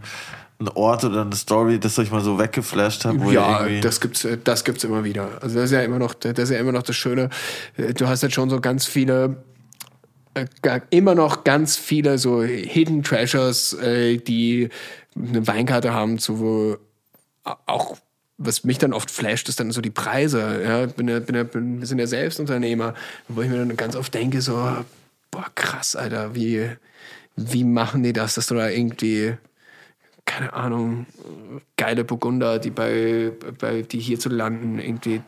[0.62, 3.16] ein Ort oder eine Story, das euch mal so weggeflasht hat?
[3.32, 5.42] ja, das gibt's, äh, das gibt's immer wieder.
[5.42, 7.30] Also das ist ja immer noch, das ist ja immer noch das Schöne.
[7.78, 9.44] Äh, du hast jetzt schon so ganz viele
[10.34, 10.46] äh,
[10.92, 14.70] immer noch ganz viele so Hidden Treasures, die
[15.16, 16.78] eine Weinkarte haben, zu wo
[17.66, 17.98] auch
[18.38, 20.64] was mich dann oft flasht, ist dann so die Preise.
[20.64, 22.96] Ja, bin ja, bin ja, bin, wir sind ja selbst Unternehmer,
[23.28, 24.54] wo ich mir dann ganz oft denke so,
[25.32, 26.70] boah krass, Alter, wie
[27.36, 29.36] wie machen die das, dass du da irgendwie
[30.26, 31.06] keine Ahnung,
[31.78, 35.22] geile Burgunder, die bei, bei die hier zu landen irgendwie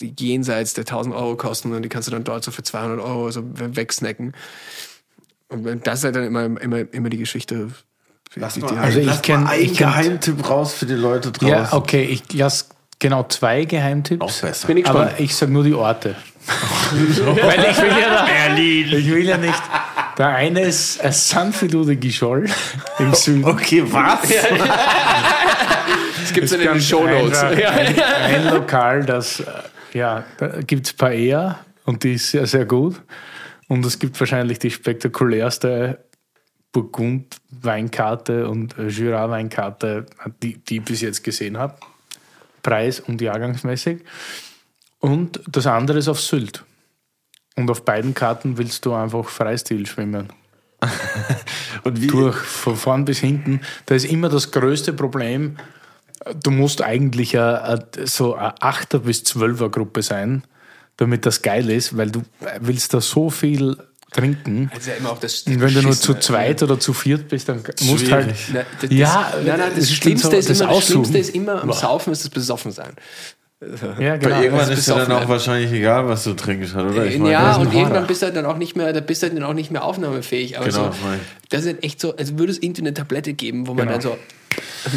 [0.00, 3.30] jenseits der 1000 Euro kosten und die kannst du dann dort so für 200 Euro
[3.30, 4.34] so wegsnacken.
[5.48, 7.70] Und das ist halt dann immer, immer, immer die Geschichte.
[8.36, 11.48] Lass mal, also ich kenne einen Geheimtipp raus für die Leute draußen.
[11.48, 12.66] Ja, okay, ich lasse
[12.98, 14.22] genau zwei Geheimtipps.
[14.22, 14.66] Auch besser.
[14.66, 16.16] Bin ich aber ich sage nur die Orte.
[16.90, 18.86] Weil ich will ja Berlin.
[18.88, 19.62] Ich will ja nicht.
[20.16, 21.96] Der eine ist San Feliu de
[22.98, 23.44] im Süden.
[23.44, 24.20] Okay, was?
[26.20, 27.42] das gibt es in den Show Notes.
[27.42, 29.44] Ein, ein, Lokal, das, äh,
[29.92, 33.02] ja, da gibt es Paella und die ist sehr, sehr gut.
[33.68, 36.04] Und es gibt wahrscheinlich die spektakulärste
[36.72, 40.06] Burgund-Weinkarte und Jura-Weinkarte,
[40.42, 41.76] die, die ich bis jetzt gesehen habe.
[42.62, 44.00] Preis- und jahrgangsmäßig.
[44.98, 46.64] Und das andere ist auf Sylt.
[47.56, 50.32] Und auf beiden Karten willst du einfach Freistil schwimmen.
[51.84, 52.08] und wie?
[52.08, 53.60] Durch, von vorn bis hinten.
[53.86, 55.56] Da ist immer das größte Problem,
[56.42, 60.42] du musst eigentlich a, a, so eine 8er bis 12er Gruppe sein,
[60.96, 62.22] damit das geil ist, weil du
[62.60, 63.76] willst da so viel
[64.12, 64.70] trinken.
[64.72, 68.12] Also ja und wenn du nur zu zweit oder zu viert bist, dann musst du
[68.12, 68.34] halt.
[68.52, 71.62] Na, das, ja, nein, nein, das, das, Schlimmste, so, ist immer, das Schlimmste ist immer
[71.62, 72.92] am Saufen ist das Besoffensein.
[73.98, 74.36] Ja, genau.
[74.36, 77.06] Weil irgendwann ist ja dann auch wahrscheinlich egal, was du trinkst, oder?
[77.06, 79.54] Ich ja, und irgendwann bist du dann auch nicht mehr, da bist du dann auch
[79.54, 80.58] nicht mehr aufnahmefähig.
[80.58, 80.98] Aber genau, so,
[81.50, 83.92] das ist echt so, als würde es irgendwie eine Tablette geben, wo man genau.
[83.92, 84.18] dann so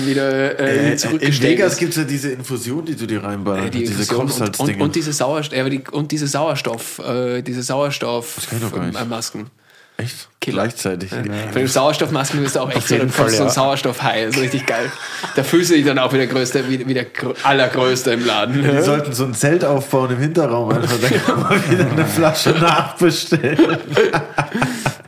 [0.06, 3.72] wieder äh, äh, In Vegas gibt es ja diese Infusion, die du dir reinballerst, äh,
[3.72, 4.72] die diese Kochsalzdinge.
[4.72, 9.50] Und, und, und, diese Sauerstoff, äh, und diese Sauerstoff, äh, diese Sauerstoffmasken.
[9.98, 10.30] Echt?
[10.40, 10.64] Killer.
[10.64, 11.12] Gleichzeitig.
[11.12, 11.18] Ja.
[11.52, 13.38] Für die Sauerstoffmasken bist du auch echt so, dann Fall, ja.
[13.38, 14.26] so ein Sauerstoffhai.
[14.26, 14.92] Das ist richtig geil.
[15.36, 17.08] Da fühlst du dich dann auch wie der Größte, wie, wie der
[17.44, 18.64] Allergrößte im Laden.
[18.64, 20.98] Wir sollten so ein Zelt aufbauen im Hinterraum einfach.
[21.02, 23.78] Dann kann man wieder eine Flasche nachbestellen.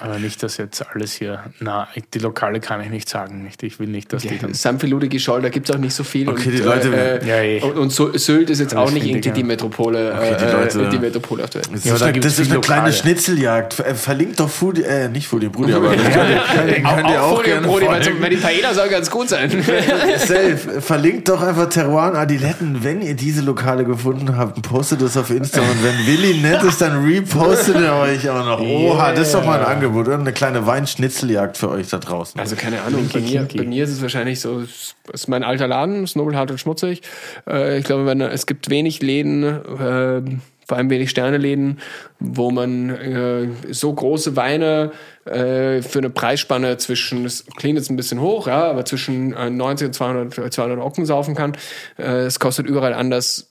[0.00, 1.44] Aber nicht, dass jetzt alles hier.
[1.60, 3.42] Na, die Lokale kann ich nicht sagen.
[3.42, 3.62] Nicht.
[3.62, 4.54] Ich will nicht, dass ja, die dann.
[4.54, 6.28] Sanfilude Scholl, da gibt es auch nicht so viel.
[6.28, 7.20] Okay, und, die Leute.
[7.22, 7.60] Äh, ja, eh.
[7.60, 10.14] und, und Sylt ist jetzt auch nicht irgendwie die Metropole.
[10.14, 11.64] Okay, die, äh, Leute, die Metropole aktuell.
[11.70, 12.80] Das, ja, ist, da das ist eine Lokale.
[12.80, 13.80] kleine Schnitzeljagd.
[13.80, 17.22] Äh, verlinkt doch Foodie, äh, nicht Foodie Brudi, aber das könnt ihr, könnt, könnt ihr
[17.22, 19.50] auch, auch gerne Brudi, weil die Paella soll ganz gut sein.
[20.18, 20.80] Safe.
[20.80, 25.60] Verlinkt doch einfach Teruan Adiletten, wenn ihr diese Lokale gefunden habt, postet das auf Insta
[25.60, 28.60] und wenn Willi nett ist, dann repostet er euch auch noch.
[28.60, 29.89] Oha, das ist doch mal ein Angebot.
[29.94, 32.40] Oder eine kleine Weinschnitzeljagd für euch da draußen.
[32.40, 35.68] Also keine Ahnung, bei mir, bei mir ist es wahrscheinlich so, es ist mein alter
[35.68, 37.02] Laden, ist nobelhart und schmutzig.
[37.46, 40.22] Äh, ich glaube, wenn, es gibt wenig Läden, äh,
[40.66, 41.80] vor allem wenig Sterneläden,
[42.20, 44.92] wo man äh, so große Weine
[45.24, 49.88] äh, für eine Preisspanne zwischen, das klingt jetzt ein bisschen hoch, ja, aber zwischen 90
[49.88, 51.56] und 200, 200 Ocken saufen kann.
[51.98, 53.50] Äh, es kostet überall anders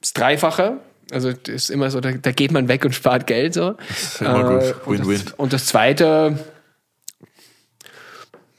[0.00, 0.78] das Dreifache
[1.10, 3.76] Also das ist immer so, da, da geht man weg und spart Geld so.
[3.88, 4.86] ist immer gut.
[4.86, 5.24] und, Win-win.
[5.24, 6.38] das, und das zweite,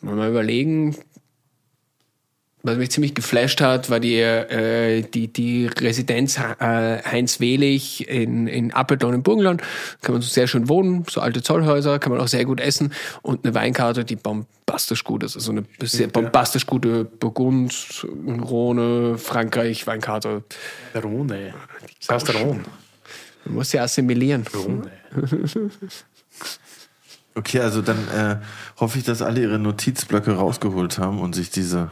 [0.01, 0.95] mal überlegen,
[2.61, 8.47] was mich ziemlich geflasht hat, war die, äh, die, die Residenz äh, Heinz Welig in,
[8.47, 9.61] in Apeldoorn im Burgenland.
[10.01, 12.93] Kann man so sehr schön wohnen, so alte Zollhäuser, kann man auch sehr gut essen
[13.21, 15.35] und eine Weinkarte, die bombastisch gut ist.
[15.35, 20.43] Also eine sehr bombastisch gute Burgund, Rhone, Frankreich Weinkarte.
[21.01, 21.53] Rhone.
[22.05, 22.63] Das heißt Rhone.
[23.45, 24.45] Man muss sie assimilieren.
[24.53, 24.91] Rhone.
[27.35, 28.35] Okay, also dann äh,
[28.81, 31.91] hoffe ich, dass alle ihre Notizblöcke rausgeholt haben und sich diese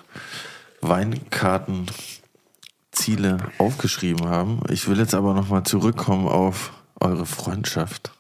[0.88, 4.62] Weinkartenziele aufgeschrieben haben.
[4.70, 8.12] Ich will jetzt aber nochmal zurückkommen auf eure Freundschaft.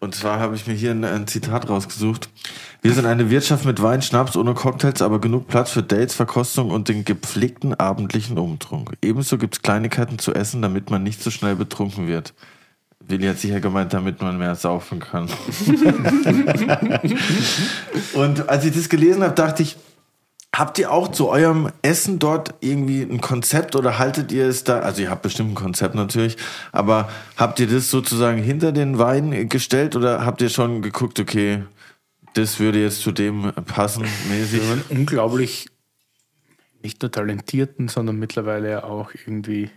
[0.00, 2.28] Und zwar habe ich mir hier ein, ein Zitat rausgesucht.
[2.82, 6.70] Wir sind eine Wirtschaft mit Wein, Schnaps, ohne Cocktails, aber genug Platz für Dates, Verkostung
[6.70, 8.92] und den gepflegten abendlichen Umtrunk.
[9.00, 12.34] Ebenso gibt's Kleinigkeiten zu essen, damit man nicht so schnell betrunken wird.
[13.00, 15.24] Willi hat sicher gemeint, damit man mehr saufen kann.
[18.14, 19.76] und als ich das gelesen habe, dachte ich,
[20.58, 24.80] habt ihr auch zu eurem Essen dort irgendwie ein Konzept oder haltet ihr es da,
[24.80, 26.36] also ihr habt bestimmt ein Konzept natürlich,
[26.72, 31.64] aber habt ihr das sozusagen hinter den Wein gestellt oder habt ihr schon geguckt, okay,
[32.34, 34.62] das würde jetzt zu dem passen mäßig?
[34.62, 35.68] Wir einen unglaublich,
[36.82, 39.70] nicht nur talentierten, sondern mittlerweile auch irgendwie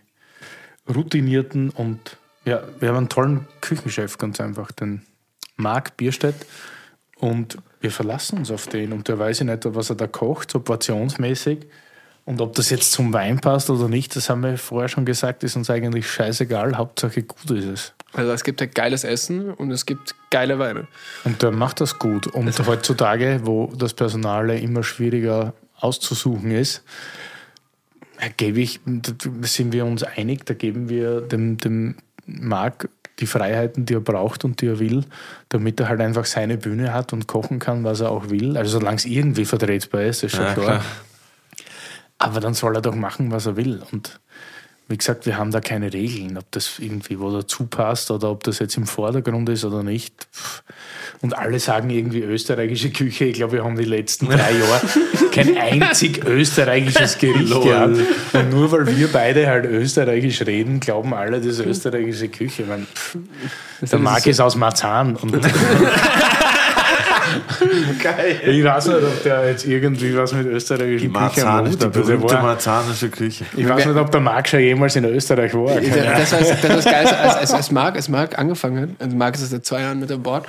[0.87, 5.01] routinierten und ja, wir haben einen tollen Küchenchef, ganz einfach, den
[5.57, 6.45] Marc Bierstedt.
[7.17, 7.57] Und
[7.87, 8.91] wir verlassen uns auf den.
[8.91, 11.59] Und der weiß ich nicht, was er da kocht, so portionsmäßig.
[12.25, 15.45] Und ob das jetzt zum Wein passt oder nicht, das haben wir vorher schon gesagt,
[15.45, 16.75] ist uns eigentlich scheißegal.
[16.75, 17.93] Hauptsache gut ist es.
[18.11, 20.87] Also es gibt ja geiles Essen und es gibt geile Weine.
[21.23, 22.27] Und der macht das gut.
[22.27, 26.83] Und heutzutage, wo das Personal immer schwieriger auszusuchen ist,
[28.35, 28.81] gebe ich,
[29.43, 32.89] sind wir uns einig, da geben wir dem, dem Marc
[33.19, 35.03] die Freiheiten, die er braucht und die er will,
[35.49, 38.57] damit er halt einfach seine Bühne hat und kochen kann, was er auch will.
[38.57, 40.65] Also solange es irgendwie vertretbar ist, ist schon Ja, klar.
[40.65, 40.81] klar.
[42.19, 43.81] Aber dann soll er doch machen, was er will.
[43.91, 44.19] Und
[44.89, 48.43] wie gesagt, wir haben da keine Regeln, ob das irgendwie wo dazu passt oder ob
[48.43, 50.27] das jetzt im Vordergrund ist oder nicht.
[51.21, 53.25] Und alle sagen irgendwie österreichische Küche.
[53.25, 54.81] Ich glaube, wir haben die letzten drei Jahre
[55.31, 57.97] kein einzig österreichisches Gericht gehabt.
[58.33, 62.63] Und nur weil wir beide halt österreichisch reden, glauben alle, das ist österreichische Küche.
[62.63, 62.87] Ich meine,
[63.81, 65.17] der Marc ist aus Marzahn.
[68.03, 68.39] Geil.
[68.45, 71.93] ich weiß nicht, ob der jetzt irgendwie was mit österreichischen Küche am Hut die hat.
[71.93, 73.45] Berühmte war- marzanische Küche.
[73.55, 75.79] Ich weiß nicht, ob der Marc schon jemals in Österreich war.
[75.79, 79.35] Das war das, das Geilste, als, als, als, Marc, als Marc angefangen hat, also Marc
[79.35, 80.45] ist seit zwei Jahren mit an Bord,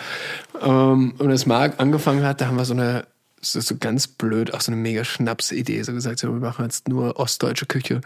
[0.63, 3.05] ähm, und als Marc angefangen hat, da haben wir so eine,
[3.41, 6.89] so, so ganz blöd, auch so eine mega Schnapsidee, so gesagt, so, wir machen jetzt
[6.89, 8.01] nur ostdeutsche Küche.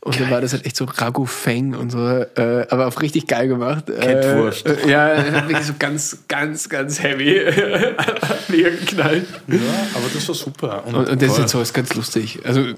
[0.00, 3.26] Und dann war das halt echt so Ragu Feng und so, äh, aber auch richtig
[3.26, 3.86] geil gemacht.
[3.86, 4.66] Kettwurst.
[4.66, 7.34] Äh, äh, ja, wirklich so ganz, ganz, ganz heavy.
[8.48, 9.26] mega geknallt.
[9.48, 9.58] Ja,
[9.94, 10.86] aber das war super.
[10.86, 12.40] Und, Und, und das ist jetzt so, ist ganz lustig.
[12.44, 12.74] Also,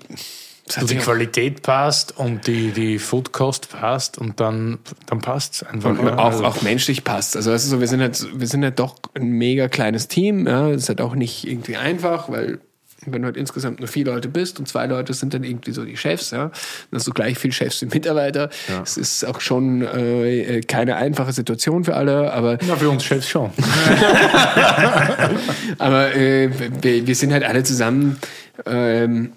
[0.67, 5.97] das die Qualität passt und die, die Foodkost passt und dann, dann passt es einfach.
[5.97, 6.19] Ja.
[6.19, 7.37] auch, Also, auch menschlich passt.
[7.37, 10.47] Also, weißt du, so, wir sind halt, wir sind halt doch ein mega kleines Team.
[10.47, 12.59] Ja, das ist halt auch nicht irgendwie einfach, weil
[13.05, 15.85] wenn du halt insgesamt nur vier Leute bist und zwei Leute sind dann irgendwie so
[15.85, 16.53] die Chefs, ja, dann
[16.93, 18.51] hast du gleich viel Chefs wie Mitarbeiter.
[18.83, 23.29] Es ist auch schon äh, keine einfache Situation für alle, aber Na, für uns Chefs
[23.29, 23.51] schon.
[25.79, 26.51] aber äh,
[26.83, 28.19] wir, wir sind halt alle zusammen
[28.65, 29.33] ähm,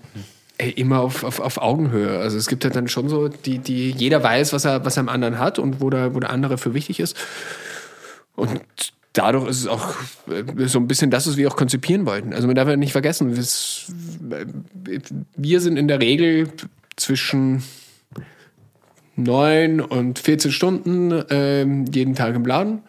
[0.59, 2.19] ey, immer auf, auf, auf Augenhöhe.
[2.19, 5.01] Also es gibt halt dann schon so, die, die, jeder weiß, was er, was er
[5.01, 7.17] am anderen hat und wo der, wo der andere für wichtig ist.
[8.35, 8.61] Und
[9.13, 9.95] dadurch ist es auch
[10.27, 12.33] äh, so ein bisschen das, was wir auch konzipieren wollten.
[12.33, 14.45] Also man darf ja nicht vergessen, wir-
[15.35, 16.49] wir sind in der Regel
[16.95, 17.63] zwischen
[19.23, 22.79] neun und 14 Stunden ähm, jeden Tag im Laden.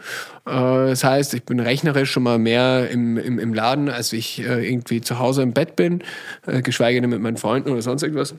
[0.46, 4.40] Äh, das heißt, ich bin rechnerisch schon mal mehr im, im, im Laden, als ich
[4.40, 6.02] äh, irgendwie zu Hause im Bett bin,
[6.46, 8.34] äh, geschweige denn mit meinen Freunden oder sonst irgendwas.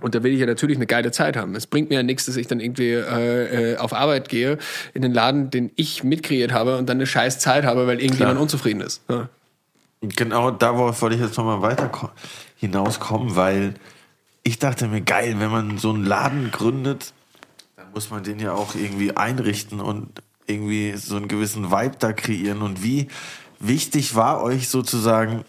[0.00, 1.54] Und da will ich ja natürlich eine geile Zeit haben.
[1.54, 4.58] Es bringt mir ja nichts, dass ich dann irgendwie äh, äh, auf Arbeit gehe,
[4.92, 8.40] in den Laden, den ich mitkreiert habe und dann eine scheiß Zeit habe, weil irgendjemand
[8.40, 9.02] unzufrieden ist.
[9.08, 9.28] Ja.
[10.00, 12.10] Genau darauf wollte ich jetzt nochmal weiter ko-
[12.56, 13.74] hinauskommen, weil
[14.44, 17.12] ich dachte mir, geil, wenn man so einen Laden gründet,
[17.76, 22.12] dann muss man den ja auch irgendwie einrichten und irgendwie so einen gewissen Vibe da
[22.12, 22.60] kreieren.
[22.62, 23.08] Und wie
[23.58, 25.44] wichtig war euch sozusagen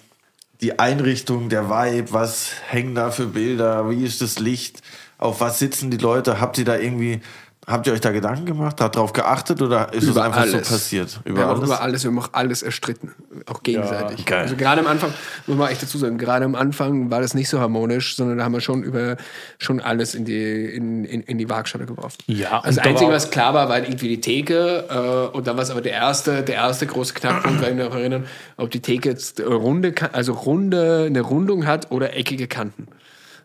[0.62, 4.82] die Einrichtung, der Vibe, was hängen da für Bilder, wie ist das Licht,
[5.18, 7.20] auf was sitzen die Leute, habt ihr da irgendwie
[7.68, 10.68] Habt ihr euch da Gedanken gemacht, darauf geachtet oder ist es Über einfach alles.
[10.68, 11.20] so passiert?
[11.24, 11.66] Wir Über haben auch alles?
[11.70, 13.12] über alles, wir haben auch alles erstritten.
[13.48, 14.26] Auch gegenseitig.
[14.26, 14.44] geil.
[14.44, 15.12] Also gerade am Anfang,
[15.48, 18.44] muss man echt dazu sagen, gerade am Anfang war das nicht so harmonisch, sondern da
[18.44, 19.18] haben wir schon über
[19.58, 22.18] schon alles in die, in, in, in die Waagschale geworfen.
[22.28, 24.86] Ja, Also das Einzige, was klar war, war irgendwie die Theke.
[25.32, 27.86] Äh, und dann war es aber der erste, der erste große Knackpunkt, kann ich mich
[27.90, 28.26] noch erinnern,
[28.58, 32.88] ob die Theke jetzt runde, also runde, eine Rundung hat oder eckige Kanten.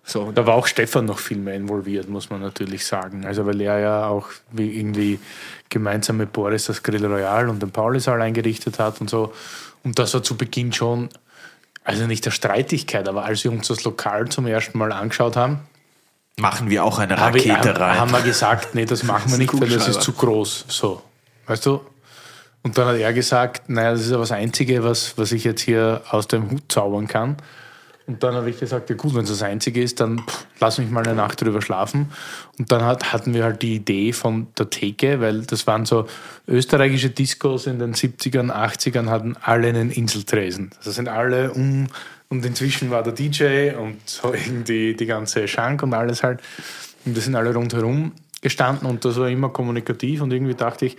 [0.05, 3.24] So, Da war auch Stefan noch viel mehr involviert, muss man natürlich sagen.
[3.27, 5.20] Also weil er ja auch wie irgendwie
[5.68, 9.32] gemeinsam mit Boris das Grill Royal und den Paulisaal eingerichtet hat und so.
[9.85, 11.09] Und das war zu Beginn schon,
[11.85, 15.60] also nicht der Streitigkeit, aber als wir uns das Lokal zum ersten Mal angeschaut haben,
[16.39, 17.98] Machen wir auch eine ich- Rakete haben, rein.
[18.01, 20.64] haben wir gesagt, nee, das machen wir nicht, weil das ist zu groß.
[20.68, 21.02] So,
[21.47, 21.82] weißt du?
[22.62, 25.60] Und dann hat er gesagt, naja, das ist ja das Einzige, was, was ich jetzt
[25.60, 27.36] hier aus dem Hut zaubern kann.
[28.10, 30.78] Und dann habe ich gesagt, ja gut, wenn es das Einzige ist, dann pff, lass
[30.78, 32.10] mich mal eine Nacht drüber schlafen.
[32.58, 36.08] Und dann hat, hatten wir halt die Idee von der Theke, weil das waren so
[36.48, 40.70] österreichische Discos in den 70ern, 80ern hatten alle einen Inseltresen.
[40.82, 41.86] Das sind alle um,
[42.28, 46.40] und inzwischen war der DJ und so irgendwie die ganze Schank und alles halt.
[47.04, 48.10] Und wir sind alle rundherum
[48.42, 50.96] gestanden und das war immer kommunikativ und irgendwie dachte ich,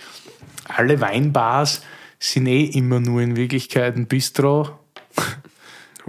[0.66, 1.82] alle Weinbars
[2.20, 4.80] sind eh immer nur in Wirklichkeit ein Bistro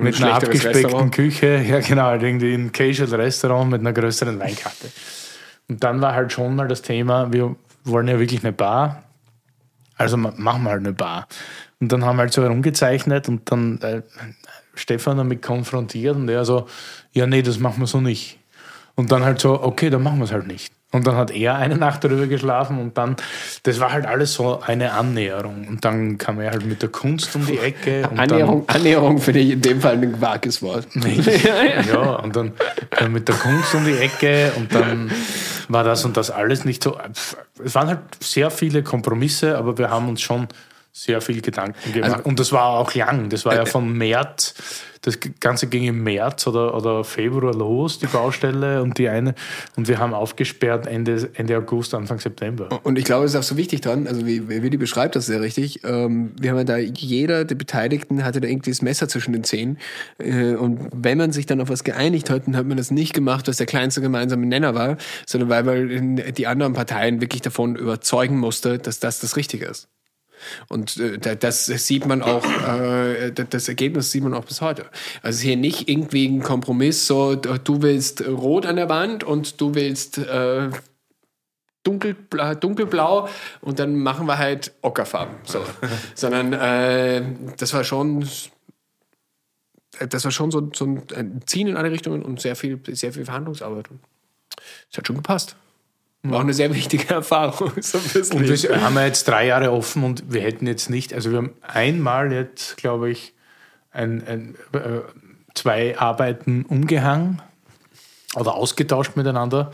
[0.03, 1.15] mit ein einer abgespeckten Restaurant.
[1.15, 1.57] Küche.
[1.69, 4.89] Ja, genau, irgendwie ein Casual-Restaurant mit einer größeren Weinkarte.
[5.69, 9.05] Und dann war halt schon mal das Thema, wir wollen ja wirklich eine Bar,
[9.97, 11.29] also ma- machen wir halt eine Bar.
[11.81, 14.03] Und dann haben wir halt so herumgezeichnet und dann äh,
[14.75, 16.67] Stefan damit konfrontiert und er so,
[17.13, 18.39] ja, nee, das machen wir so nicht.
[18.95, 20.73] Und dann halt so, okay, dann machen wir es halt nicht.
[20.93, 23.17] Und dann hat er eine Nacht darüber geschlafen und dann,
[23.63, 25.67] das war halt alles so eine Annäherung.
[25.67, 28.09] Und dann kam er halt mit der Kunst um die Ecke.
[28.15, 30.87] Annäherung, Annäherung finde ich in dem Fall ein vages Wort.
[30.95, 32.53] Dann, ja, und dann,
[32.91, 35.11] dann mit der Kunst um die Ecke und dann
[35.69, 36.99] war das und das alles nicht so.
[37.65, 40.49] Es waren halt sehr viele Kompromisse, aber wir haben uns schon
[40.93, 42.13] sehr viel Gedanken gemacht.
[42.13, 43.31] Also- und das war auch lang.
[43.31, 44.55] Das war ja von März,
[45.03, 49.35] das Ganze ging im März oder, oder Februar los, die Baustelle und die eine.
[49.77, 52.69] Und wir haben aufgesperrt Ende, Ende August, Anfang September.
[52.85, 55.41] Und ich glaube, es ist auch so wichtig dran, also wie Willi beschreibt das sehr
[55.41, 55.83] richtig.
[55.85, 59.43] Ähm, wir haben ja da, jeder der Beteiligten hatte da irgendwie das Messer zwischen den
[59.43, 59.79] Zähnen.
[60.19, 63.13] Äh, und wenn man sich dann auf was geeinigt hat, dann hat man das nicht
[63.13, 64.97] gemacht, was der kleinste gemeinsame Nenner war,
[65.27, 69.89] sondern weil man die anderen Parteien wirklich davon überzeugen musste, dass das das Richtige ist.
[70.69, 74.61] Und äh, da- das sieht man auch, äh, da- das Ergebnis sieht man auch bis
[74.61, 74.87] heute.
[75.23, 79.75] Also hier nicht irgendwie ein Kompromiss, so du willst rot an der Wand und du
[79.75, 80.71] willst äh,
[81.85, 83.29] dunkelblau, dunkelblau
[83.61, 85.35] und dann machen wir halt Ockerfarben.
[85.45, 85.65] So.
[86.15, 87.23] Sondern äh,
[87.57, 88.27] das war schon
[90.09, 93.25] das war schon so, so ein Ziehen in alle Richtungen und sehr viel, sehr viel
[93.27, 93.89] Verhandlungsarbeit.
[94.91, 95.55] Das hat schon gepasst.
[96.25, 97.73] War auch eine sehr wichtige Erfahrung.
[97.81, 98.37] So ein bisschen.
[98.37, 101.39] Und wir haben ja jetzt drei Jahre offen und wir hätten jetzt nicht, also wir
[101.39, 103.35] haben einmal jetzt, glaube ich,
[103.91, 105.01] ein, ein, äh,
[105.55, 107.43] zwei Arbeiten umgehangen
[108.37, 109.73] oder ausgetauscht miteinander,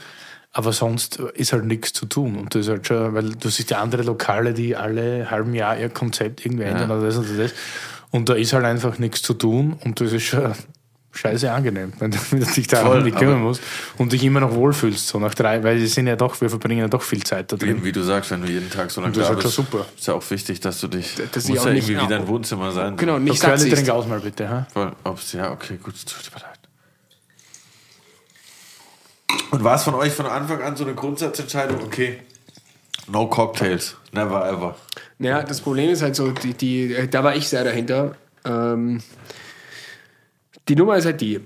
[0.53, 2.37] aber sonst ist halt nichts zu tun.
[2.37, 5.79] Und das ist halt schon, weil du siehst ja andere Lokale, die alle halben Jahr
[5.79, 7.53] ihr Konzept irgendwie ändern oder das und das.
[8.11, 10.55] Und da ist halt einfach nichts zu tun und das ist schon
[11.11, 13.61] scheiße angenehm, wenn du wenn du dich darum Voll, nicht kümmern musst
[13.97, 16.81] und dich immer noch wohlfühlst, so nach drei, weil wir sind ja doch, wir verbringen
[16.81, 17.71] ja doch viel Zeit da drin.
[17.71, 19.87] Eben, wie du sagst, wenn du jeden Tag so lange das da ist bist, super.
[19.97, 22.09] ist ja auch wichtig, dass du dich, dass muss ich auch ja nicht- irgendwie ja,
[22.09, 22.97] wie dein Wohnzimmer sein.
[22.97, 24.49] genau, nicht sagst trink aus mal bitte.
[24.49, 24.67] Ha?
[24.73, 26.59] Voll, ob's, ja, okay, gut, tut mir leid.
[29.51, 32.21] Und war es von euch von Anfang an so eine Grundsatzentscheidung, okay,
[33.11, 34.77] no Cocktails, never ever.
[35.19, 38.15] Ja, das Problem ist halt so, die, die, äh, da war ich sehr dahinter.
[38.45, 39.01] Ähm,
[40.69, 41.41] die Nummer ist halt die.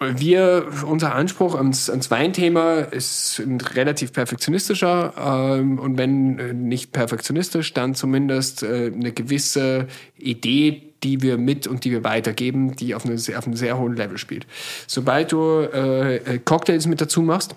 [0.00, 6.92] Wir, unser Anspruch ans, ans Weinthema ist ein relativ perfektionistischer ähm, und wenn äh, nicht
[6.92, 9.86] perfektionistisch, dann zumindest äh, eine gewisse
[10.18, 13.94] Idee, die wir mit und die wir weitergeben, die auf, eine, auf einem sehr hohen
[13.94, 14.46] Level spielt.
[14.88, 17.54] Sobald du äh, äh, Cocktails mit dazu machst,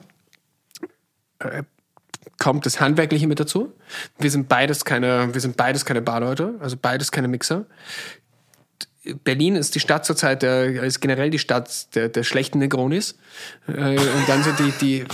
[2.40, 3.74] kommt das Handwerkliche mit dazu.
[4.20, 7.66] Wir sind beides keine, wir sind beides keine Barleute, also beides keine Mixer.
[9.24, 13.18] Berlin ist die Stadt zurzeit, der, ist generell die Stadt der, der schlechten Negronis.
[13.68, 15.06] Äh, und dann so die, die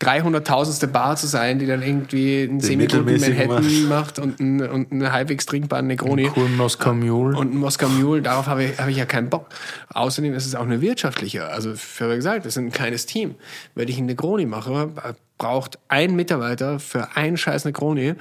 [0.00, 0.86] 300.000.
[0.88, 5.46] Bar zu sein, die dann irgendwie einen semi-guten Manhattan macht und einen, und einen halbwegs
[5.46, 6.28] trinkbaren Negroni.
[6.28, 7.36] Coolen Moskau Mule.
[7.36, 9.46] Und ein Moskau Mule, darauf habe ich, habe ich ja keinen Bock.
[9.92, 11.48] Außerdem ist es auch eine wirtschaftliche.
[11.48, 13.36] Also, für gesagt, wir sind ein kleines Team.
[13.74, 14.90] Wenn ich einen Negroni mache,
[15.38, 18.14] braucht ein Mitarbeiter für einen scheiß Negroni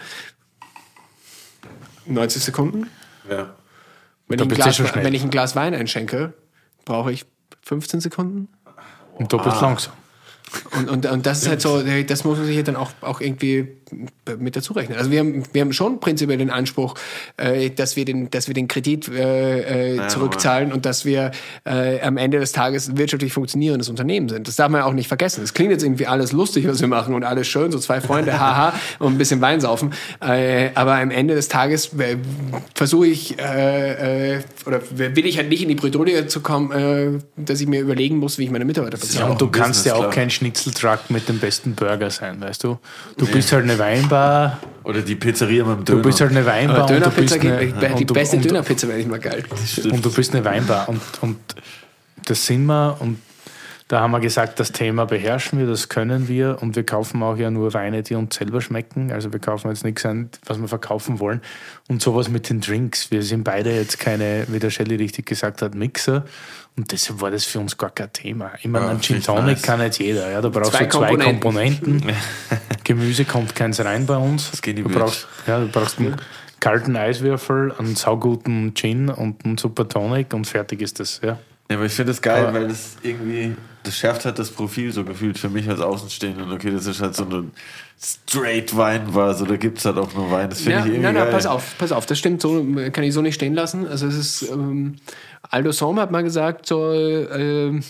[2.05, 2.87] 90 Sekunden.
[3.29, 3.55] Ja.
[4.39, 6.33] Wenn, ich ein, Glas, wenn ich ein Glas Wein einschenke,
[6.85, 7.25] brauche ich
[7.63, 8.49] 15 Sekunden.
[9.15, 9.93] Und doppelt langsam.
[10.77, 13.77] Und, und, und das ist halt so, das muss man sich dann auch, auch irgendwie
[14.37, 14.97] mit dazu rechnen.
[14.97, 16.95] Also wir haben, wir haben schon prinzipiell den Anspruch,
[17.37, 21.31] äh, dass wir den, dass wir den Kredit äh, äh, zurückzahlen und dass wir
[21.65, 24.47] äh, am Ende des Tages ein wirtschaftlich funktionierendes Unternehmen sind.
[24.47, 25.43] Das darf man ja auch nicht vergessen.
[25.43, 28.33] Es klingt jetzt irgendwie alles lustig, was wir machen und alles schön, so zwei Freunde,
[28.39, 29.93] haha, und ein bisschen Wein saufen.
[30.21, 32.17] Äh, aber am Ende des Tages äh,
[32.75, 37.19] versuche ich äh, äh, oder will ich halt nicht in die Bredouille zu kommen, äh,
[37.37, 39.25] dass ich mir überlegen muss, wie ich meine Mitarbeiter bezahle.
[39.25, 40.11] Ja, und du kannst ja Business, auch klar.
[40.11, 42.79] kein Schnitzeltruck mit dem besten Burger sein, weißt du?
[43.17, 46.01] Du bist halt eine Weinbar, Oder die Pizzeria mit dem Döner.
[46.01, 48.45] du bist halt eine Weinbar Aber und du bist Dönerpizza geht, eine, die beste und,
[48.45, 49.43] Dönerpizza wäre nicht mal geil.
[49.91, 51.37] und du bist eine Weinbar und, und
[52.25, 53.17] das sind wir und
[53.89, 57.35] da haben wir gesagt, das Thema beherrschen wir, das können wir und wir kaufen auch
[57.37, 59.11] ja nur Weine, die uns selber schmecken.
[59.11, 61.41] Also wir kaufen jetzt nichts ein, was wir verkaufen wollen.
[61.89, 63.11] Und sowas mit den Drinks.
[63.11, 66.23] Wir sind beide jetzt keine, wie der Shelley richtig gesagt hat, Mixer.
[66.75, 68.53] Und deshalb war das für uns gar kein Thema.
[68.59, 69.61] Ich meine, Ja, ein Gin richtig Tonic nice.
[69.61, 70.31] kann nicht jeder.
[70.31, 71.39] Ja, da brauchst Zwei du zwei Komponenten.
[71.41, 72.03] Komponenten.
[72.83, 74.51] Gemüse kommt keins rein bei uns.
[74.51, 76.15] Das geht nicht du brauchst, ja, du brauchst einen
[76.59, 81.19] kalten Eiswürfel, einen sauguten Gin und einen Super Tonic und fertig ist das.
[81.23, 81.39] Ja.
[81.69, 84.91] Ja, aber ich finde das geil, Aber- weil das irgendwie, das schärft halt das Profil
[84.91, 86.51] so gefühlt für mich als Außenstehender.
[86.53, 87.45] Okay, das ist halt so eine
[88.01, 90.49] straight Weinbar, so da gibt es halt auch nur Wein.
[90.49, 91.33] Das finde Ja, ich irgendwie nein, nein, geil.
[91.33, 93.87] pass auf, pass auf, das stimmt, so kann ich so nicht stehen lassen.
[93.87, 94.97] Also es ist, ähm,
[95.49, 97.81] Aldo Somm hat mal gesagt, so, ähm,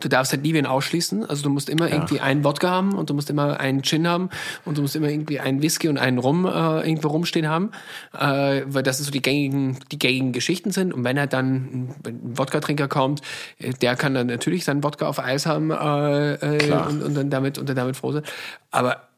[0.00, 1.24] du darfst halt nie wen ausschließen.
[1.24, 4.28] Also du musst immer irgendwie einen Wodka haben und du musst immer einen Gin haben
[4.64, 7.70] und du musst immer irgendwie einen Whisky und einen Rum äh, irgendwo rumstehen haben,
[8.12, 10.92] äh, weil das so die gängigen, die gängigen Geschichten sind.
[10.92, 13.20] Und wenn er dann ein Wodka-Trinker kommt,
[13.58, 17.30] äh, der kann dann natürlich seinen Wodka auf Eis haben äh, äh, und, und dann
[17.30, 18.24] damit und dann damit froh sein.
[18.72, 19.08] Aber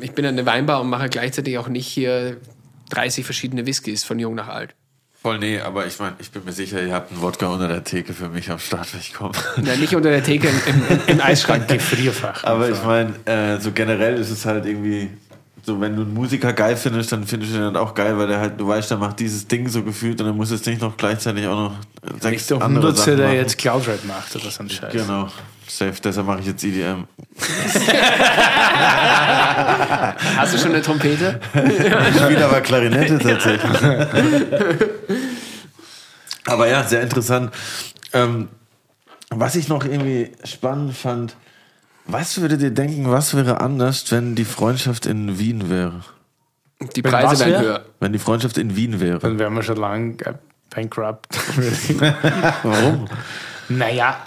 [0.00, 2.38] ich bin eine Weinbar und mache gleichzeitig auch nicht hier
[2.90, 4.74] 30 verschiedene Whiskys von jung nach alt.
[5.26, 7.82] Voll nee, aber ich meine, ich bin mir sicher, ihr habt einen Wodka unter der
[7.82, 9.32] Theke für mich am Start, wenn ich komme.
[9.60, 11.66] Ja, nicht unter der Theke im, im, im Eisschrank.
[11.66, 12.44] Gefrierfach.
[12.44, 15.10] Aber ich meine, äh, so generell ist es halt irgendwie,
[15.64, 18.28] so wenn du einen Musiker geil findest, dann findest du den halt auch geil, weil
[18.28, 20.80] der halt, du weißt, der macht dieses Ding so gefühlt und dann muss es nicht
[20.80, 21.72] noch gleichzeitig auch noch
[22.20, 23.38] sechs Nicht der andere Hundertste, Sachen der machen.
[23.38, 24.92] jetzt Cloud-Rap macht oder so ein Scheiß.
[24.92, 25.28] Genau,
[25.66, 27.02] safe, deshalb mache ich jetzt EDM.
[30.36, 31.40] Hast du schon eine Trompete?
[31.54, 33.80] Ich spiele aber Klarinette tatsächlich.
[36.46, 37.52] Aber ja, sehr interessant.
[38.12, 38.48] Ähm,
[39.30, 41.36] was ich noch irgendwie spannend fand,
[42.06, 46.02] was würdet ihr denken, was wäre anders, wenn die Freundschaft in Wien wäre?
[46.94, 47.60] Die Wenn Preise was werden wär?
[47.62, 47.84] höher.
[48.00, 49.18] Wenn die Freundschaft in Wien wäre.
[49.18, 50.34] Dann wären wir schon lang äh,
[50.70, 51.26] bankrupt.
[52.62, 53.06] Warum?
[53.68, 54.18] naja,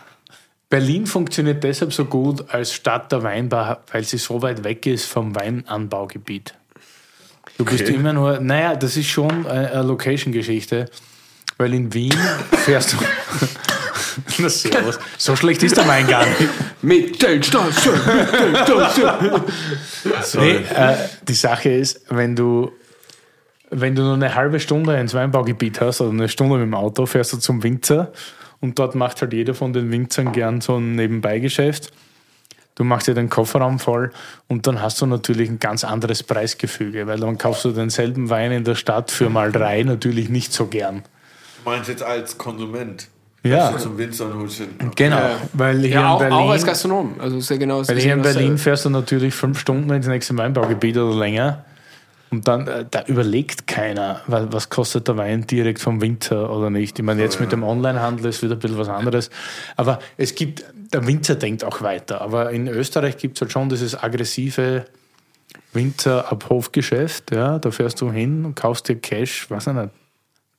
[0.69, 5.05] Berlin funktioniert deshalb so gut als Stadt der Weinbar, weil sie so weit weg ist
[5.05, 6.53] vom Weinanbaugebiet.
[7.57, 7.93] Du bist Okay.
[7.95, 10.89] immer nur, naja, das ist schon eine, eine Location-Geschichte,
[11.59, 12.15] weil in Wien
[12.53, 12.97] fährst du.
[14.39, 14.97] Na, servus.
[15.17, 16.49] So schlecht ist der Wein gar nicht.
[16.81, 17.93] Mittelstation,
[18.53, 19.43] Mittelstation.
[20.35, 20.95] Nee, äh,
[21.27, 22.71] die Sache ist, wenn du,
[23.69, 27.05] wenn du nur eine halbe Stunde ins Weinbaugebiet hast oder eine Stunde mit dem Auto,
[27.05, 28.13] fährst du zum Winzer
[28.61, 31.91] und dort macht halt jeder von den Winzern gern so ein Nebenbeigeschäft.
[32.75, 34.11] Du machst dir den Kofferraum voll
[34.47, 38.53] und dann hast du natürlich ein ganz anderes Preisgefüge, weil dann kaufst du denselben Wein
[38.53, 41.03] in der Stadt für mal drei natürlich nicht so gern.
[41.69, 43.07] Du meinst jetzt als Konsument?
[43.43, 43.77] Ja.
[43.77, 44.95] Zum Winzer und.
[44.95, 45.37] Genau, Ja.
[45.53, 47.13] weil hier Ja, auch, in Berlin, auch als Gastronom.
[47.19, 50.07] Also ist ja genau Weil hier in genau Berlin fährst du natürlich fünf Stunden ins
[50.07, 51.63] nächste Weinbaugebiet oder länger.
[52.31, 56.97] Und dann, äh, da überlegt keiner, was kostet der Wein direkt vom Winzer oder nicht.
[56.97, 59.29] Ich meine, jetzt mit dem Onlinehandel ist wieder ein bisschen was anderes.
[59.77, 62.21] Aber es gibt, der Winzer denkt auch weiter.
[62.21, 64.85] Aber in Österreich gibt es halt schon dieses aggressive
[65.73, 67.31] Winzer-Ab-Hof-Geschäft.
[67.31, 69.89] Ja, da fährst du hin und kaufst dir Cash, weiß ich nicht,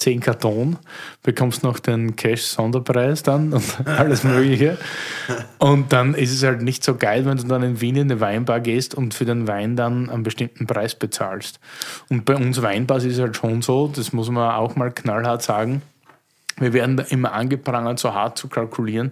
[0.01, 0.79] 10 Karton,
[1.23, 4.79] bekommst noch den Cash-Sonderpreis dann und alles Mögliche.
[5.59, 8.21] Und dann ist es halt nicht so geil, wenn du dann in Wien in eine
[8.21, 11.61] Weinbar gehst und für den Wein dann einen bestimmten Preis bezahlst.
[12.09, 15.43] Und bei uns Weinbars ist es halt schon so, das muss man auch mal knallhart
[15.43, 15.83] sagen,
[16.61, 19.11] wir werden da immer angeprangert, so hart zu kalkulieren.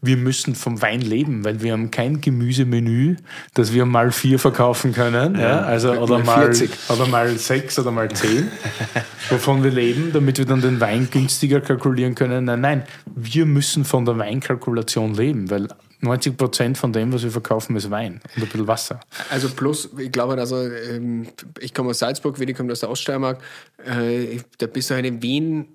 [0.00, 3.16] Wir müssen vom Wein leben, weil wir haben kein Gemüsemenü,
[3.54, 5.38] das wir mal vier verkaufen können.
[5.38, 6.70] Ja, also, oder, mal mal, 40.
[6.88, 8.50] oder mal sechs oder mal zehn,
[9.30, 12.44] wovon wir leben, damit wir dann den Wein günstiger kalkulieren können.
[12.44, 12.82] Nein, nein,
[13.14, 15.68] wir müssen von der Weinkalkulation leben, weil
[16.00, 19.00] 90 Prozent von dem, was wir verkaufen, ist Wein und ein bisschen Wasser.
[19.30, 21.28] Also plus, ich glaube, also ähm,
[21.60, 23.40] ich komme aus Salzburg, Willi kommt aus der Oststeiermark.
[23.84, 25.68] Äh, da bist du halt in Wien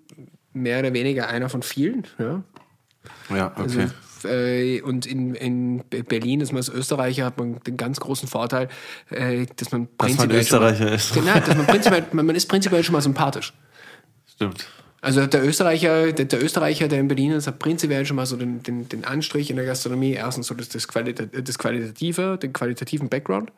[0.61, 2.05] mehr oder weniger einer von vielen.
[2.19, 2.43] Ja?
[3.35, 4.77] Ja, Also, okay.
[4.77, 8.27] äh, und in, in Be- Berlin ist man als Österreicher, hat man den ganz großen
[8.27, 8.67] Vorteil,
[9.09, 11.13] äh, dass man Dass man prinzipiell schon mal- Österreicher ist.
[11.13, 13.53] Genau, dass man prinzipiell, man man ist prinzipiell schon mal sympathisch.
[14.35, 14.67] Stimmt.
[14.99, 18.35] Also der Österreicher, der, der Österreicher, der in Berlin ist, hat prinzipiell schon mal so
[18.35, 20.13] den, den, den Anstrich in der Gastronomie.
[20.13, 23.51] Erstens so das, das, Qualita das Qualitative, den qualitativen Background.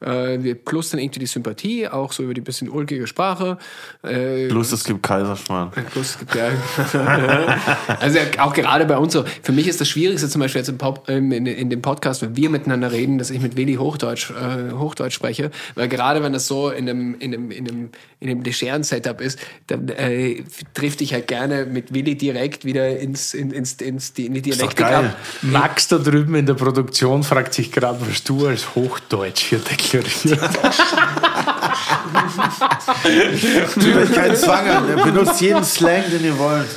[0.00, 3.58] Äh, plus dann irgendwie die Sympathie, auch so über die bisschen ulkige Sprache.
[4.02, 5.70] Äh, Plus es gibt Kaiserschmarrn.
[5.92, 6.48] Plus, es gibt ja,
[8.00, 9.24] also auch gerade bei uns so.
[9.42, 12.22] Für mich ist das Schwierigste zum Beispiel jetzt im Pop, ähm, in, in dem Podcast,
[12.22, 16.32] wenn wir miteinander reden, dass ich mit Willi Hochdeutsch, äh, Hochdeutsch spreche, weil gerade wenn
[16.32, 20.42] das so in einem, in einem, in einem, in einem Legeren-Setup ist, dann äh,
[20.74, 24.50] trifft ich halt gerne mit Willi direkt wieder ins, in, ins, ins, die, in die
[24.50, 25.06] Ist doch Dialektik geil.
[25.06, 25.16] ab.
[25.42, 30.22] Max da drüben in der Produktion fragt sich gerade, was du als Hochdeutsch hier deklarierst.
[33.74, 34.96] Tut euch keinen Zwang an.
[35.04, 36.68] Benutzt jeden Slang, den ihr wollt.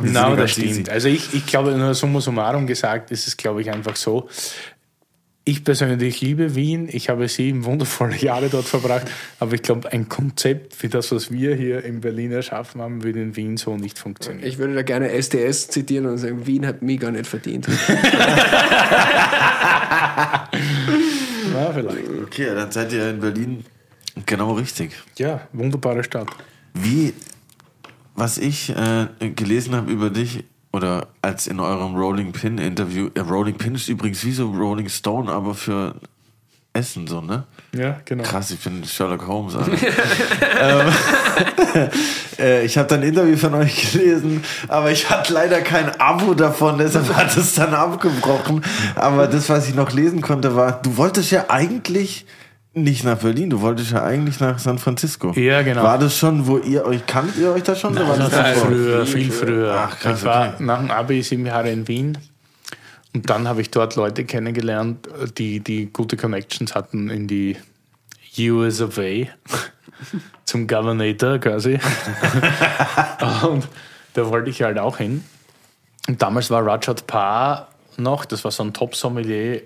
[0.00, 0.72] Genau, das ganz easy.
[0.72, 0.90] stimmt.
[0.90, 4.28] Also ich, ich glaube, nur summa summarum gesagt, ist es, glaube ich, einfach so.
[5.44, 6.88] Ich persönlich liebe Wien.
[6.92, 9.06] Ich habe sieben wundervolle Jahre dort verbracht.
[9.40, 13.22] Aber ich glaube, ein Konzept wie das, was wir hier in Berlin erschaffen haben, würde
[13.22, 14.46] in Wien so nicht funktionieren.
[14.46, 17.66] Ich würde da gerne SDS zitieren und sagen, Wien hat mich gar nicht verdient.
[21.58, 22.08] Ja, vielleicht.
[22.24, 23.64] Okay, dann seid ihr in Berlin
[24.26, 24.92] genau richtig.
[25.16, 26.28] Ja, wunderbare Stadt.
[26.74, 27.14] Wie,
[28.14, 33.20] was ich äh, gelesen habe über dich, oder als in eurem Rolling Pin Interview, äh,
[33.20, 35.96] Rolling Pin ist übrigens wie so Rolling Stone, aber für
[36.78, 37.44] Essen so, ne?
[37.76, 38.22] Ja, genau.
[38.22, 39.54] Krass, ich bin Sherlock Holmes.
[40.60, 40.92] Ähm,
[42.38, 46.34] äh, ich habe dann ein Interview von euch gelesen, aber ich hatte leider kein Abo
[46.34, 48.64] davon, deshalb hat es dann abgebrochen.
[48.96, 52.26] Aber das, was ich noch lesen konnte, war, du wolltest ja eigentlich
[52.74, 55.32] nicht nach Berlin, du wolltest ja eigentlich nach San Francisco.
[55.32, 55.84] Ja, genau.
[55.84, 57.92] War das schon, wo ihr euch, kannt ihr euch da schon?
[57.92, 58.66] oder war das Nein, davor?
[58.68, 59.88] früher, viel früher.
[59.88, 60.64] Ach, krass, ich war okay.
[60.64, 62.18] nach dem Abi sieben Jahre in Wien
[63.14, 65.08] und dann habe ich dort Leute kennengelernt,
[65.38, 67.56] die, die gute Connections hatten in die
[68.38, 69.26] US of A
[70.44, 71.78] zum Governator quasi.
[73.48, 73.66] und
[74.14, 75.24] da wollte ich halt auch hin.
[76.06, 79.62] Und damals war Rajat Paar noch, das war so ein Top-Sommelier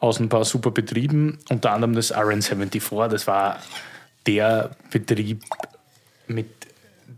[0.00, 3.58] aus ein paar super Betrieben, unter anderem das RN74, das war
[4.26, 5.42] der Betrieb
[6.26, 6.48] mit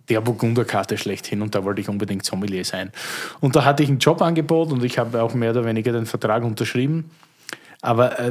[0.08, 2.92] der Burgunderkarte schlechthin und da wollte ich unbedingt Sommelier sein.
[3.40, 6.44] Und da hatte ich ein Jobangebot und ich habe auch mehr oder weniger den Vertrag
[6.44, 7.10] unterschrieben.
[7.82, 8.30] Aber äh,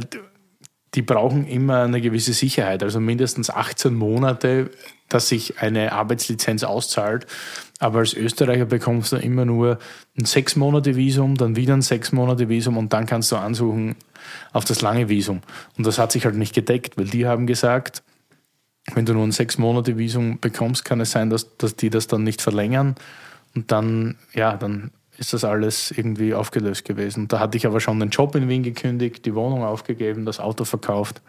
[0.94, 4.70] die brauchen immer eine gewisse Sicherheit, also mindestens 18 Monate,
[5.08, 7.26] dass sich eine Arbeitslizenz auszahlt.
[7.78, 9.78] Aber als Österreicher bekommst du immer nur
[10.18, 13.96] ein sechs Monate Visum, dann wieder ein sechs Monate Visum und dann kannst du ansuchen
[14.54, 15.42] auf das lange Visum.
[15.76, 18.02] Und das hat sich halt nicht gedeckt, weil die haben gesagt,
[18.94, 22.06] wenn du nur ein sechs Monate Visum bekommst, kann es sein, dass, dass die das
[22.06, 22.94] dann nicht verlängern
[23.54, 27.26] und dann, ja, dann ist das alles irgendwie aufgelöst gewesen.
[27.26, 30.64] Da hatte ich aber schon den Job in Wien gekündigt, die Wohnung aufgegeben, das Auto
[30.64, 31.22] verkauft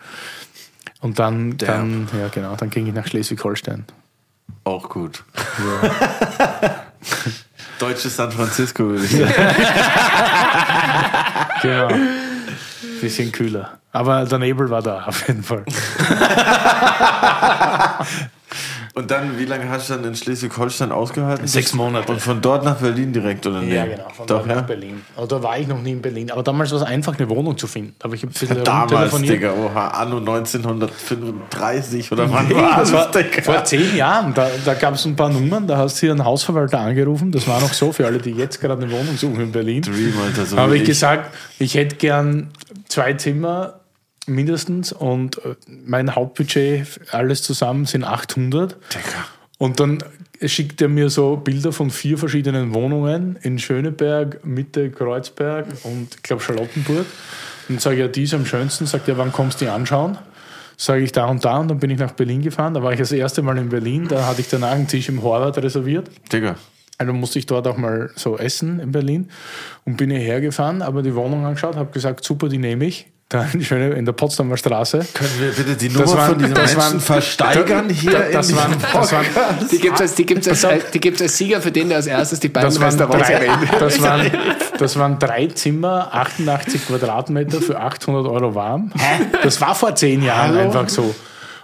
[1.02, 3.86] und dann, dann ja genau, dann ging ich nach Schleswig-Holstein.
[4.64, 5.24] Auch gut.
[7.80, 9.34] Deutsches San Francisco, würde ich sagen.
[11.62, 11.90] Genau.
[13.02, 13.80] Bisschen kühler.
[13.92, 15.66] Aber der Nebel war da auf jeden Fall.
[18.98, 21.46] Und dann, wie lange hast du dann in Schleswig-Holstein ausgehalten?
[21.46, 22.12] Sechs Monate.
[22.12, 23.72] Und von dort nach Berlin direkt, oder nicht?
[23.72, 24.10] Ja, genau.
[24.10, 24.56] Von Doch, dort ja?
[24.56, 25.04] nach Berlin.
[25.16, 26.32] Aber da war ich noch nie in Berlin.
[26.32, 27.94] Aber damals war es einfach, eine Wohnung zu finden.
[28.02, 29.16] Aber ich habe ein bisschen Damals.
[29.22, 33.42] Digga, oha, anno 1935 oder wann Nee, war das war Digga?
[33.44, 34.34] vor zehn Jahren.
[34.34, 37.32] Da, da gab es ein paar Nummern, da hast du hier einen Hausverwalter angerufen.
[37.32, 39.84] Das war noch so für alle, die jetzt gerade eine Wohnung suchen in Berlin.
[39.84, 40.88] Dream, Alter, so habe ich ich.
[40.88, 42.50] gesagt, ich hätte gern
[42.88, 43.76] zwei Zimmer
[44.28, 45.56] mindestens und äh,
[45.86, 48.74] mein Hauptbudget, alles zusammen, sind 800.
[48.74, 49.26] Digga.
[49.58, 50.04] Und dann
[50.46, 56.24] schickt er mir so Bilder von vier verschiedenen Wohnungen in Schöneberg, Mitte, Kreuzberg und ich
[56.24, 57.06] glaube Charlottenburg.
[57.70, 58.86] Und sage ich, ja, die ist am schönsten.
[58.86, 60.18] Sagt er, wann kommst du die anschauen?
[60.78, 62.76] Sage ich da und da und dann bin ich nach Berlin gefahren.
[62.76, 64.08] Da war ich das erste Mal in Berlin.
[64.08, 66.10] Da hatte ich danach einen Tisch im Horvath reserviert.
[66.32, 66.56] Digga.
[67.00, 69.30] Also musste ich dort auch mal so essen in Berlin
[69.86, 73.08] und bin hierher gefahren, habe die Wohnung angeschaut, habe gesagt, super, die nehme ich.
[73.30, 75.00] Da in, schöne, in der Potsdamer Straße.
[75.14, 78.48] Können wir bitte die Nummer waren- von diesen Menschen waren- versteigern hier Da- in das
[78.48, 79.26] diesem waren, das waren,
[79.70, 81.98] Die gibt es als, die gibt's als, als, die gibt's als Sieger für den, der
[81.98, 84.32] als erstes die beiden das waren, Restaurants drei, das, waren,
[84.80, 88.92] das waren drei Zimmer, 88 Quadratmeter für 800 Euro warm.
[89.44, 91.14] Das war vor zehn Jahren einfach so.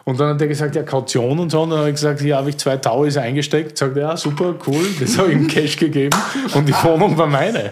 [0.06, 1.61] Und dann hat er gesagt, ja, Kaution und so.
[1.61, 3.77] Und dann habe ich gesagt, hier habe ich zwei Tauis eingesteckt.
[3.77, 4.85] Sagt er, ja, super, cool.
[4.99, 6.14] Das habe ich ihm Cash gegeben.
[6.53, 7.72] Und die Wohnung war meine.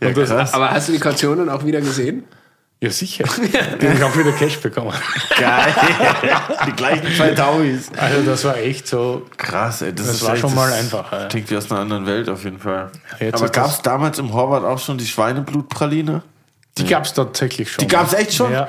[0.00, 0.54] Und das.
[0.54, 2.24] Aber hast du die Kautionen auch wieder gesehen?
[2.82, 3.24] Ja, sicher.
[3.80, 4.92] Die habe ich auch wieder Cash bekommen.
[5.38, 5.74] Geil.
[6.66, 7.90] die gleichen zwei Tauis.
[7.96, 9.26] Also das war echt so.
[9.36, 9.92] Krass, ey.
[9.94, 11.26] Das, Das ist war echt, schon mal das einfach, ja.
[11.28, 12.90] Klingt wie aus einer anderen Welt auf jeden Fall.
[13.18, 16.22] Jetzt Aber gab es damals im Horvath auch schon die Schweineblutpraline?
[16.78, 17.82] Die gab es tatsächlich schon.
[17.82, 18.52] Die gab es echt schon?
[18.52, 18.68] Ja.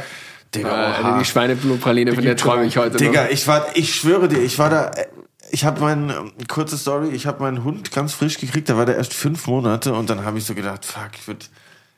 [0.54, 1.20] Digga, Äh, oha.
[1.20, 3.30] die Schweineblutpraline, von der träume ich heute Digga, noch.
[3.32, 5.06] ich war, ich schwöre dir, ich war da, äh,
[5.52, 8.86] ich habe meinen, ähm, kurze Story, ich habe meinen Hund ganz frisch gekriegt, da war
[8.86, 11.46] der erst fünf Monate und dann habe ich so gedacht, fuck, ich würde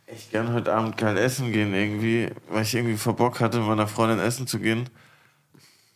[0.06, 3.68] echt gern heute Abend geil essen gehen irgendwie, weil ich irgendwie vor Bock hatte, mit
[3.68, 4.90] meiner Freundin essen zu gehen.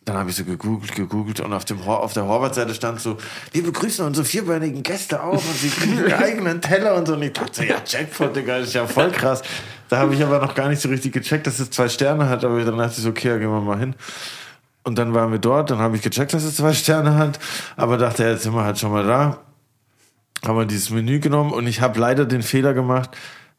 [0.04, 3.18] Dann habe ich so gegoogelt, gegoogelt und auf, dem, auf der Horvath-Seite stand so,
[3.52, 7.12] wir begrüßen unsere vierbeinigen Gäste auch und sie kriegen einen eigenen Teller und so.
[7.12, 9.42] Und ich dachte ja, Jackpot, Digga, das ist ja voll krass.
[9.90, 12.42] Da habe ich aber noch gar nicht so richtig gecheckt, dass es zwei Sterne hat,
[12.42, 13.94] aber dann dachte ich so, okay, gehen wir mal hin.
[14.82, 17.38] Und dann waren wir dort, dann habe ich gecheckt, dass es zwei Sterne hat,
[17.76, 19.40] aber dachte, jetzt sind wir halt schon mal da.
[20.46, 23.10] Haben wir dieses Menü genommen und ich habe leider den Fehler gemacht,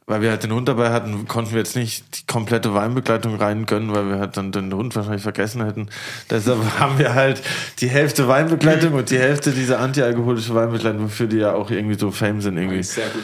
[0.09, 3.65] weil wir halt den Hund dabei hatten, konnten wir jetzt nicht die komplette Weinbegleitung rein
[3.65, 5.87] gönnen, weil wir halt dann den Hund wahrscheinlich vergessen hätten.
[6.29, 7.41] Deshalb haben wir halt
[7.79, 12.11] die Hälfte Weinbegleitung und die Hälfte diese antialkoholische Weinbegleitung, für die ja auch irgendwie so
[12.11, 12.83] Fame sind irgendwie.
[12.83, 13.23] Sehr gut.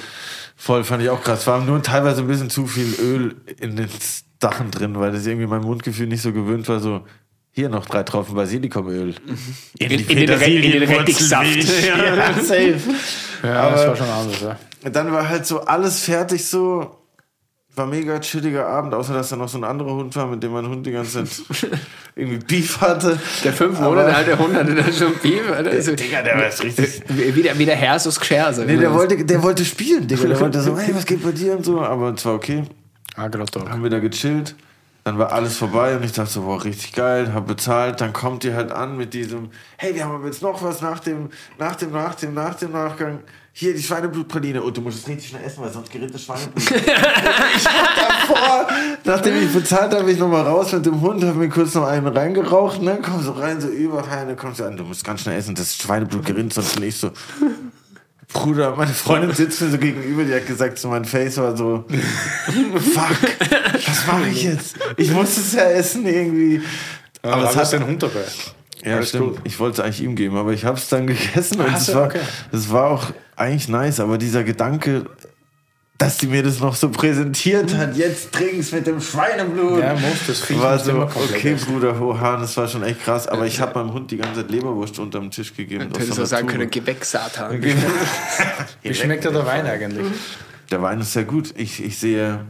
[0.56, 1.46] Voll, fand ich auch krass.
[1.48, 3.90] War nur teilweise ein bisschen zu viel Öl in den
[4.42, 7.02] Sachen drin, weil das irgendwie mein Mundgefühl nicht so gewöhnt war, so
[7.52, 9.16] hier noch drei Tropfen Basilikumöl.
[9.80, 11.56] In, In- in den Re- in den Rettichsaft.
[11.88, 12.76] ja, safe.
[13.44, 14.60] Ja, das Aber- war schon anders, ja.
[14.92, 16.98] Dann war halt so alles fertig so.
[17.78, 20.54] War mega chilliger Abend, außer dass da noch so ein anderer Hund war, mit dem
[20.54, 21.44] mein Hund die ganze Zeit
[22.16, 23.20] irgendwie Beef hatte.
[23.44, 25.52] Der fünf Monate alte Hund hatte da schon Beef.
[25.52, 25.72] Alter.
[25.72, 27.02] Also, Digga, der war jetzt richtig.
[27.10, 28.54] wie, der, wie der Herr so Gscher.
[28.54, 30.26] So Nee, der wollte, der wollte spielen, Digga.
[30.26, 31.82] Der wollte so, hey, was geht bei dir und so.
[31.82, 32.64] Aber es war okay.
[33.18, 33.70] Agro-Talk.
[33.70, 34.56] haben wir da gechillt.
[35.06, 38.02] Dann war alles vorbei und ich dachte so, boah, richtig geil, hab bezahlt.
[38.02, 41.00] Dann kommt die halt an mit diesem, hey, wir haben aber jetzt noch was nach
[41.00, 41.30] dem,
[41.60, 43.20] nach dem, nach dem, nach dem Nachgang.
[43.58, 44.62] Hier, die Schweineblutpraline.
[44.62, 46.72] Und du musst es richtig schnell essen, weil sonst gerät das Schweineblut.
[46.72, 48.68] ich hab davor,
[49.06, 52.06] nachdem ich bezahlt habe, ich nochmal raus mit dem Hund, hab mir kurz noch einen
[52.06, 55.40] reingeraucht, ne, komm so rein, so überall, dann kommst du an, du musst ganz schnell
[55.40, 57.12] essen, das Schweineblut gerinnt, sonst nicht so.
[58.34, 61.86] Bruder, meine Freundin sitzt mir so gegenüber, die hat gesagt, so mein Face war so,
[62.78, 63.16] fuck,
[63.88, 64.76] was mache ich jetzt?
[64.98, 66.62] Ich muss es ja essen irgendwie.
[67.22, 68.26] Aber es hat den Hund dabei.
[68.84, 69.38] ja, Alles stimmt.
[69.38, 69.42] gut.
[69.46, 72.08] Ich wollte es eigentlich ihm geben, aber ich habe es dann gegessen und es war,
[72.08, 72.20] okay.
[72.52, 75.06] es war auch eigentlich nice, aber dieser Gedanke,
[75.98, 79.80] dass die mir das noch so präsentiert hat, jetzt trink's mit dem Schweineblut.
[79.80, 81.56] Ja, muss, das Viech war so, okay.
[81.56, 83.28] Bruder, hoha, das war schon echt krass.
[83.28, 85.90] Aber ich habe meinem Hund die ganze Zeit Leberwurst unterm Tisch gegeben.
[85.92, 87.64] Du hättest auch sagen können, geh weg, Satan.
[88.82, 90.08] Wie schmeckt der Wein eigentlich?
[90.72, 91.54] Der Wein ist sehr gut.
[91.56, 92.46] Ich, ich sehe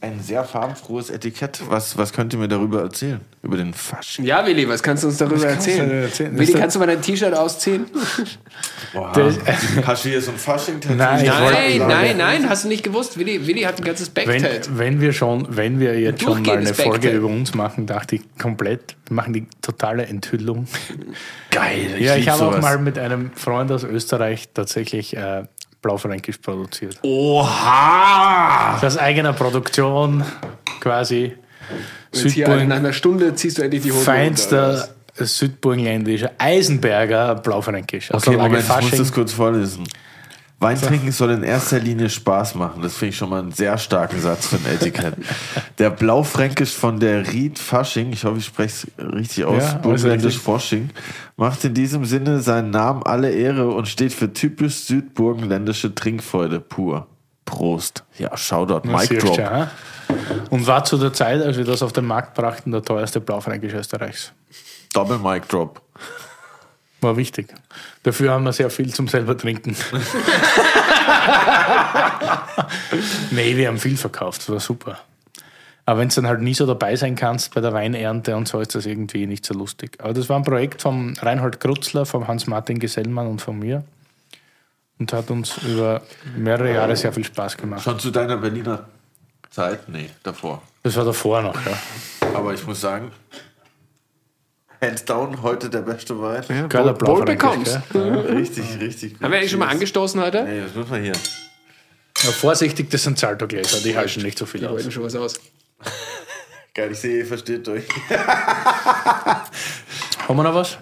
[0.00, 1.60] ein sehr farbenfrohes Etikett.
[1.68, 3.20] Was, was könnt ihr mir darüber erzählen?
[3.42, 4.24] Über den Fasching?
[4.24, 6.02] Ja, Willi, was kannst du uns darüber erzählen?
[6.02, 6.38] erzählen?
[6.38, 7.86] Willi, kannst du mal dein T-Shirt ausziehen?
[8.92, 9.38] Boah, Das-
[9.86, 12.82] hast du hier so ein fasching Nein, ich Nein, sagen- nein, nein, hast du nicht
[12.82, 13.18] gewusst.
[13.18, 14.60] Willi, Willi hat ein ganzes Backtail.
[14.68, 17.16] Wenn, wenn wir schon, wenn wir jetzt schon mal eine Folge Backtail.
[17.16, 20.66] über uns machen, dachte ich komplett, wir machen die totale Enthüllung.
[21.50, 21.96] Geil.
[21.98, 25.44] ja, ich habe auch mal mit einem Freund aus Österreich tatsächlich äh,
[25.86, 26.98] Blaufränkisch produziert.
[27.02, 28.78] Oha!
[28.80, 30.24] Das eigener Produktion
[30.80, 31.36] quasi.
[32.10, 38.12] Südburgen, nach einer Stunde ziehst du endlich die Hose feinster südburgenländischer Eisenberger Blaufränkisch.
[38.12, 39.84] Aus Okay, Moment, ich muss das kurz vorlesen.
[40.58, 42.80] Weintrinken soll in erster Linie Spaß machen.
[42.80, 45.14] Das finde ich schon mal einen sehr starken Satz für ein Etikett.
[45.78, 50.36] Der Blaufränkisch von der Ried Fasching, ich hoffe, ich spreche es richtig aus, Ja, burgenländisch
[50.36, 50.42] richtig.
[50.42, 50.90] Fasching,
[51.36, 57.06] macht in diesem Sinne seinen Namen alle Ehre und steht für typisch südburgenländische Trinkfreude pur.
[57.44, 58.04] Prost.
[58.18, 59.38] Ja, Shoutout, Mic Drop.
[59.38, 59.70] ja.
[60.50, 63.72] Und war zu der Zeit, als wir das auf den Markt brachten, der teuerste Blaufränkisch
[63.74, 64.32] Österreichs.
[64.94, 65.80] Double Mic Drop.
[67.06, 67.54] War wichtig.
[68.02, 69.76] Dafür haben wir sehr viel zum selber trinken.
[73.30, 74.98] nee, wir haben viel verkauft, das war super.
[75.84, 78.58] Aber wenn du dann halt nie so dabei sein kannst bei der Weinernte und so,
[78.58, 79.98] ist das irgendwie nicht so lustig.
[80.00, 83.84] Aber das war ein Projekt vom Reinhold Krutzler, vom Hans-Martin Gesellmann und von mir.
[84.98, 86.02] Und hat uns über
[86.36, 87.84] mehrere Jahre sehr viel Spaß gemacht.
[87.84, 88.84] Schon zu deiner Berliner
[89.50, 89.88] Zeit?
[89.88, 90.60] Nee, davor.
[90.82, 91.78] Das war davor noch, ja.
[92.34, 93.12] Aber ich muss sagen,
[94.80, 96.68] hands down, heute der beste Wein.
[96.68, 97.78] Geiler Wohl- wohl Blaufränkisch, bekommst.
[97.92, 98.36] gell?
[98.36, 99.14] Richtig, richtig.
[99.20, 100.44] Haben wir eigentlich schon mal angestoßen heute?
[100.44, 101.12] Nee, das muss man hier.
[101.12, 104.74] Ja, vorsichtig, das sind Saltogläser, die halten nicht so viel Wir aus.
[104.76, 105.34] wollten schon was aus.
[106.74, 107.84] Geil, ich sehe, ihr versteht euch.
[110.28, 110.78] Haben wir noch was?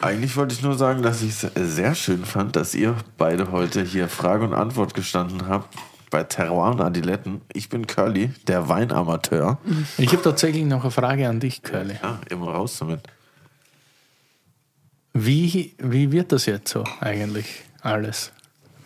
[0.00, 3.82] Eigentlich wollte ich nur sagen, dass ich es sehr schön fand, dass ihr beide heute
[3.82, 5.76] hier Frage und Antwort gestanden habt
[6.10, 7.40] bei Terroir und Adiletten.
[7.52, 9.58] Ich bin Curly, der Weinamateur.
[9.96, 11.94] Ich habe tatsächlich noch eine Frage an dich, Curly.
[12.02, 13.00] Ja, immer raus damit.
[15.12, 18.32] Wie, wie wird das jetzt so eigentlich alles?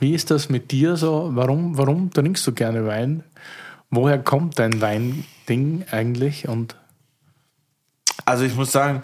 [0.01, 1.31] Wie ist das mit dir so?
[1.33, 3.25] Warum, warum trinkst du gerne Wein?
[3.91, 6.49] Woher kommt dein Weinding eigentlich?
[6.49, 6.77] Und
[8.25, 9.03] Also ich muss sagen,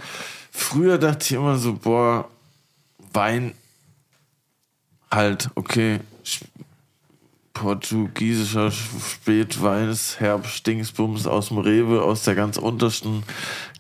[0.51, 2.29] früher dachte ich immer so, boah,
[3.13, 3.53] Wein
[5.11, 6.01] halt, okay,
[7.61, 13.23] portugiesischer Spätweiß, Herbst, Dingsbums aus dem Rewe, aus der ganz untersten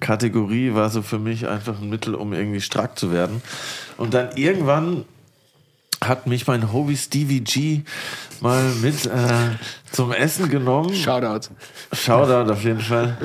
[0.01, 3.40] Kategorie, war so für mich einfach ein Mittel, um irgendwie stark zu werden.
[3.97, 5.07] Und dann irgendwann
[6.05, 7.82] hat mich mein Hobby Stevie G
[8.43, 9.57] mal mit äh,
[9.93, 10.94] zum Essen genommen.
[10.94, 11.48] Shoutout.
[11.94, 13.16] Shoutout auf jeden Fall.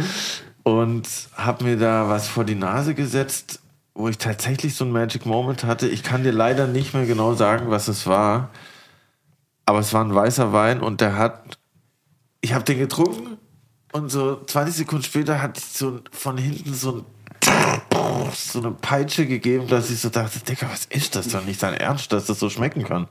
[0.64, 1.06] Und
[1.36, 3.60] hab mir da was vor die Nase gesetzt,
[3.94, 5.90] wo ich tatsächlich so ein Magic Moment hatte.
[5.90, 8.52] Ich kann dir leider nicht mehr genau sagen, was es war.
[9.66, 11.58] Aber es war ein weißer Wein und der hat.
[12.42, 13.38] Ich habe den getrunken
[13.92, 17.06] und so 20 Sekunden später hat so von hinten so ein
[18.34, 21.74] so eine Peitsche gegeben, dass ich so dachte, Digga, was ist das doch nicht dein
[21.74, 23.08] Ernst, dass das so schmecken kann?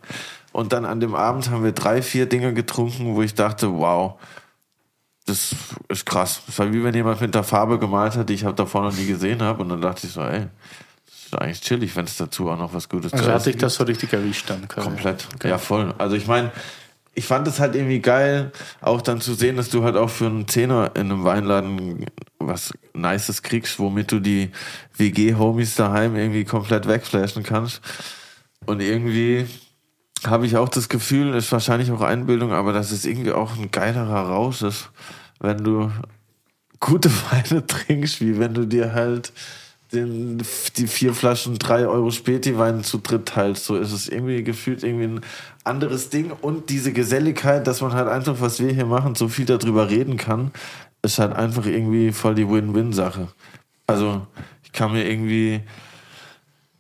[0.52, 4.18] Und dann an dem Abend haben wir drei, vier Dinge getrunken, wo ich dachte, wow,
[5.26, 5.54] das
[5.88, 6.42] ist krass.
[6.46, 8.96] Das war wie wenn jemand mit der Farbe gemalt hat, die ich habe davor noch
[8.96, 9.62] nie gesehen habe.
[9.62, 10.48] Und dann dachte ich so, ey,
[11.34, 13.60] ist eigentlich chillig, wenn es dazu auch noch was Gutes Also zu hat essen dich
[13.60, 14.66] das so richtig erwischt dann.
[14.68, 15.26] Komplett.
[15.42, 15.94] Ja, voll.
[15.98, 16.52] Also ich meine,
[17.14, 20.26] ich fand es halt irgendwie geil, auch dann zu sehen, dass du halt auch für
[20.26, 22.06] einen Zehner in einem Weinladen
[22.38, 24.50] was Nices kriegst, womit du die
[24.96, 27.80] WG-Homies daheim irgendwie komplett wegflashen kannst.
[28.66, 29.46] Und irgendwie
[30.26, 33.70] habe ich auch das Gefühl, ist wahrscheinlich auch Einbildung, aber dass es irgendwie auch ein
[33.70, 34.90] geilerer Rausch ist,
[35.40, 35.90] wenn du
[36.80, 39.32] gute Weine trinkst, wie wenn du dir halt
[39.94, 40.42] den,
[40.76, 43.64] die vier Flaschen drei Euro Späti-Wein zu dritt teilst.
[43.64, 45.20] So ist es irgendwie gefühlt irgendwie ein
[45.64, 46.30] anderes Ding.
[46.30, 50.16] Und diese Geselligkeit, dass man halt einfach, was wir hier machen, so viel darüber reden
[50.16, 50.50] kann,
[51.02, 53.28] ist halt einfach irgendwie voll die Win-Win-Sache.
[53.86, 54.26] Also
[54.62, 55.62] ich kann mir irgendwie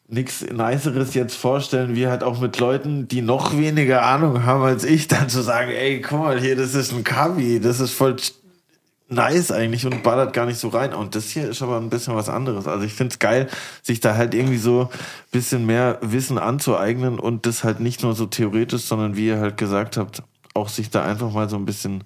[0.08, 4.84] nichts Niceres jetzt vorstellen, wie halt auch mit Leuten, die noch weniger Ahnung haben als
[4.84, 8.16] ich, dann zu sagen, ey, guck mal hier, das ist ein Kavi, das ist voll
[9.08, 10.94] nice eigentlich und ballert gar nicht so rein.
[10.94, 12.66] Und das hier ist aber ein bisschen was anderes.
[12.66, 13.48] Also ich find's geil,
[13.82, 14.98] sich da halt irgendwie so ein
[15.30, 19.56] bisschen mehr Wissen anzueignen und das halt nicht nur so theoretisch, sondern wie ihr halt
[19.56, 20.22] gesagt habt,
[20.54, 22.04] auch sich da einfach mal so ein bisschen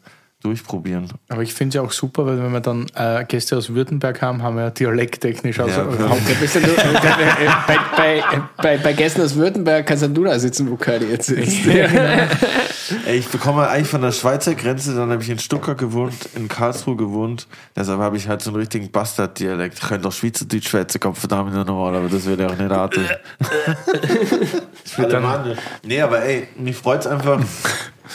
[0.48, 1.08] durchprobieren.
[1.28, 4.22] Aber ich finde es ja auch super, weil wenn wir dann äh, Gäste aus Württemberg
[4.22, 8.22] haben, haben wir ja dialekttechnisch also Ja, ja äh, bei, bei,
[8.56, 11.66] bei, bei Gästen aus Württemberg kannst dann du da sitzen, wo Curly jetzt sitzt.
[11.66, 16.48] Ey, ich bekomme eigentlich von der Schweizer Grenze, dann habe ich in Stuttgart gewohnt, in
[16.48, 17.46] Karlsruhe gewohnt.
[17.76, 19.74] Deshalb habe ich halt so einen richtigen Bastard-Dialekt.
[19.74, 23.04] Ich könnte doch Schweizerdeutsch schwätzen, kommt verdammt normal, aber das wird ja auch nicht raten.
[24.84, 25.58] ich der Mann.
[25.84, 27.40] Nee, aber ey, mich freut's einfach,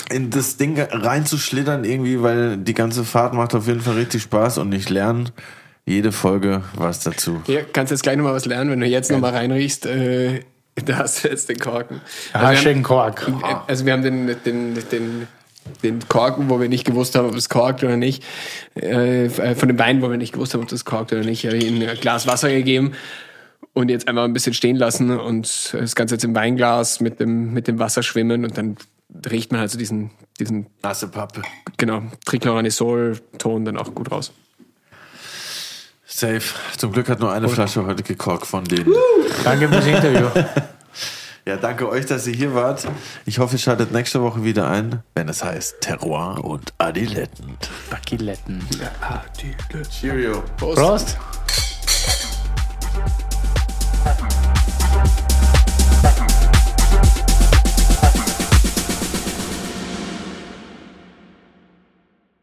[0.09, 4.57] in das Ding reinzuschlittern irgendwie, weil die ganze Fahrt macht auf jeden Fall richtig Spaß
[4.57, 5.25] und ich lerne
[5.85, 7.41] jede Folge was dazu.
[7.47, 9.85] Ja, kannst jetzt gleich nochmal was lernen, wenn du jetzt nochmal reinriechst.
[9.85, 10.41] Äh,
[10.85, 12.01] da hast du jetzt den Korken.
[12.31, 13.31] Ah, wir haben- schön Kork.
[13.67, 15.27] Also wir haben den, den, den,
[15.83, 18.23] den Korken, wo wir nicht gewusst haben, ob es korkt oder nicht,
[18.75, 21.57] äh, von dem Wein, wo wir nicht gewusst haben, ob das korkt oder nicht, habe
[21.57, 22.93] ich ihm ein Glas Wasser gegeben
[23.73, 27.53] und jetzt einmal ein bisschen stehen lassen und das Ganze jetzt im Weinglas mit dem,
[27.53, 28.77] mit dem Wasser schwimmen und dann
[29.29, 31.41] riecht man halt so diesen, diesen Nasse Pappe.
[31.77, 34.31] genau, Trichloranisol-Ton dann auch gut raus.
[36.05, 36.43] Safe.
[36.77, 38.93] Zum Glück hat nur eine Flasche heute gekorkt von denen.
[39.43, 40.27] Danke fürs Interview.
[41.45, 42.87] Ja, danke euch, dass ihr hier wart.
[43.25, 47.57] Ich hoffe, ihr schaltet nächste Woche wieder ein, wenn es heißt Terroir und Adiletten.
[47.89, 48.65] Bakiletten.
[49.89, 50.41] Cheerio.
[50.55, 51.17] Prost.